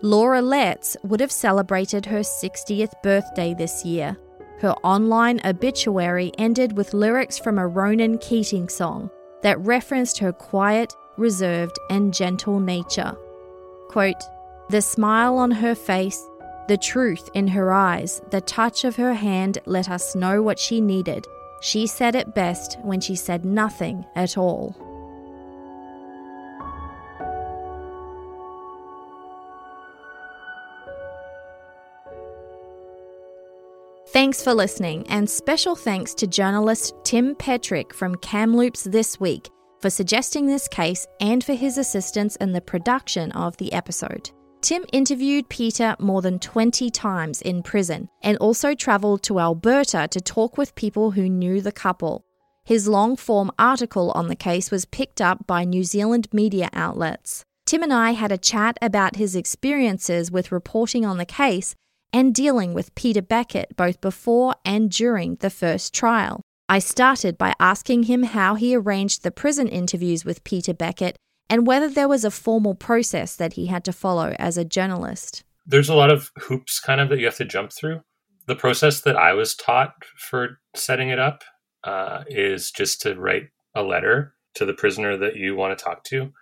Laura 0.00 0.40
Letts 0.40 0.96
would 1.02 1.20
have 1.20 1.32
celebrated 1.32 2.06
her 2.06 2.20
60th 2.20 2.94
birthday 3.02 3.52
this 3.52 3.84
year. 3.84 4.16
Her 4.60 4.74
online 4.84 5.40
obituary 5.44 6.32
ended 6.36 6.76
with 6.76 6.92
lyrics 6.92 7.38
from 7.38 7.58
a 7.58 7.66
Ronan 7.66 8.18
Keating 8.18 8.68
song 8.68 9.10
that 9.42 9.58
referenced 9.60 10.18
her 10.18 10.32
quiet, 10.32 10.94
reserved, 11.16 11.78
and 11.88 12.12
gentle 12.12 12.60
nature. 12.60 13.16
Quote, 13.88 14.22
the 14.68 14.82
smile 14.82 15.38
on 15.38 15.50
her 15.50 15.74
face, 15.74 16.22
the 16.68 16.76
truth 16.76 17.28
in 17.34 17.48
her 17.48 17.72
eyes, 17.72 18.20
the 18.30 18.42
touch 18.42 18.84
of 18.84 18.96
her 18.96 19.14
hand 19.14 19.58
let 19.64 19.90
us 19.90 20.14
know 20.14 20.42
what 20.42 20.58
she 20.58 20.80
needed. 20.80 21.26
She 21.62 21.86
said 21.86 22.14
it 22.14 22.34
best 22.34 22.78
when 22.82 23.00
she 23.00 23.16
said 23.16 23.44
nothing 23.44 24.04
at 24.14 24.36
all. 24.36 24.76
Thanks 34.12 34.42
for 34.42 34.52
listening, 34.52 35.06
and 35.06 35.30
special 35.30 35.76
thanks 35.76 36.14
to 36.14 36.26
journalist 36.26 36.96
Tim 37.04 37.36
Petruk 37.36 37.94
from 37.94 38.16
Kamloops 38.16 38.82
This 38.82 39.20
Week 39.20 39.48
for 39.78 39.88
suggesting 39.88 40.48
this 40.48 40.66
case 40.66 41.06
and 41.20 41.44
for 41.44 41.54
his 41.54 41.78
assistance 41.78 42.34
in 42.36 42.50
the 42.50 42.60
production 42.60 43.30
of 43.30 43.56
the 43.58 43.72
episode. 43.72 44.32
Tim 44.62 44.84
interviewed 44.92 45.48
Peter 45.48 45.94
more 46.00 46.22
than 46.22 46.40
20 46.40 46.90
times 46.90 47.40
in 47.42 47.62
prison 47.62 48.08
and 48.20 48.36
also 48.38 48.74
travelled 48.74 49.22
to 49.22 49.38
Alberta 49.38 50.08
to 50.10 50.20
talk 50.20 50.58
with 50.58 50.74
people 50.74 51.12
who 51.12 51.28
knew 51.28 51.60
the 51.60 51.70
couple. 51.70 52.24
His 52.64 52.88
long 52.88 53.14
form 53.14 53.52
article 53.60 54.10
on 54.16 54.26
the 54.26 54.34
case 54.34 54.72
was 54.72 54.86
picked 54.86 55.20
up 55.20 55.46
by 55.46 55.62
New 55.62 55.84
Zealand 55.84 56.26
media 56.32 56.68
outlets. 56.72 57.44
Tim 57.64 57.84
and 57.84 57.92
I 57.92 58.10
had 58.10 58.32
a 58.32 58.38
chat 58.38 58.76
about 58.82 59.14
his 59.14 59.36
experiences 59.36 60.32
with 60.32 60.50
reporting 60.50 61.06
on 61.06 61.18
the 61.18 61.24
case 61.24 61.76
and 62.12 62.34
dealing 62.34 62.74
with 62.74 62.94
Peter 62.94 63.22
Beckett 63.22 63.76
both 63.76 64.00
before 64.00 64.54
and 64.64 64.90
during 64.90 65.36
the 65.36 65.50
first 65.50 65.94
trial. 65.94 66.40
I 66.68 66.78
started 66.78 67.36
by 67.36 67.54
asking 67.58 68.04
him 68.04 68.22
how 68.22 68.54
he 68.54 68.76
arranged 68.76 69.22
the 69.22 69.30
prison 69.30 69.68
interviews 69.68 70.24
with 70.24 70.44
Peter 70.44 70.72
Beckett 70.72 71.16
and 71.48 71.66
whether 71.66 71.88
there 71.88 72.08
was 72.08 72.24
a 72.24 72.30
formal 72.30 72.74
process 72.74 73.34
that 73.36 73.54
he 73.54 73.66
had 73.66 73.84
to 73.84 73.92
follow 73.92 74.36
as 74.38 74.56
a 74.56 74.64
journalist. 74.64 75.42
There's 75.66 75.88
a 75.88 75.94
lot 75.94 76.10
of 76.10 76.30
hoops 76.38 76.78
kind 76.78 77.00
of 77.00 77.08
that 77.08 77.18
you 77.18 77.24
have 77.26 77.36
to 77.36 77.44
jump 77.44 77.72
through. 77.72 78.02
The 78.46 78.54
process 78.54 79.00
that 79.00 79.16
I 79.16 79.32
was 79.34 79.54
taught 79.54 79.94
for 80.16 80.60
setting 80.74 81.08
it 81.08 81.18
up 81.18 81.42
uh, 81.84 82.24
is 82.28 82.70
just 82.70 83.00
to 83.02 83.16
write 83.16 83.48
a 83.74 83.82
letter 83.82 84.34
to 84.54 84.64
the 84.64 84.74
prisoner 84.74 85.16
that 85.16 85.36
you 85.36 85.56
want 85.56 85.76
to 85.76 85.84
talk 85.84 86.04
to, 86.04 86.32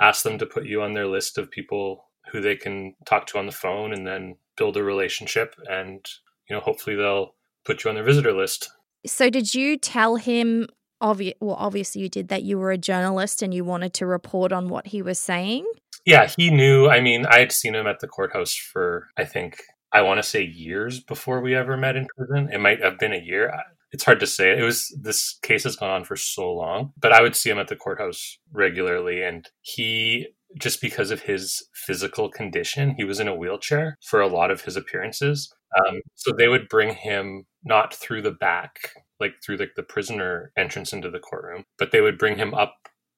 ask 0.00 0.22
them 0.22 0.38
to 0.38 0.46
put 0.46 0.66
you 0.66 0.82
on 0.82 0.94
their 0.94 1.06
list 1.06 1.38
of 1.38 1.50
people 1.50 2.04
who 2.30 2.40
they 2.40 2.56
can 2.56 2.94
talk 3.06 3.26
to 3.26 3.38
on 3.38 3.46
the 3.46 3.52
phone, 3.52 3.92
and 3.92 4.06
then 4.06 4.36
build 4.58 4.76
a 4.76 4.82
relationship 4.82 5.54
and 5.70 6.04
you 6.48 6.54
know 6.54 6.60
hopefully 6.60 6.96
they'll 6.96 7.34
put 7.64 7.84
you 7.84 7.90
on 7.90 7.94
their 7.94 8.04
visitor 8.04 8.32
list. 8.32 8.70
So 9.06 9.30
did 9.30 9.54
you 9.54 9.78
tell 9.78 10.16
him 10.16 10.66
obvi- 11.02 11.34
well 11.40 11.56
obviously 11.56 12.02
you 12.02 12.08
did 12.08 12.28
that 12.28 12.42
you 12.42 12.58
were 12.58 12.72
a 12.72 12.78
journalist 12.78 13.42
and 13.42 13.54
you 13.54 13.64
wanted 13.64 13.94
to 13.94 14.06
report 14.06 14.52
on 14.52 14.68
what 14.68 14.88
he 14.88 15.00
was 15.00 15.18
saying? 15.18 15.64
Yeah 16.04 16.28
he 16.36 16.50
knew 16.50 16.88
i 16.88 17.00
mean 17.00 17.26
i 17.26 17.38
had 17.38 17.52
seen 17.52 17.74
him 17.74 17.86
at 17.86 18.00
the 18.00 18.08
courthouse 18.08 18.54
for 18.54 19.08
i 19.16 19.24
think 19.24 19.62
i 19.92 20.02
want 20.02 20.18
to 20.18 20.28
say 20.28 20.42
years 20.42 21.00
before 21.00 21.40
we 21.40 21.54
ever 21.54 21.76
met 21.76 21.96
in 21.96 22.06
prison. 22.16 22.50
It 22.52 22.60
might 22.60 22.82
have 22.82 22.98
been 22.98 23.12
a 23.12 23.22
year. 23.22 23.52
It's 23.90 24.04
hard 24.04 24.20
to 24.20 24.26
say. 24.26 24.58
It 24.58 24.62
was 24.62 24.94
this 25.00 25.38
case 25.40 25.64
has 25.64 25.76
gone 25.76 25.90
on 25.90 26.04
for 26.04 26.16
so 26.16 26.52
long 26.52 26.92
but 26.98 27.12
i 27.12 27.22
would 27.22 27.36
see 27.36 27.50
him 27.50 27.58
at 27.58 27.68
the 27.68 27.76
courthouse 27.76 28.38
regularly 28.52 29.22
and 29.22 29.48
he 29.60 30.28
just 30.58 30.80
because 30.80 31.10
of 31.10 31.22
his 31.22 31.62
physical 31.74 32.30
condition. 32.30 32.94
He 32.96 33.04
was 33.04 33.20
in 33.20 33.28
a 33.28 33.34
wheelchair 33.34 33.98
for 34.02 34.20
a 34.20 34.28
lot 34.28 34.50
of 34.50 34.62
his 34.62 34.76
appearances. 34.76 35.52
Um, 35.76 36.00
so 36.14 36.32
they 36.32 36.48
would 36.48 36.68
bring 36.68 36.94
him 36.94 37.44
not 37.64 37.94
through 37.94 38.22
the 38.22 38.30
back, 38.30 38.94
like 39.20 39.34
through 39.44 39.56
like 39.56 39.74
the 39.76 39.82
prisoner 39.82 40.52
entrance 40.56 40.92
into 40.92 41.10
the 41.10 41.18
courtroom, 41.18 41.64
but 41.78 41.92
they 41.92 42.00
would 42.00 42.18
bring 42.18 42.38
him 42.38 42.54
up 42.54 42.74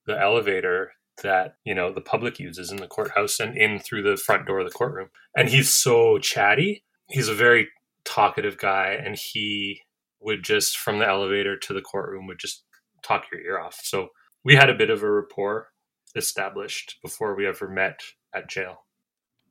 the 0.07 0.21
elevator 0.21 0.93
that 1.23 1.55
you 1.65 1.75
know 1.75 1.93
the 1.93 2.01
public 2.01 2.41
uses 2.41 2.71
in 2.71 2.79
the 2.79 2.87
courthouse 2.87 3.39
and 3.41 3.57
in 3.57 3.79
through 3.79 4.03
the 4.03 4.17
front 4.17 4.47
door 4.47 4.61
of 4.61 4.67
the 4.67 4.73
courtroom. 4.73 5.09
And 5.37 5.49
he's 5.49 5.73
so 5.73 6.19
chatty. 6.19 6.85
He's 7.09 7.29
a 7.29 7.35
very 7.35 7.69
talkative 8.05 8.59
guy, 8.59 8.99
and 9.05 9.17
he 9.17 9.83
would 10.21 10.43
just 10.43 10.79
from 10.79 10.99
the 10.99 11.09
elevator 11.09 11.57
to 11.57 11.73
the 11.73 11.81
courtroom 11.81 12.27
would 12.27 12.39
just 12.39 12.65
talk 13.03 13.25
your 13.33 13.41
ear 13.41 13.61
off. 13.61 13.79
So 13.83 14.09
we 14.45 14.57
had 14.57 14.71
a 14.71 14.75
bit 14.75 14.91
of 14.91 15.03
a 15.03 15.11
rapport 15.11 15.69
established 16.17 16.99
before 17.03 17.35
we 17.35 17.47
ever 17.47 17.69
met 17.69 18.01
at 18.35 18.49
jail. 18.49 18.85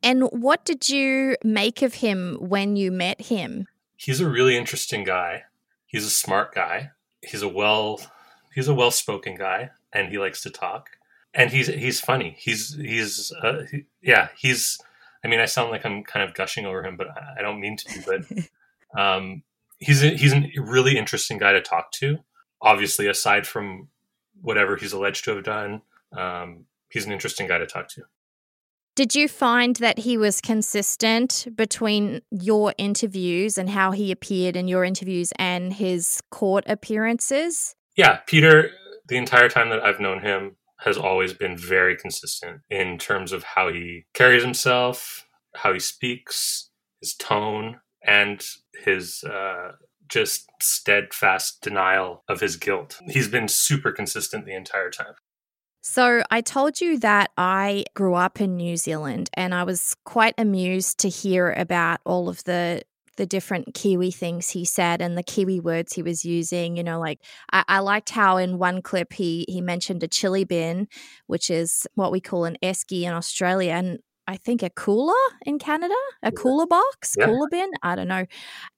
And 0.02 0.24
what 0.30 0.64
did 0.64 0.88
you 0.88 1.36
make 1.44 1.82
of 1.82 1.94
him 1.94 2.36
when 2.40 2.76
you 2.76 2.90
met 2.90 3.22
him? 3.22 3.66
He's 3.96 4.20
a 4.20 4.28
really 4.28 4.56
interesting 4.56 5.04
guy. 5.04 5.44
He's 5.86 6.06
a 6.06 6.10
smart 6.10 6.54
guy. 6.54 6.90
He's 7.22 7.42
a 7.42 7.48
well 7.48 8.00
he's 8.54 8.68
a 8.68 8.74
well-spoken 8.74 9.36
guy 9.36 9.70
and 9.92 10.08
he 10.08 10.18
likes 10.18 10.42
to 10.42 10.50
talk. 10.50 10.90
And 11.34 11.50
he's 11.50 11.66
he's 11.66 12.00
funny. 12.00 12.34
He's 12.38 12.74
he's 12.74 13.32
uh, 13.42 13.64
he, 13.70 13.84
yeah, 14.02 14.28
he's 14.36 14.78
I 15.22 15.28
mean, 15.28 15.40
I 15.40 15.44
sound 15.44 15.70
like 15.70 15.84
I'm 15.84 16.02
kind 16.02 16.26
of 16.26 16.34
gushing 16.34 16.64
over 16.64 16.82
him, 16.82 16.96
but 16.96 17.08
I 17.38 17.42
don't 17.42 17.60
mean 17.60 17.76
to 17.76 18.02
but 18.06 18.98
um 19.00 19.42
he's 19.78 20.02
a, 20.02 20.10
he's 20.10 20.32
a 20.32 20.48
really 20.58 20.96
interesting 20.96 21.38
guy 21.38 21.52
to 21.52 21.60
talk 21.60 21.92
to. 21.92 22.18
Obviously, 22.62 23.06
aside 23.06 23.46
from 23.46 23.88
whatever 24.40 24.76
he's 24.76 24.92
alleged 24.92 25.24
to 25.24 25.34
have 25.34 25.44
done, 25.44 25.82
um, 26.16 26.64
he's 26.90 27.06
an 27.06 27.12
interesting 27.12 27.46
guy 27.46 27.58
to 27.58 27.66
talk 27.66 27.88
to. 27.88 28.02
Did 28.96 29.14
you 29.14 29.28
find 29.28 29.76
that 29.76 30.00
he 30.00 30.18
was 30.18 30.40
consistent 30.40 31.46
between 31.54 32.20
your 32.30 32.74
interviews 32.76 33.56
and 33.56 33.70
how 33.70 33.92
he 33.92 34.10
appeared 34.12 34.56
in 34.56 34.68
your 34.68 34.84
interviews 34.84 35.32
and 35.36 35.72
his 35.72 36.20
court 36.30 36.64
appearances? 36.66 37.74
Yeah, 37.96 38.18
Peter, 38.26 38.70
the 39.08 39.16
entire 39.16 39.48
time 39.48 39.70
that 39.70 39.80
I've 39.80 40.00
known 40.00 40.20
him, 40.20 40.56
has 40.80 40.96
always 40.96 41.32
been 41.32 41.56
very 41.56 41.96
consistent 41.96 42.62
in 42.70 42.98
terms 42.98 43.32
of 43.32 43.42
how 43.42 43.72
he 43.72 44.06
carries 44.14 44.42
himself, 44.42 45.26
how 45.54 45.72
he 45.72 45.80
speaks, 45.80 46.70
his 47.00 47.14
tone, 47.14 47.80
and 48.02 48.44
his 48.84 49.22
uh, 49.24 49.72
just 50.08 50.50
steadfast 50.60 51.62
denial 51.62 52.24
of 52.28 52.40
his 52.40 52.56
guilt. 52.56 52.98
He's 53.08 53.28
been 53.28 53.48
super 53.48 53.92
consistent 53.92 54.46
the 54.46 54.54
entire 54.54 54.90
time. 54.90 55.14
So, 55.82 56.22
I 56.30 56.42
told 56.42 56.80
you 56.80 56.98
that 56.98 57.30
I 57.38 57.84
grew 57.94 58.14
up 58.14 58.40
in 58.40 58.56
New 58.56 58.76
Zealand 58.76 59.30
and 59.32 59.54
I 59.54 59.64
was 59.64 59.96
quite 60.04 60.34
amused 60.36 60.98
to 60.98 61.08
hear 61.08 61.52
about 61.52 62.00
all 62.04 62.28
of 62.28 62.44
the 62.44 62.82
the 63.16 63.26
different 63.26 63.74
Kiwi 63.74 64.10
things 64.10 64.50
he 64.50 64.64
said 64.64 65.02
and 65.02 65.16
the 65.16 65.22
Kiwi 65.22 65.60
words 65.60 65.92
he 65.92 66.02
was 66.02 66.24
using. 66.24 66.76
You 66.76 66.82
know, 66.82 66.98
like 67.00 67.20
I, 67.52 67.64
I 67.68 67.78
liked 67.80 68.10
how 68.10 68.36
in 68.36 68.58
one 68.58 68.82
clip 68.82 69.12
he 69.14 69.46
he 69.48 69.60
mentioned 69.60 70.02
a 70.02 70.08
chili 70.08 70.44
bin, 70.44 70.86
which 71.26 71.50
is 71.50 71.86
what 71.94 72.12
we 72.12 72.20
call 72.20 72.44
an 72.44 72.58
esky 72.62 73.02
in 73.02 73.12
Australia, 73.12 73.72
and 73.72 74.00
I 74.30 74.36
think 74.36 74.62
a 74.62 74.70
cooler 74.70 75.12
in 75.44 75.58
Canada, 75.58 75.94
a 76.22 76.30
cooler 76.30 76.64
box, 76.64 77.16
Yeah. 77.18 77.24
cooler 77.26 77.48
bin. 77.50 77.68
I 77.82 77.96
don't 77.96 78.06
know. 78.06 78.26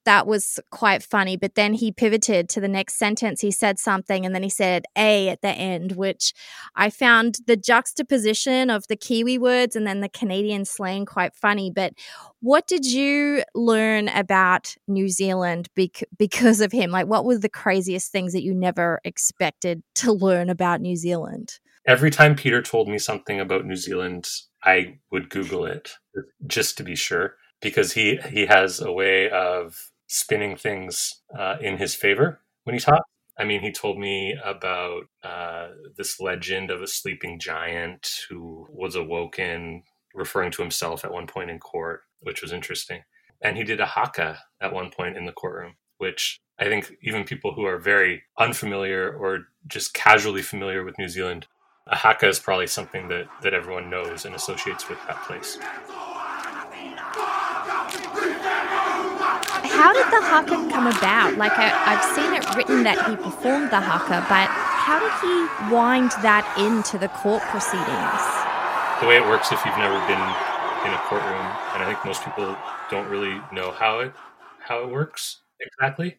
That 0.06 0.26
was 0.26 0.58
quite 0.70 1.02
funny. 1.02 1.36
But 1.36 1.56
then 1.56 1.74
he 1.74 1.92
pivoted 1.92 2.48
to 2.48 2.60
the 2.60 2.68
next 2.68 2.94
sentence. 2.96 3.42
He 3.42 3.50
said 3.50 3.78
something 3.78 4.24
and 4.24 4.34
then 4.34 4.42
he 4.42 4.48
said 4.48 4.86
A 4.96 5.28
at 5.28 5.42
the 5.42 5.50
end, 5.50 5.92
which 5.92 6.32
I 6.74 6.88
found 6.88 7.40
the 7.46 7.58
juxtaposition 7.58 8.70
of 8.70 8.86
the 8.88 8.96
Kiwi 8.96 9.36
words 9.36 9.76
and 9.76 9.86
then 9.86 10.00
the 10.00 10.08
Canadian 10.08 10.64
slang 10.64 11.04
quite 11.04 11.34
funny. 11.34 11.70
But 11.70 11.92
what 12.40 12.66
did 12.66 12.86
you 12.86 13.42
learn 13.54 14.08
about 14.08 14.74
New 14.88 15.10
Zealand 15.10 15.68
bec- 15.76 16.08
because 16.16 16.62
of 16.62 16.72
him? 16.72 16.90
Like, 16.90 17.08
what 17.08 17.26
were 17.26 17.36
the 17.36 17.50
craziest 17.50 18.10
things 18.10 18.32
that 18.32 18.42
you 18.42 18.54
never 18.54 19.00
expected 19.04 19.82
to 19.96 20.12
learn 20.12 20.48
about 20.48 20.80
New 20.80 20.96
Zealand? 20.96 21.58
Every 21.86 22.10
time 22.10 22.36
Peter 22.36 22.62
told 22.62 22.88
me 22.88 22.96
something 22.96 23.38
about 23.38 23.66
New 23.66 23.76
Zealand, 23.76 24.30
I 24.64 24.98
would 25.10 25.30
Google 25.30 25.64
it 25.64 25.92
just 26.46 26.76
to 26.78 26.84
be 26.84 26.96
sure 26.96 27.36
because 27.60 27.92
he 27.92 28.18
he 28.30 28.46
has 28.46 28.80
a 28.80 28.92
way 28.92 29.30
of 29.30 29.90
spinning 30.06 30.56
things 30.56 31.22
uh, 31.36 31.56
in 31.60 31.78
his 31.78 31.94
favor 31.94 32.40
when 32.64 32.74
he 32.74 32.80
talks. 32.80 33.08
I 33.38 33.44
mean, 33.44 33.62
he 33.62 33.72
told 33.72 33.98
me 33.98 34.36
about 34.44 35.04
uh, 35.24 35.68
this 35.96 36.20
legend 36.20 36.70
of 36.70 36.82
a 36.82 36.86
sleeping 36.86 37.38
giant 37.38 38.10
who 38.28 38.66
was 38.70 38.94
awoken, 38.94 39.84
referring 40.14 40.50
to 40.52 40.62
himself 40.62 41.04
at 41.04 41.12
one 41.12 41.26
point 41.26 41.50
in 41.50 41.58
court, 41.58 42.02
which 42.20 42.42
was 42.42 42.52
interesting. 42.52 43.02
And 43.40 43.56
he 43.56 43.64
did 43.64 43.80
a 43.80 43.86
haka 43.86 44.38
at 44.60 44.72
one 44.72 44.90
point 44.90 45.16
in 45.16 45.24
the 45.24 45.32
courtroom, 45.32 45.74
which 45.96 46.40
I 46.58 46.64
think 46.64 46.92
even 47.02 47.24
people 47.24 47.54
who 47.54 47.64
are 47.64 47.78
very 47.78 48.22
unfamiliar 48.38 49.12
or 49.12 49.46
just 49.66 49.94
casually 49.94 50.42
familiar 50.42 50.84
with 50.84 50.98
New 50.98 51.08
Zealand 51.08 51.46
a 51.86 51.96
haka 51.96 52.28
is 52.28 52.38
probably 52.38 52.66
something 52.66 53.08
that, 53.08 53.26
that 53.42 53.54
everyone 53.54 53.90
knows 53.90 54.24
and 54.24 54.34
associates 54.34 54.88
with 54.88 54.98
that 55.06 55.22
place. 55.24 55.58
How 59.72 59.92
did 59.92 60.06
the 60.12 60.22
haka 60.22 60.68
come 60.70 60.86
about? 60.86 61.36
Like, 61.36 61.52
I, 61.56 61.72
I've 61.86 62.04
seen 62.14 62.32
it 62.34 62.56
written 62.56 62.84
that 62.84 63.08
he 63.08 63.16
performed 63.16 63.70
the 63.70 63.80
haka, 63.80 64.24
but 64.28 64.48
how 64.48 65.00
did 65.00 65.12
he 65.22 65.74
wind 65.74 66.10
that 66.22 66.46
into 66.58 66.98
the 66.98 67.08
court 67.08 67.42
proceedings? 67.50 68.22
The 69.00 69.08
way 69.08 69.16
it 69.16 69.26
works, 69.26 69.50
if 69.50 69.64
you've 69.64 69.78
never 69.78 69.98
been 70.06 70.22
in 70.86 70.94
a 70.94 71.02
courtroom, 71.06 71.46
and 71.74 71.82
I 71.82 71.86
think 71.86 72.04
most 72.04 72.22
people 72.24 72.56
don't 72.90 73.08
really 73.08 73.40
know 73.52 73.72
how 73.72 74.00
it 74.00 74.12
how 74.60 74.82
it 74.82 74.90
works 74.90 75.42
exactly, 75.58 76.18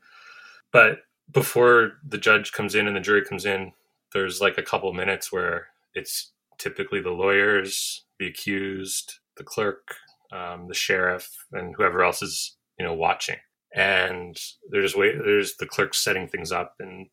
but 0.71 0.99
before 1.31 1.93
the 2.05 2.17
judge 2.17 2.51
comes 2.51 2.75
in 2.75 2.87
and 2.87 2.95
the 2.95 2.99
jury 2.99 3.23
comes 3.23 3.45
in, 3.45 3.71
there's 4.13 4.41
like 4.41 4.57
a 4.57 4.63
couple 4.63 4.91
minutes 4.93 5.31
where 5.31 5.67
it's 5.93 6.31
typically 6.57 7.01
the 7.01 7.11
lawyers, 7.11 8.05
the 8.19 8.27
accused, 8.27 9.19
the 9.37 9.43
clerk, 9.43 9.95
um, 10.31 10.67
the 10.67 10.73
sheriff, 10.73 11.29
and 11.51 11.75
whoever 11.75 12.03
else 12.03 12.21
is 12.21 12.57
you 12.79 12.85
know 12.85 12.93
watching. 12.93 13.37
And 13.75 14.37
there's 14.69 14.95
wait, 14.95 15.15
there's 15.23 15.55
the 15.57 15.65
clerk 15.65 15.93
setting 15.93 16.27
things 16.27 16.51
up, 16.51 16.75
and 16.79 17.07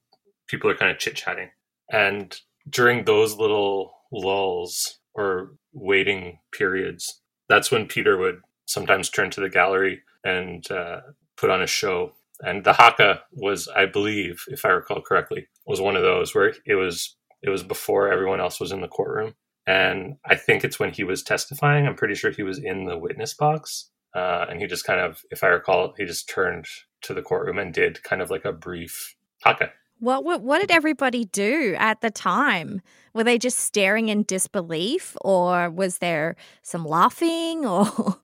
people 0.46 0.70
are 0.70 0.76
kind 0.76 0.90
of 0.90 0.98
chit 0.98 1.16
chatting. 1.16 1.51
And 1.90 2.38
during 2.68 3.05
those 3.05 3.36
little 3.36 3.92
lulls 4.12 4.98
or 5.14 5.53
waiting 5.72 6.38
periods, 6.53 7.20
that's 7.48 7.70
when 7.70 7.86
Peter 7.86 8.16
would 8.16 8.40
sometimes 8.66 9.11
turn 9.11 9.30
to 9.30 9.40
the 9.40 9.48
gallery 9.48 10.03
and 10.24 10.70
uh, 10.70 11.01
put 11.36 11.51
on 11.51 11.62
a 11.62 11.66
show. 11.66 12.12
And 12.43 12.64
the 12.64 12.72
haka 12.72 13.22
was, 13.32 13.68
I 13.68 13.86
believe, 13.86 14.45
if 14.49 14.64
I 14.64 14.68
recall 14.68 15.01
correctly, 15.03 15.49
was 15.66 15.80
one 15.80 15.97
of 15.97 16.03
those 16.03 16.34
where 16.34 16.55
it 16.66 16.74
was 16.74 17.16
it 17.43 17.51
was 17.51 17.62
before 17.62 18.12
everyone 18.12 18.41
else 18.41 18.61
was 18.61 18.72
in 18.72 18.80
the 18.80 18.88
courtroom. 18.88 19.34
And 19.66 20.16
I 20.24 20.36
think 20.36 20.64
it's 20.64 20.78
when 20.78 20.93
he 20.93 21.05
was 21.05 21.22
testifying. 21.22 21.86
I'm 21.86 21.95
pretty 21.95 22.14
sure 22.14 22.30
he 22.30 22.43
was 22.43 22.59
in 22.59 22.86
the 22.86 22.99
witness 22.99 23.34
box. 23.34 23.91
Uh, 24.14 24.47
and 24.51 24.61
he 24.61 24.66
just 24.66 24.84
kind 24.84 25.01
of, 25.01 25.22
if 25.30 25.45
I 25.45 25.49
recall, 25.49 25.95
he 25.97 26.05
just 26.05 26.28
turned 26.28 26.66
to 27.03 27.14
the 27.14 27.22
courtroom 27.22 27.59
and 27.59 27.72
did 27.72 28.03
kind 28.03 28.20
of 28.20 28.30
like 28.30 28.45
a 28.45 28.53
brief 28.53 29.14
haka. 29.43 29.70
What, 30.01 30.24
what 30.24 30.43
what 30.43 30.61
did 30.61 30.70
everybody 30.70 31.26
do 31.26 31.76
at 31.78 32.01
the 32.01 32.11
time? 32.11 32.80
Were 33.12 33.24
they 33.24 33.38
just 33.38 33.59
staring 33.59 34.09
in 34.09 34.22
disbelief, 34.22 35.14
or 35.20 35.68
was 35.68 35.99
there 35.99 36.36
some 36.62 36.86
laughing? 36.86 37.66
Or 37.66 38.16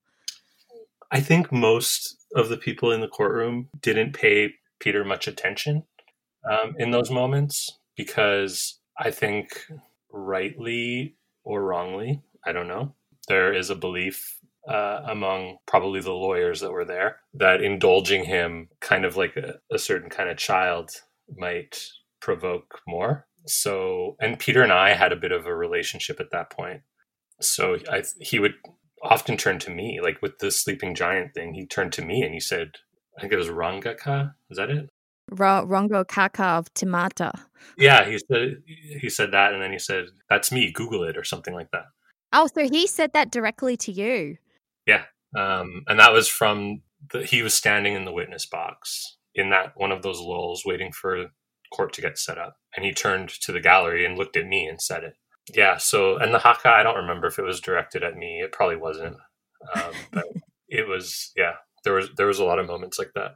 I 1.11 1.19
think 1.19 1.51
most 1.51 2.16
of 2.35 2.49
the 2.49 2.57
people 2.57 2.91
in 2.91 3.01
the 3.01 3.07
courtroom 3.07 3.69
didn't 3.81 4.13
pay 4.13 4.53
Peter 4.79 5.03
much 5.03 5.27
attention 5.27 5.83
um, 6.49 6.75
in 6.77 6.91
those 6.91 7.09
moments 7.09 7.79
because 7.95 8.79
I 8.99 9.11
think, 9.11 9.65
rightly 10.11 11.15
or 11.43 11.63
wrongly, 11.63 12.21
I 12.45 12.51
don't 12.51 12.67
know, 12.67 12.95
there 13.27 13.53
is 13.53 13.69
a 13.69 13.75
belief 13.75 14.39
uh, 14.67 15.01
among 15.07 15.57
probably 15.65 16.01
the 16.01 16.11
lawyers 16.11 16.59
that 16.59 16.71
were 16.71 16.85
there 16.85 17.17
that 17.33 17.61
indulging 17.61 18.25
him, 18.25 18.69
kind 18.81 19.05
of 19.05 19.15
like 19.15 19.35
a, 19.37 19.55
a 19.71 19.79
certain 19.79 20.09
kind 20.09 20.29
of 20.29 20.37
child, 20.37 20.91
might 21.35 21.81
provoke 22.19 22.81
more. 22.87 23.27
So, 23.45 24.17
and 24.19 24.39
Peter 24.39 24.61
and 24.61 24.73
I 24.73 24.93
had 24.93 25.11
a 25.11 25.17
bit 25.17 25.31
of 25.31 25.45
a 25.45 25.55
relationship 25.55 26.19
at 26.19 26.31
that 26.31 26.49
point. 26.49 26.81
So 27.39 27.77
I, 27.89 28.03
he 28.19 28.39
would 28.39 28.55
often 29.03 29.37
turned 29.37 29.61
to 29.61 29.71
me, 29.71 29.99
like 30.01 30.21
with 30.21 30.39
the 30.39 30.51
sleeping 30.51 30.95
giant 30.95 31.33
thing. 31.33 31.53
He 31.53 31.65
turned 31.65 31.93
to 31.93 32.05
me 32.05 32.21
and 32.21 32.33
he 32.33 32.39
said, 32.39 32.71
I 33.17 33.21
think 33.21 33.33
it 33.33 33.37
was 33.37 33.49
Rangaka. 33.49 34.33
Is 34.49 34.57
that 34.57 34.69
it? 34.69 34.89
Ro- 35.31 35.65
Rongo 35.67 36.07
Kaka 36.07 36.43
of 36.43 36.73
Te 36.73 36.85
Mata? 36.85 37.31
Yeah, 37.77 38.05
he 38.05 38.19
said 38.19 38.61
he 38.99 39.09
said 39.09 39.31
that, 39.31 39.53
and 39.53 39.61
then 39.61 39.71
he 39.71 39.79
said, 39.79 40.05
"That's 40.29 40.51
me. 40.51 40.71
Google 40.71 41.03
it" 41.03 41.17
or 41.17 41.23
something 41.23 41.53
like 41.53 41.71
that. 41.71 41.85
Oh, 42.31 42.47
so 42.47 42.67
he 42.67 42.87
said 42.87 43.13
that 43.13 43.31
directly 43.31 43.75
to 43.77 43.91
you. 43.91 44.37
Yeah, 44.85 45.03
um, 45.35 45.83
and 45.87 45.99
that 45.99 46.13
was 46.13 46.27
from 46.27 46.81
the, 47.11 47.23
he 47.23 47.41
was 47.41 47.53
standing 47.53 47.93
in 47.93 48.05
the 48.05 48.11
witness 48.11 48.45
box 48.45 49.17
in 49.35 49.49
that 49.49 49.73
one 49.75 49.91
of 49.91 50.01
those 50.01 50.19
lulls, 50.19 50.63
waiting 50.65 50.91
for 50.91 51.27
court 51.71 51.93
to 51.93 52.01
get 52.01 52.17
set 52.17 52.37
up, 52.37 52.57
and 52.75 52.85
he 52.85 52.93
turned 52.93 53.29
to 53.29 53.51
the 53.51 53.59
gallery 53.59 54.05
and 54.05 54.17
looked 54.17 54.37
at 54.37 54.47
me 54.47 54.65
and 54.65 54.81
said 54.81 55.03
it. 55.03 55.15
Yeah. 55.53 55.77
So, 55.77 56.17
and 56.17 56.33
the 56.33 56.39
haka, 56.39 56.69
I 56.69 56.83
don't 56.83 56.97
remember 56.97 57.27
if 57.27 57.39
it 57.39 57.43
was 57.43 57.61
directed 57.61 58.03
at 58.03 58.17
me. 58.17 58.41
It 58.41 58.51
probably 58.51 58.75
wasn't, 58.75 59.17
um, 59.75 59.91
but 60.11 60.25
it 60.67 60.87
was. 60.87 61.31
Yeah, 61.35 61.53
there 61.83 61.93
was 61.93 62.09
there 62.17 62.27
was 62.27 62.39
a 62.39 62.45
lot 62.45 62.59
of 62.59 62.67
moments 62.67 62.99
like 62.99 63.11
that. 63.15 63.35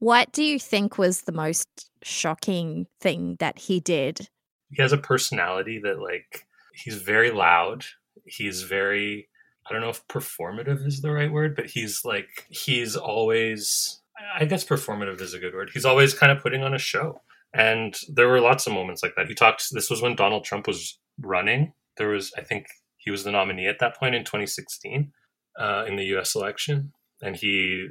What 0.00 0.30
do 0.32 0.44
you 0.44 0.58
think 0.58 0.98
was 0.98 1.22
the 1.22 1.32
most 1.32 1.90
shocking 2.02 2.86
thing 3.00 3.36
that 3.40 3.58
he 3.58 3.80
did? 3.80 4.28
He 4.70 4.82
has 4.82 4.92
a 4.92 4.98
personality 4.98 5.80
that 5.82 6.00
like 6.00 6.46
he's 6.74 6.96
very 6.96 7.30
loud. 7.30 7.84
He's 8.24 8.62
very 8.62 9.28
I 9.68 9.72
don't 9.72 9.82
know 9.82 9.88
if 9.88 10.06
performative 10.08 10.86
is 10.86 11.00
the 11.00 11.10
right 11.10 11.32
word, 11.32 11.56
but 11.56 11.66
he's 11.66 12.04
like 12.04 12.46
he's 12.48 12.96
always 12.96 14.00
I 14.38 14.44
guess 14.44 14.64
performative 14.64 15.20
is 15.20 15.34
a 15.34 15.38
good 15.38 15.54
word. 15.54 15.70
He's 15.72 15.84
always 15.84 16.14
kind 16.14 16.32
of 16.32 16.42
putting 16.42 16.62
on 16.62 16.74
a 16.74 16.78
show. 16.78 17.20
And 17.54 17.96
there 18.08 18.28
were 18.28 18.40
lots 18.40 18.66
of 18.66 18.72
moments 18.72 19.02
like 19.02 19.14
that. 19.16 19.26
He 19.26 19.34
talked 19.34 19.64
this 19.72 19.90
was 19.90 20.02
when 20.02 20.16
Donald 20.16 20.44
Trump 20.44 20.66
was 20.66 20.98
running. 21.20 21.72
There 21.96 22.08
was 22.08 22.32
I 22.36 22.42
think 22.42 22.66
he 22.96 23.10
was 23.10 23.24
the 23.24 23.32
nominee 23.32 23.66
at 23.66 23.78
that 23.80 23.96
point 23.96 24.14
in 24.14 24.24
2016 24.24 25.12
uh, 25.58 25.84
in 25.86 25.96
the 25.96 26.04
US 26.16 26.34
election 26.34 26.92
and 27.22 27.36
he 27.36 27.88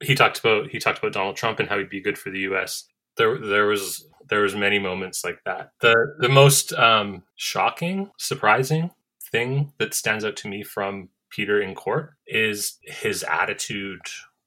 he 0.00 0.14
talked 0.14 0.38
about 0.38 0.68
he 0.68 0.78
talked 0.78 0.98
about 0.98 1.12
Donald 1.12 1.36
Trump 1.36 1.60
and 1.60 1.68
how 1.68 1.78
he'd 1.78 1.90
be 1.90 2.00
good 2.00 2.18
for 2.18 2.30
the 2.30 2.40
U.S. 2.40 2.84
There 3.16 3.38
there 3.38 3.66
was 3.66 4.08
there 4.28 4.42
was 4.42 4.54
many 4.54 4.78
moments 4.78 5.24
like 5.24 5.40
that. 5.44 5.72
The 5.80 6.16
the 6.18 6.28
most 6.28 6.72
um, 6.74 7.24
shocking, 7.36 8.10
surprising 8.18 8.90
thing 9.30 9.72
that 9.78 9.94
stands 9.94 10.24
out 10.24 10.36
to 10.36 10.48
me 10.48 10.62
from 10.62 11.08
Peter 11.30 11.60
in 11.60 11.74
court 11.74 12.14
is 12.26 12.78
his 12.82 13.22
attitude 13.24 14.00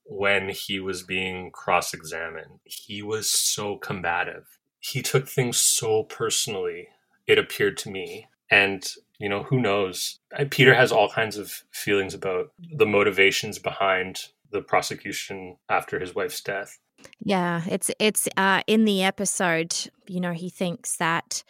when 0.04 0.48
he 0.48 0.80
was 0.80 1.02
being 1.02 1.50
cross 1.52 1.94
examined. 1.94 2.60
He 2.64 3.02
was 3.02 3.30
so 3.30 3.76
combative. 3.76 4.58
He 4.80 5.00
took 5.00 5.28
things 5.28 5.60
so 5.60 6.02
personally. 6.02 6.88
It 7.26 7.38
appeared 7.38 7.76
to 7.78 7.90
me, 7.90 8.28
and 8.50 8.84
you 9.18 9.28
know 9.28 9.44
who 9.44 9.60
knows. 9.60 10.18
Peter 10.50 10.74
has 10.74 10.92
all 10.92 11.08
kinds 11.08 11.36
of 11.36 11.62
feelings 11.70 12.14
about 12.14 12.52
the 12.76 12.86
motivations 12.86 13.58
behind 13.58 14.28
the 14.50 14.60
prosecution 14.60 15.56
after 15.68 15.98
his 15.98 16.14
wife's 16.14 16.40
death. 16.40 16.78
Yeah, 17.20 17.62
it's 17.66 17.90
it's 17.98 18.28
uh, 18.36 18.62
in 18.66 18.84
the 18.84 19.02
episode. 19.02 19.74
You 20.06 20.20
know, 20.20 20.32
he 20.32 20.50
thinks 20.50 20.96
that 20.96 21.42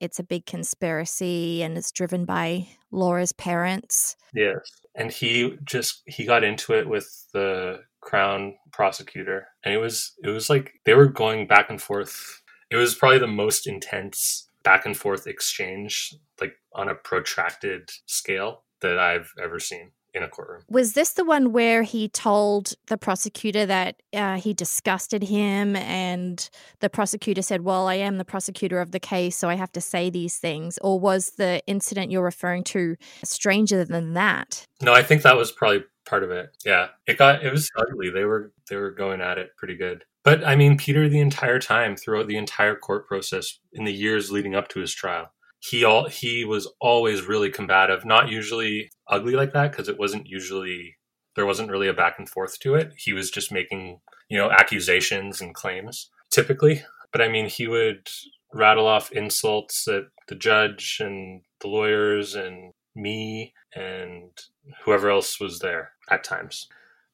it's 0.00 0.18
a 0.18 0.24
big 0.24 0.46
conspiracy 0.46 1.62
and 1.62 1.76
it's 1.76 1.90
driven 1.90 2.24
by 2.24 2.68
Laura's 2.90 3.32
parents. 3.32 4.16
Yes, 4.34 4.60
and 4.94 5.10
he 5.10 5.56
just 5.64 6.02
he 6.06 6.24
got 6.24 6.44
into 6.44 6.72
it 6.74 6.88
with 6.88 7.26
the 7.32 7.80
crown 8.00 8.54
prosecutor, 8.72 9.48
and 9.64 9.74
it 9.74 9.78
was 9.78 10.14
it 10.22 10.28
was 10.28 10.48
like 10.48 10.72
they 10.84 10.94
were 10.94 11.06
going 11.06 11.46
back 11.46 11.70
and 11.70 11.80
forth. 11.80 12.42
It 12.70 12.76
was 12.76 12.94
probably 12.94 13.18
the 13.18 13.26
most 13.26 13.66
intense 13.66 14.47
back 14.68 14.84
and 14.84 14.98
forth 14.98 15.26
exchange, 15.26 16.14
like 16.42 16.52
on 16.74 16.90
a 16.90 16.94
protracted 16.94 17.88
scale 18.04 18.64
that 18.82 18.98
I've 18.98 19.32
ever 19.42 19.58
seen. 19.58 19.92
in 20.14 20.22
a 20.22 20.28
courtroom. 20.28 20.62
Was 20.68 20.94
this 20.94 21.12
the 21.12 21.24
one 21.24 21.52
where 21.52 21.82
he 21.82 22.08
told 22.08 22.72
the 22.86 22.98
prosecutor 22.98 23.64
that 23.66 23.96
uh, 24.12 24.36
he 24.36 24.52
disgusted 24.52 25.22
him, 25.22 25.76
and 25.76 26.48
the 26.80 26.90
prosecutor 26.90 27.40
said, 27.42 27.62
Well, 27.62 27.86
I 27.86 27.94
am 27.94 28.18
the 28.18 28.24
prosecutor 28.24 28.80
of 28.80 28.90
the 28.90 29.00
case, 29.00 29.36
so 29.36 29.48
I 29.48 29.54
have 29.54 29.72
to 29.72 29.80
say 29.80 30.10
these 30.10 30.36
things? 30.36 30.78
Or 30.82 30.98
was 31.00 31.32
the 31.36 31.62
incident 31.66 32.10
you're 32.10 32.24
referring 32.24 32.64
to 32.64 32.96
stranger 33.24 33.84
than 33.84 34.14
that? 34.14 34.66
No, 34.82 34.92
I 34.92 35.02
think 35.02 35.22
that 35.22 35.36
was 35.36 35.50
probably 35.52 35.84
part 36.08 36.24
of 36.24 36.30
it. 36.30 36.56
Yeah. 36.64 36.88
It 37.06 37.18
got 37.18 37.44
it 37.44 37.52
was 37.52 37.70
ugly. 37.76 38.10
They 38.10 38.24
were 38.24 38.52
they 38.68 38.76
were 38.76 38.90
going 38.90 39.20
at 39.20 39.38
it 39.38 39.50
pretty 39.56 39.76
good. 39.76 40.04
But 40.28 40.46
I 40.46 40.56
mean, 40.56 40.76
Peter 40.76 41.08
the 41.08 41.20
entire 41.20 41.58
time 41.58 41.96
throughout 41.96 42.26
the 42.26 42.36
entire 42.36 42.76
court 42.76 43.08
process 43.08 43.60
in 43.72 43.84
the 43.84 43.92
years 43.94 44.30
leading 44.30 44.54
up 44.54 44.68
to 44.68 44.80
his 44.80 44.94
trial, 44.94 45.32
he 45.58 45.84
all 45.84 46.06
he 46.06 46.44
was 46.44 46.70
always 46.82 47.26
really 47.26 47.50
combative 47.50 48.04
not 48.04 48.28
usually 48.28 48.90
ugly 49.08 49.32
like 49.32 49.54
that 49.54 49.70
because 49.70 49.88
it 49.88 49.98
wasn't 49.98 50.26
usually 50.26 50.96
there 51.34 51.46
wasn't 51.46 51.70
really 51.70 51.88
a 51.88 51.94
back 51.94 52.18
and 52.18 52.28
forth 52.28 52.58
to 52.58 52.74
it. 52.74 52.92
He 52.98 53.14
was 53.14 53.30
just 53.30 53.50
making 53.50 54.00
you 54.28 54.36
know 54.36 54.50
accusations 54.50 55.40
and 55.40 55.54
claims 55.54 56.10
typically. 56.30 56.82
But 57.10 57.22
i 57.22 57.28
mean 57.28 57.46
he 57.46 57.66
would 57.66 58.06
rattle 58.52 58.86
off 58.86 59.10
insults 59.12 59.88
at 59.88 60.08
the 60.28 60.34
judge 60.34 60.98
and 61.00 61.40
the 61.62 61.68
lawyers 61.68 62.34
and 62.34 62.74
me 62.94 63.54
and 63.74 64.30
whoever 64.84 65.08
else 65.08 65.40
was 65.40 65.60
there 65.60 65.92
at 66.10 66.22
times. 66.22 66.68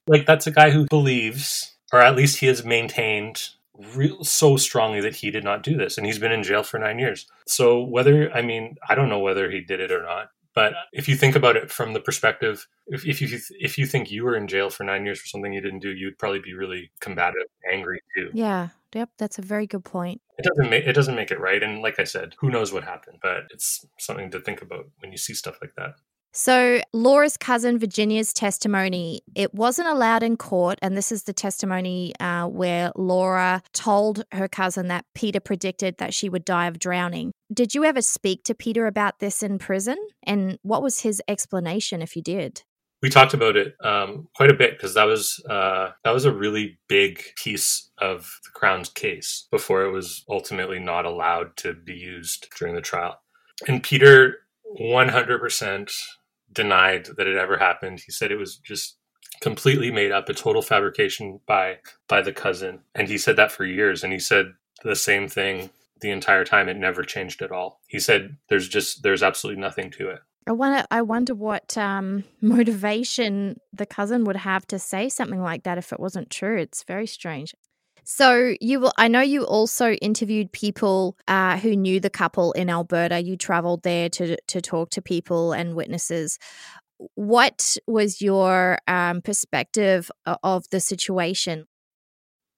Like 0.09 0.27
that's 0.27 0.49
a 0.49 0.51
guy 0.51 0.71
who 0.71 0.87
believes 0.91 1.74
or 1.95 2.03
at 2.03 2.16
least 2.16 2.38
he 2.38 2.47
has 2.47 2.64
maintained 2.64 3.51
real 3.95 4.24
so 4.24 4.57
strongly 4.57 5.01
that 5.01 5.14
he 5.14 5.30
did 5.30 5.45
not 5.45 5.62
do 5.62 5.76
this 5.76 5.97
and 5.97 6.07
he's 6.07 6.18
been 6.18 6.32
in 6.32 6.42
jail 6.42 6.64
for 6.64 6.78
9 6.78 6.99
years. 6.99 7.26
So 7.47 7.82
whether 7.82 8.32
I 8.32 8.42
mean 8.42 8.76
I 8.88 8.97
don't 8.97 9.09
know 9.09 9.20
whether 9.20 9.51
he 9.51 9.61
did 9.61 9.80
it 9.80 9.92
or 9.92 10.03
not, 10.03 10.28
but 10.55 10.74
if 10.92 11.09
you 11.09 11.16
think 11.16 11.36
about 11.36 11.57
it 11.57 11.70
from 11.70 11.92
the 11.92 12.01
perspective 12.01 12.66
if, 12.88 13.07
if 13.07 13.20
you 13.20 13.38
if 13.61 13.78
you 13.78 13.86
think 13.86 14.11
you 14.11 14.24
were 14.24 14.36
in 14.36 14.49
jail 14.49 14.70
for 14.70 14.82
9 14.82 15.05
years 15.05 15.20
for 15.20 15.28
something 15.28 15.53
you 15.53 15.61
didn't 15.61 15.80
do, 15.80 15.90
you'd 15.90 16.18
probably 16.18 16.40
be 16.40 16.55
really 16.55 16.90
combative, 17.01 17.47
angry 17.72 18.01
too. 18.16 18.30
Yeah. 18.34 18.68
Yep, 18.92 19.11
that's 19.18 19.38
a 19.38 19.42
very 19.42 19.66
good 19.66 19.84
point. 19.84 20.20
It 20.38 20.45
doesn't 20.45 20.70
make 20.70 20.84
it 20.84 20.95
doesn't 20.95 21.16
make 21.16 21.30
it 21.30 21.40
right 21.40 21.62
and 21.62 21.80
like 21.80 22.01
I 22.01 22.05
said, 22.05 22.34
who 22.38 22.51
knows 22.51 22.72
what 22.72 22.82
happened, 22.82 23.18
but 23.22 23.45
it's 23.51 23.86
something 24.01 24.32
to 24.32 24.40
think 24.40 24.62
about 24.62 24.88
when 24.99 25.12
you 25.12 25.18
see 25.18 25.34
stuff 25.34 25.59
like 25.61 25.74
that. 25.76 25.95
So, 26.37 26.80
Laura's 26.93 27.37
cousin 27.37 27.78
Virginia's 27.78 28.32
testimony, 28.32 29.22
it 29.37 29.55
wasn't 29.55 29.87
allowed 29.87 30.24
in 30.24 30.37
court. 30.37 30.80
And 30.82 30.97
this 30.97 31.12
is 31.12 31.22
the 31.22 31.32
testimony 31.32 32.12
uh, 32.18 32.49
where 32.49 32.91
Laura 32.97 33.62
told 33.72 34.24
her 34.32 34.49
cousin 34.49 34.89
that 34.89 35.05
Peter 35.14 35.39
predicted 35.39 35.99
that 35.99 36.12
she 36.12 36.28
would 36.28 36.45
die 36.45 36.66
of 36.66 36.80
drowning. 36.80 37.30
Did 37.53 37.72
you 37.72 37.85
ever 37.85 38.03
speak 38.03 38.43
to 38.45 38.55
Peter 38.55 38.89
about 38.89 39.20
this 39.20 39.45
in 39.45 39.61
prison? 39.61 39.97
And 40.24 40.59
what 40.62 40.82
was 40.82 41.03
his 41.03 41.22
explanation 41.28 42.03
if 42.03 42.16
you 42.16 42.22
did? 42.22 42.62
We 43.01 43.11
talked 43.11 43.35
about 43.35 43.57
it 43.57 43.76
um, 43.85 44.26
quite 44.35 44.51
a 44.51 44.55
bit 44.55 44.72
because 44.72 44.95
that 44.95 45.05
was 45.05 45.41
uh, 45.49 45.91
that 46.03 46.14
was 46.14 46.24
a 46.24 46.35
really 46.35 46.78
big 46.89 47.22
piece 47.37 47.91
of 47.99 48.41
the 48.43 48.51
Crown's 48.51 48.89
case 48.89 49.47
before 49.53 49.85
it 49.85 49.93
was 49.93 50.24
ultimately 50.28 50.80
not 50.80 51.05
allowed 51.05 51.57
to 51.59 51.74
be 51.74 51.95
used 51.95 52.49
during 52.59 52.74
the 52.74 52.80
trial. 52.80 53.20
And 53.68 53.85
Peter 53.85 54.39
100% 54.80 55.93
denied 56.55 57.09
that 57.16 57.26
it 57.26 57.36
ever 57.36 57.59
happened. 57.59 58.00
He 58.00 58.12
said 58.12 58.30
it 58.30 58.38
was 58.38 58.57
just 58.57 58.96
completely 59.40 59.90
made 59.90 60.12
up, 60.12 60.28
a 60.28 60.34
total 60.34 60.62
fabrication 60.62 61.40
by 61.46 61.78
by 62.09 62.22
the 62.22 62.32
cousin. 62.32 62.80
And 62.94 63.09
he 63.09 63.18
said 63.18 63.36
that 63.36 63.52
for 63.52 63.64
years. 63.64 64.02
And 64.02 64.12
he 64.12 64.18
said 64.18 64.55
the 64.82 64.96
same 64.96 65.28
thing 65.28 65.70
the 66.00 66.11
entire 66.11 66.44
time. 66.44 66.68
It 66.68 66.76
never 66.76 67.02
changed 67.02 67.42
at 67.42 67.52
all. 67.52 67.80
He 67.86 67.98
said 67.98 68.36
there's 68.48 68.68
just 68.68 69.02
there's 69.02 69.22
absolutely 69.22 69.61
nothing 69.61 69.90
to 69.92 70.11
it. 70.11 70.20
I 70.46 70.52
wonder, 70.52 70.84
I 70.90 71.02
wonder 71.02 71.34
what 71.34 71.76
um, 71.78 72.24
motivation 72.40 73.59
the 73.72 73.86
cousin 73.86 74.24
would 74.24 74.36
have 74.36 74.66
to 74.68 74.78
say 74.78 75.09
something 75.09 75.40
like 75.40 75.62
that 75.62 75.78
if 75.78 75.92
it 75.92 76.00
wasn't 76.00 76.30
true. 76.30 76.59
It's 76.59 76.82
very 76.82 77.07
strange. 77.07 77.55
So 78.05 78.55
you 78.61 78.80
will. 78.80 78.92
I 78.98 79.09
know 79.09 79.22
you 79.22 79.44
also 79.44 79.92
interviewed 79.92 80.52
people 80.52 81.16
uh, 81.26 81.57
who 81.57 81.74
knew 81.74 82.00
the 82.00 82.11
couple 82.11 82.52
in 82.52 82.68
Alberta. 82.68 83.22
You 83.22 83.36
traveled 83.36 83.82
there 83.82 84.09
to 84.11 84.36
to 84.36 84.61
talk 84.61 84.90
to 84.90 85.02
people 85.02 85.52
and 85.52 85.74
witnesses. 85.74 86.38
What 87.14 87.76
was 87.86 88.20
your 88.20 88.78
um, 88.86 89.22
perspective 89.22 90.11
of 90.42 90.68
the 90.70 90.80
situation? 90.80 91.66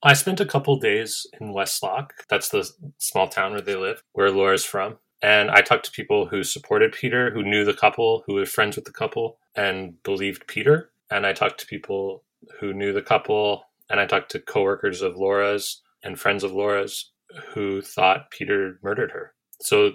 I 0.03 0.13
spent 0.13 0.41
a 0.41 0.47
couple 0.47 0.79
days 0.79 1.27
in 1.41 1.55
Westlock. 1.55 2.11
That's 2.29 2.51
the 2.51 2.69
small 2.99 3.29
town 3.29 3.53
where 3.53 3.63
they 3.63 3.77
live, 3.77 4.03
where 4.13 4.31
Laura's 4.31 4.65
from. 4.65 4.99
And 5.23 5.51
I 5.51 5.63
talked 5.63 5.87
to 5.87 5.91
people 5.91 6.27
who 6.27 6.45
supported 6.45 6.93
Peter, 6.93 7.31
who 7.31 7.43
knew 7.43 7.65
the 7.65 7.73
couple, 7.73 8.23
who 8.27 8.35
were 8.35 8.47
friends 8.47 8.77
with 8.77 8.85
the 8.85 8.93
couple, 8.93 9.39
and 9.55 10.01
believed 10.03 10.47
Peter. 10.47 10.91
And 11.11 11.25
I 11.25 11.33
talked 11.33 11.59
to 11.61 11.67
people 11.67 12.23
who 12.61 12.75
knew 12.75 12.93
the 12.93 13.03
couple 13.03 13.66
and 13.89 14.01
I 14.01 14.07
talked 14.07 14.31
to 14.33 14.41
coworkers 14.41 15.03
of 15.03 15.17
Laura's 15.17 15.83
and 16.03 16.19
friends 16.19 16.45
of 16.45 16.53
Laura's 16.53 17.13
who 17.55 17.83
thought 17.83 18.31
Peter 18.31 18.79
murdered 18.83 19.13
her. 19.13 19.35
So 19.61 19.89
uh, 19.89 19.91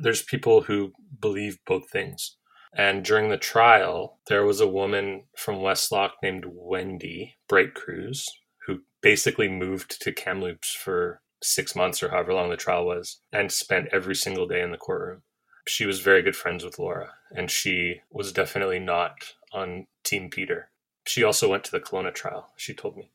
there's 0.00 0.22
people 0.22 0.62
who 0.62 0.92
believe 1.20 1.58
both 1.66 1.90
things. 1.90 2.36
And 2.74 3.04
during 3.04 3.30
the 3.30 3.38
trial, 3.38 4.18
there 4.28 4.44
was 4.44 4.60
a 4.60 4.66
woman 4.66 5.24
from 5.36 5.56
Westlock 5.56 6.10
named 6.22 6.44
Wendy 6.46 7.36
Bright 7.48 7.74
Cruz 7.74 8.26
who 8.66 8.80
basically 9.00 9.48
moved 9.48 10.00
to 10.02 10.12
Kamloops 10.12 10.74
for 10.74 11.22
six 11.42 11.74
months 11.74 12.02
or 12.02 12.10
however 12.10 12.34
long 12.34 12.50
the 12.50 12.56
trial 12.56 12.84
was 12.84 13.20
and 13.32 13.50
spent 13.50 13.88
every 13.92 14.14
single 14.14 14.46
day 14.46 14.60
in 14.60 14.72
the 14.72 14.76
courtroom. 14.76 15.22
She 15.68 15.86
was 15.86 16.00
very 16.00 16.22
good 16.22 16.36
friends 16.36 16.64
with 16.64 16.78
Laura, 16.78 17.14
and 17.34 17.50
she 17.50 18.02
was 18.10 18.32
definitely 18.32 18.78
not 18.78 19.34
on 19.52 19.86
Team 20.04 20.30
Peter. 20.30 20.70
She 21.06 21.24
also 21.24 21.50
went 21.50 21.64
to 21.64 21.72
the 21.72 21.80
Kelowna 21.80 22.14
trial, 22.14 22.50
she 22.56 22.72
told 22.72 22.96
me. 22.96 23.10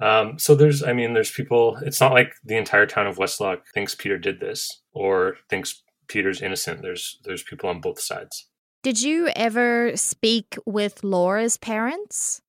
Um, 0.00 0.38
so 0.38 0.54
there's, 0.54 0.82
I 0.82 0.92
mean, 0.92 1.12
there's 1.12 1.30
people. 1.30 1.76
It's 1.82 2.00
not 2.00 2.12
like 2.12 2.32
the 2.44 2.56
entire 2.56 2.86
town 2.86 3.06
of 3.06 3.18
Westlock 3.18 3.60
thinks 3.74 3.94
Peter 3.94 4.18
did 4.18 4.40
this 4.40 4.82
or 4.92 5.36
thinks 5.48 5.82
Peter's 6.08 6.42
innocent. 6.42 6.82
There's 6.82 7.20
there's 7.24 7.42
people 7.42 7.68
on 7.68 7.80
both 7.80 8.00
sides. 8.00 8.48
Did 8.82 9.02
you 9.02 9.28
ever 9.36 9.94
speak 9.96 10.56
with 10.64 11.04
Laura's 11.04 11.58
parents? 11.58 12.40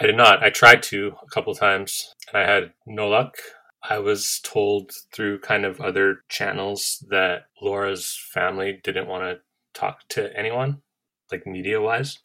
I 0.00 0.06
did 0.06 0.16
not. 0.16 0.44
I 0.44 0.50
tried 0.50 0.82
to 0.84 1.14
a 1.22 1.30
couple 1.30 1.54
times, 1.54 2.14
and 2.28 2.40
I 2.40 2.46
had 2.46 2.72
no 2.86 3.08
luck. 3.08 3.36
I 3.88 3.98
was 3.98 4.40
told 4.44 4.92
through 5.12 5.40
kind 5.40 5.64
of 5.64 5.80
other 5.80 6.20
channels 6.28 7.04
that 7.08 7.46
Laura's 7.60 8.16
family 8.32 8.80
didn't 8.82 9.08
want 9.08 9.24
to 9.24 9.40
talk 9.78 10.06
to 10.10 10.36
anyone, 10.36 10.82
like 11.32 11.46
media 11.46 11.80
wise. 11.80 12.18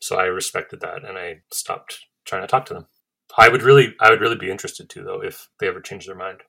So 0.00 0.16
I 0.16 0.24
respected 0.24 0.80
that, 0.80 1.04
and 1.04 1.16
I 1.16 1.42
stopped 1.52 2.00
trying 2.24 2.42
to 2.42 2.48
talk 2.48 2.66
to 2.66 2.74
them. 2.74 2.86
I 3.36 3.48
would 3.48 3.62
really, 3.62 3.94
I 4.00 4.10
would 4.10 4.20
really 4.20 4.36
be 4.36 4.50
interested 4.50 4.88
to 4.90 5.02
though 5.02 5.22
if 5.22 5.48
they 5.58 5.68
ever 5.68 5.80
change 5.80 6.06
their 6.06 6.16
mind. 6.16 6.40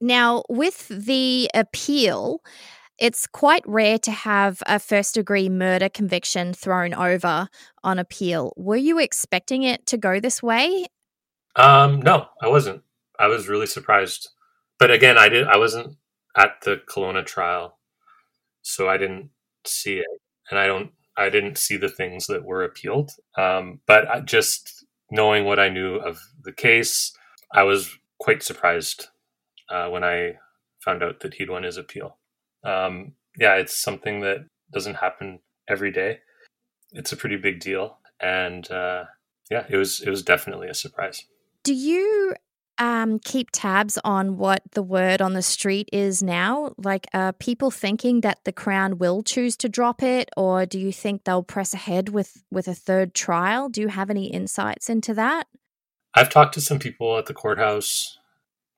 Now, 0.00 0.44
with 0.48 0.86
the 0.88 1.50
appeal, 1.54 2.40
it's 2.98 3.26
quite 3.26 3.62
rare 3.66 3.98
to 3.98 4.10
have 4.10 4.62
a 4.66 4.78
first 4.78 5.14
degree 5.14 5.48
murder 5.48 5.88
conviction 5.88 6.52
thrown 6.52 6.94
over 6.94 7.48
on 7.82 7.98
appeal. 7.98 8.52
Were 8.56 8.76
you 8.76 8.98
expecting 8.98 9.62
it 9.62 9.86
to 9.86 9.96
go 9.96 10.20
this 10.20 10.42
way? 10.42 10.86
Um, 11.56 12.00
no, 12.02 12.28
I 12.42 12.48
wasn't. 12.48 12.82
I 13.18 13.26
was 13.26 13.48
really 13.48 13.66
surprised. 13.66 14.28
But 14.78 14.90
again, 14.90 15.18
I 15.18 15.28
did 15.28 15.46
I 15.46 15.56
wasn't 15.56 15.96
at 16.36 16.60
the 16.62 16.80
Kelowna 16.88 17.26
trial, 17.26 17.78
so 18.62 18.88
I 18.88 18.96
didn't 18.96 19.30
see 19.64 19.98
it. 19.98 20.06
And 20.50 20.58
I 20.58 20.66
don't 20.66 20.92
I 21.16 21.30
didn't 21.30 21.58
see 21.58 21.76
the 21.76 21.88
things 21.88 22.26
that 22.28 22.44
were 22.44 22.62
appealed. 22.62 23.10
Um, 23.36 23.80
but 23.86 24.08
I 24.08 24.20
just 24.20 24.77
knowing 25.10 25.44
what 25.44 25.58
I 25.58 25.68
knew 25.68 25.96
of 25.96 26.18
the 26.42 26.52
case, 26.52 27.12
I 27.52 27.62
was 27.62 27.98
quite 28.18 28.42
surprised 28.42 29.08
uh, 29.70 29.88
when 29.88 30.04
I 30.04 30.34
found 30.84 31.02
out 31.02 31.20
that 31.20 31.34
he'd 31.34 31.50
won 31.50 31.62
his 31.62 31.76
appeal. 31.76 32.18
Um, 32.64 33.12
yeah, 33.38 33.54
it's 33.54 33.76
something 33.76 34.20
that 34.20 34.46
doesn't 34.72 34.96
happen 34.96 35.40
every 35.68 35.90
day. 35.90 36.18
It's 36.92 37.12
a 37.12 37.16
pretty 37.16 37.36
big 37.36 37.60
deal, 37.60 37.98
and 38.20 38.68
uh, 38.70 39.04
yeah, 39.50 39.64
it 39.68 39.76
was 39.76 40.00
it 40.00 40.10
was 40.10 40.22
definitely 40.22 40.68
a 40.68 40.74
surprise. 40.74 41.24
Do 41.62 41.74
you 41.74 42.34
um, 42.78 43.18
keep 43.18 43.50
tabs 43.52 43.98
on 44.04 44.36
what 44.36 44.62
the 44.72 44.82
word 44.82 45.20
on 45.20 45.32
the 45.32 45.42
street 45.42 45.88
is 45.92 46.22
now? 46.22 46.74
Like, 46.78 47.06
are 47.12 47.32
people 47.32 47.70
thinking 47.70 48.20
that 48.20 48.44
the 48.44 48.52
Crown 48.52 48.98
will 48.98 49.22
choose 49.22 49.56
to 49.58 49.68
drop 49.68 50.02
it, 50.02 50.30
or 50.36 50.66
do 50.66 50.78
you 50.78 50.92
think 50.92 51.24
they'll 51.24 51.42
press 51.42 51.74
ahead 51.74 52.10
with 52.10 52.42
with 52.50 52.68
a 52.68 52.74
third 52.74 53.14
trial? 53.14 53.68
Do 53.68 53.80
you 53.80 53.88
have 53.88 54.10
any 54.10 54.26
insights 54.26 54.88
into 54.88 55.14
that? 55.14 55.46
I've 56.14 56.30
talked 56.30 56.54
to 56.54 56.60
some 56.60 56.78
people 56.78 57.18
at 57.18 57.26
the 57.26 57.34
courthouse. 57.34 58.18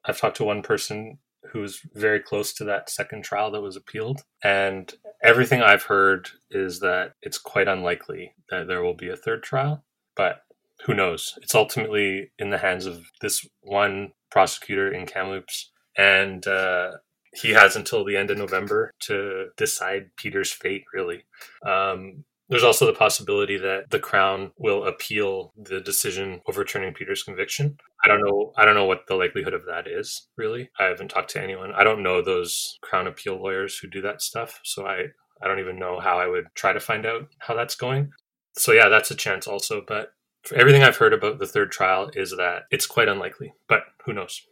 I've 0.05 0.19
talked 0.19 0.39
to 0.39 0.45
one 0.45 0.63
person 0.63 1.19
who's 1.53 1.81
very 1.95 2.21
close 2.21 2.53
to 2.55 2.65
that 2.65 2.91
second 2.91 3.25
trial 3.25 3.51
that 3.51 3.61
was 3.63 3.77
appealed, 3.77 4.23
and 4.43 4.93
everything 5.23 5.63
I've 5.63 5.85
heard 5.85 6.31
is 6.51 6.81
that 6.81 7.15
it's 7.23 7.39
quite 7.39 7.69
unlikely 7.69 8.35
that 8.51 8.67
there 8.67 8.83
will 8.83 8.95
be 8.95 9.09
a 9.09 9.17
third 9.17 9.43
trial. 9.43 9.85
But 10.17 10.43
who 10.87 10.95
knows? 10.95 11.39
It's 11.43 11.55
ultimately 11.55 12.33
in 12.39 12.51
the 12.51 12.59
hands 12.59 12.87
of 12.87 13.05
this 13.21 13.47
one 13.63 14.13
prosecutor 14.31 14.93
in 14.93 15.07
Kamloops, 15.07 15.71
and 15.97 16.47
uh, 16.47 16.93
he 17.35 17.51
has 17.51 17.77
until 17.77 18.05
the 18.05 18.17
end 18.17 18.31
of 18.31 18.39
November 18.39 18.93
to 19.01 19.49
decide 19.57 20.11
Peter's 20.17 20.53
fate. 20.53 20.85
Really, 20.93 21.25
um, 21.67 22.25
There's 22.49 22.65
also 22.65 22.85
the 22.85 22.93
possibility 22.93 23.59
that 23.59 23.91
the 23.91 24.01
Crown 24.01 24.51
will 24.59 24.85
appeal 24.85 25.53
the 25.57 25.81
decision 25.81 26.41
overturning 26.49 26.93
Peter's 26.95 27.23
conviction. 27.23 27.77
I 28.05 28.09
don't 28.09 28.23
know. 28.23 28.53
I 28.57 28.65
don't 28.65 28.75
know 28.75 28.87
what 28.87 29.07
the 29.07 29.15
likelihood 29.15 29.55
of 29.55 29.67
that 29.67 29.87
is. 29.87 30.27
Really, 30.37 30.69
I 30.79 30.85
haven't 30.85 31.09
talked 31.09 31.31
to 31.31 31.43
anyone. 31.43 31.73
I 31.73 31.85
don't 31.85 32.03
know 32.03 32.21
those 32.21 32.77
Crown 32.83 33.07
appeal 33.07 33.41
lawyers 33.41 33.79
who 33.79 33.87
do 33.89 34.03
that 34.03 34.21
stuff. 34.21 34.59
So 34.65 34.85
I, 34.85 35.05
I 35.41 35.47
don't 35.47 35.61
even 35.61 35.79
know 35.79 36.01
how 36.01 36.19
I 36.19 36.27
would 36.27 36.47
try 36.55 36.73
to 36.73 36.81
find 36.81 37.07
out 37.07 37.29
how 37.39 37.55
that's 37.55 37.77
going. 37.77 38.11
So 38.57 38.73
yeah, 38.73 38.89
that's 38.89 39.13
a 39.13 39.15
chance 39.15 39.47
also. 39.47 39.83
But 39.87 40.09
everything 40.55 40.83
I've 40.83 40.97
heard 40.97 41.13
about 41.13 41.39
the 41.39 41.47
third 41.47 41.71
trial 41.73 42.11
is 42.15 42.31
that 42.31 42.65
it's 42.71 42.87
quite 42.87 43.09
unlikely. 43.09 43.53
But 43.69 43.83
who 44.05 44.13
knows? 44.13 44.43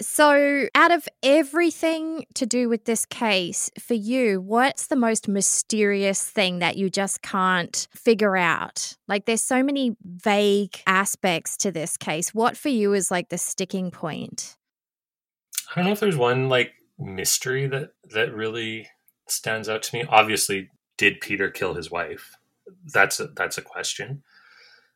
So, 0.00 0.68
out 0.76 0.92
of 0.92 1.08
everything 1.24 2.24
to 2.34 2.46
do 2.46 2.68
with 2.68 2.84
this 2.84 3.04
case, 3.04 3.68
for 3.80 3.94
you, 3.94 4.40
what's 4.40 4.86
the 4.86 4.94
most 4.94 5.26
mysterious 5.26 6.22
thing 6.22 6.60
that 6.60 6.76
you 6.76 6.88
just 6.88 7.20
can't 7.20 7.88
figure 7.92 8.36
out? 8.36 8.96
Like, 9.08 9.24
there's 9.24 9.42
so 9.42 9.60
many 9.60 9.96
vague 10.04 10.80
aspects 10.86 11.56
to 11.58 11.72
this 11.72 11.96
case. 11.96 12.32
What 12.32 12.56
for 12.56 12.68
you 12.68 12.92
is 12.92 13.10
like 13.10 13.28
the 13.28 13.38
sticking 13.38 13.90
point? 13.90 14.56
I 15.72 15.80
don't 15.80 15.86
know 15.86 15.92
if 15.92 16.00
there's 16.00 16.16
one 16.16 16.48
like 16.48 16.72
mystery 16.96 17.66
that 17.66 17.90
that 18.10 18.32
really 18.32 18.88
stands 19.26 19.68
out 19.68 19.82
to 19.82 19.96
me. 19.96 20.04
Obviously, 20.08 20.70
did 20.96 21.20
Peter 21.20 21.50
kill 21.50 21.74
his 21.74 21.90
wife? 21.90 22.36
That's 22.92 23.18
a, 23.18 23.26
that's 23.28 23.58
a 23.58 23.62
question. 23.62 24.22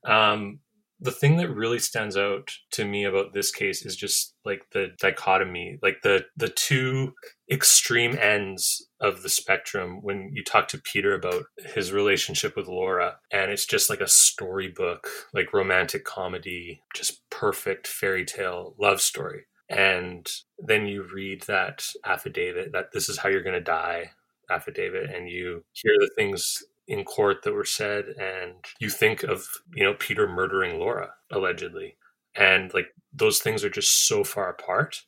Um, 0.05 0.61
the 1.03 1.11
thing 1.11 1.37
that 1.37 1.51
really 1.51 1.81
stands 1.81 2.17
out 2.17 2.53
to 2.71 2.85
me 2.85 3.05
about 3.05 3.33
this 3.33 3.51
case 3.51 3.85
is 3.85 3.97
just 3.97 4.35
like 4.45 4.63
the 4.71 4.93
dichotomy 4.99 5.79
like 5.83 5.97
the 6.03 6.25
the 6.37 6.49
two 6.49 7.13
extreme 7.51 8.17
ends 8.17 8.89
of 9.01 9.23
the 9.23 9.29
spectrum 9.29 9.99
when 10.03 10.31
you 10.33 10.45
talk 10.45 10.69
to 10.69 10.79
Peter 10.79 11.15
about 11.15 11.43
his 11.75 11.93
relationship 11.93 12.57
with 12.57 12.69
Laura 12.69 13.17
and 13.33 13.51
it's 13.51 13.67
just 13.67 13.91
like 13.91 14.01
a 14.01 14.07
storybook 14.09 15.09
like 15.35 15.53
romantic 15.53 16.05
comedy 16.05 16.81
just 16.95 17.29
perfect 17.31 17.87
fairy 17.87 18.25
tale 18.25 18.75
love 18.79 19.01
story. 19.01 19.43
And 19.69 20.27
then 20.59 20.87
you 20.87 21.03
read 21.13 21.43
that 21.43 21.85
affidavit 22.05 22.73
that 22.73 22.93
this 22.93 23.09
is 23.09 23.19
how 23.19 23.29
you're 23.29 23.43
going 23.43 23.55
to 23.55 23.61
die 23.61 24.11
affidavit 24.51 25.11
and 25.11 25.29
you 25.29 25.65
hear 25.73 25.95
the 25.99 26.11
things 26.15 26.63
in 26.93 27.05
court 27.05 27.43
that 27.43 27.55
were 27.55 27.65
said 27.65 28.05
and 28.21 28.53
you 28.79 28.91
think 28.91 29.23
of 29.23 29.47
you 29.75 29.83
know 29.83 29.95
peter 29.99 30.29
murdering 30.29 30.79
laura 30.79 31.09
allegedly. 31.31 31.97
And 32.35 32.73
like 32.75 32.89
those 33.13 33.41
things 33.41 33.65
are 33.65 33.71
just 33.71 34.07
so 34.07 34.25
far 34.25 34.49
apart. 34.51 35.03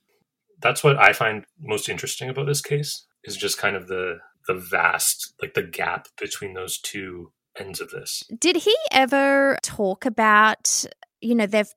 That's 0.61 0.83
what 0.83 0.97
i 0.99 1.13
find 1.13 1.45
most 1.61 1.89
interesting 1.89 2.29
about 2.31 2.47
this 2.47 2.63
case 2.63 3.07
is 3.25 3.37
just 3.37 3.59
kind 3.59 3.77
of 3.77 3.87
the 3.87 4.19
the 4.49 4.55
vast 4.55 5.35
like 5.41 5.55
the 5.55 5.63
gap 5.63 6.09
between 6.19 6.55
those 6.55 6.79
two 6.79 7.33
ends 7.59 7.81
of 7.81 7.91
this. 7.91 8.25
Did 8.39 8.57
he 8.57 8.77
ever 8.91 9.59
talk 9.63 10.07
about 10.07 10.87
you 11.25 11.35
know, 11.35 11.47
they've 11.47 11.73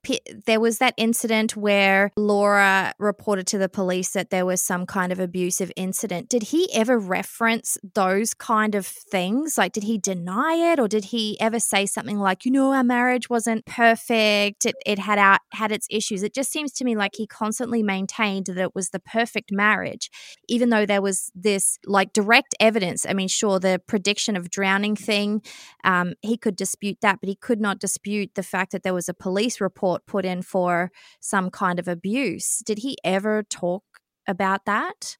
there 0.45 0.59
was 0.59 0.79
that 0.79 0.93
incident 0.97 1.55
where 1.55 2.11
Laura 2.17 2.93
reported 2.99 3.47
to 3.47 3.57
the 3.57 3.69
police 3.69 4.11
that 4.11 4.29
there 4.29 4.45
was 4.45 4.61
some 4.61 4.85
kind 4.85 5.11
of 5.11 5.19
abusive 5.19 5.71
incident. 5.77 6.27
Did 6.27 6.43
he 6.43 6.69
ever 6.73 6.99
reference 6.99 7.77
those 7.95 8.33
kind 8.33 8.75
of 8.75 8.85
things? 8.85 9.57
Like, 9.57 9.71
did 9.71 9.83
he 9.83 9.97
deny 9.97 10.71
it, 10.71 10.79
or 10.79 10.87
did 10.89 11.05
he 11.05 11.39
ever 11.39 11.59
say 11.59 11.85
something 11.85 12.19
like, 12.19 12.43
you 12.43 12.51
know, 12.51 12.73
our 12.73 12.83
marriage 12.83 13.29
wasn't 13.29 13.65
perfect, 13.65 14.65
it, 14.65 14.75
it 14.85 14.99
had 14.99 15.39
had 15.53 15.71
its 15.71 15.87
issues? 15.89 16.23
It 16.23 16.33
just 16.33 16.51
seems 16.51 16.73
to 16.73 16.83
me 16.83 16.95
like 16.95 17.15
he 17.15 17.25
constantly 17.25 17.81
maintained 17.81 18.47
that 18.47 18.57
it 18.57 18.75
was 18.75 18.89
the 18.89 18.99
perfect 18.99 19.51
marriage, 19.51 20.11
even 20.49 20.69
though 20.69 20.85
there 20.85 21.01
was 21.01 21.31
this 21.33 21.79
like 21.85 22.11
direct 22.11 22.53
evidence. 22.59 23.05
I 23.07 23.13
mean, 23.13 23.29
sure, 23.29 23.59
the 23.59 23.81
prediction 23.87 24.35
of 24.35 24.49
drowning 24.49 24.97
thing, 24.97 25.41
um, 25.85 26.15
he 26.21 26.37
could 26.37 26.57
dispute 26.57 26.97
that, 27.01 27.19
but 27.21 27.29
he 27.29 27.35
could 27.35 27.61
not 27.61 27.79
dispute 27.79 28.31
the 28.35 28.43
fact 28.43 28.73
that 28.73 28.83
there 28.83 28.93
was 28.93 29.07
a 29.07 29.13
police 29.13 29.36
police 29.37 29.61
report 29.61 30.03
put 30.07 30.25
in 30.25 30.41
for 30.41 30.91
some 31.19 31.51
kind 31.51 31.77
of 31.77 31.87
abuse. 31.87 32.57
Did 32.65 32.79
he 32.79 32.97
ever 33.03 33.43
talk 33.43 33.83
about 34.27 34.65
that? 34.65 35.15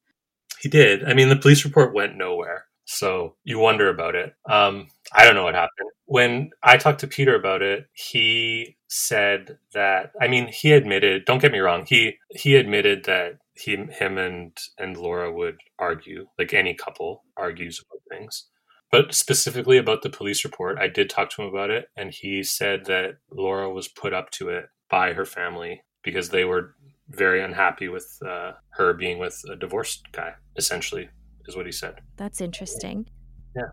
He 0.60 0.68
did. 0.68 1.04
I 1.04 1.14
mean, 1.14 1.28
the 1.28 1.36
police 1.36 1.64
report 1.64 1.94
went 1.94 2.16
nowhere. 2.16 2.64
So 2.84 3.36
you 3.44 3.60
wonder 3.60 3.88
about 3.88 4.16
it. 4.16 4.32
Um, 4.50 4.88
I 5.12 5.24
don't 5.24 5.36
know 5.36 5.44
what 5.44 5.54
happened. 5.54 5.90
When 6.06 6.50
I 6.64 6.78
talked 6.78 6.98
to 7.00 7.06
Peter 7.06 7.36
about 7.36 7.62
it, 7.62 7.86
he 7.92 8.76
said 8.88 9.58
that 9.72 10.10
I 10.20 10.26
mean, 10.26 10.48
he 10.48 10.72
admitted, 10.72 11.24
don't 11.24 11.40
get 11.40 11.52
me 11.52 11.60
wrong, 11.60 11.84
he 11.86 12.16
he 12.30 12.56
admitted 12.56 13.04
that 13.04 13.34
he 13.54 13.76
him 13.76 14.18
and 14.18 14.56
and 14.78 14.96
Laura 14.96 15.32
would 15.32 15.58
argue, 15.78 16.26
like 16.40 16.52
any 16.52 16.74
couple 16.74 17.22
argues 17.36 17.80
about 17.80 18.02
things. 18.10 18.48
But 18.90 19.14
specifically 19.14 19.76
about 19.76 20.02
the 20.02 20.10
police 20.10 20.44
report, 20.44 20.78
I 20.78 20.88
did 20.88 21.10
talk 21.10 21.30
to 21.30 21.42
him 21.42 21.48
about 21.48 21.70
it, 21.70 21.88
and 21.96 22.10
he 22.10 22.42
said 22.42 22.86
that 22.86 23.16
Laura 23.30 23.70
was 23.70 23.88
put 23.88 24.14
up 24.14 24.30
to 24.32 24.48
it 24.48 24.66
by 24.88 25.12
her 25.12 25.26
family 25.26 25.82
because 26.02 26.30
they 26.30 26.44
were 26.44 26.74
very 27.10 27.42
unhappy 27.42 27.88
with 27.88 28.18
uh, 28.26 28.52
her 28.70 28.94
being 28.94 29.18
with 29.18 29.42
a 29.50 29.56
divorced 29.56 30.10
guy, 30.12 30.34
essentially, 30.56 31.08
is 31.46 31.56
what 31.56 31.66
he 31.66 31.72
said. 31.72 32.00
That's 32.16 32.40
interesting. 32.40 33.06
Yeah. 33.54 33.70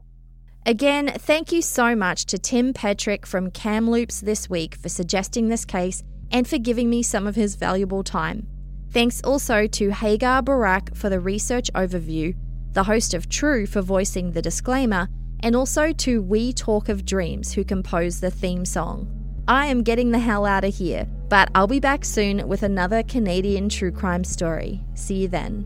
Again, 0.65 1.13
thank 1.17 1.51
you 1.51 1.61
so 1.61 1.95
much 1.95 2.25
to 2.25 2.37
Tim 2.37 2.73
Petruk 2.73 3.25
from 3.25 3.51
Kamloops 3.51 4.21
this 4.21 4.49
week 4.49 4.75
for 4.75 4.89
suggesting 4.89 5.47
this 5.47 5.63
case 5.63 6.03
and 6.31 6.47
for 6.47 6.57
giving 6.57 6.89
me 6.89 7.03
some 7.03 7.27
of 7.27 7.35
his 7.35 7.55
valuable 7.55 8.03
time. 8.03 8.47
Thanks 8.89 9.21
also 9.23 9.67
to 9.67 9.91
Hagar 9.91 10.41
Barak 10.41 10.95
for 10.95 11.09
the 11.09 11.19
research 11.19 11.69
overview 11.75 12.35
the 12.75 12.83
host 12.83 13.13
of 13.13 13.29
True 13.29 13.65
for 13.65 13.81
voicing 13.81 14.31
the 14.31 14.41
disclaimer, 14.41 15.07
and 15.39 15.55
also 15.55 15.91
to 15.93 16.21
We 16.21 16.53
Talk 16.53 16.89
of 16.89 17.05
Dreams, 17.05 17.53
who 17.53 17.63
composed 17.63 18.21
the 18.21 18.29
theme 18.29 18.65
song. 18.65 19.07
I 19.47 19.67
am 19.67 19.81
getting 19.81 20.11
the 20.11 20.19
hell 20.19 20.45
out 20.45 20.65
of 20.65 20.75
here, 20.75 21.07
but 21.29 21.49
I'll 21.55 21.67
be 21.67 21.79
back 21.79 22.03
soon 22.03 22.47
with 22.47 22.63
another 22.63 23.01
Canadian 23.01 23.69
true 23.69 23.91
crime 23.91 24.23
story. 24.23 24.83
See 24.93 25.15
you 25.21 25.27
then. 25.29 25.65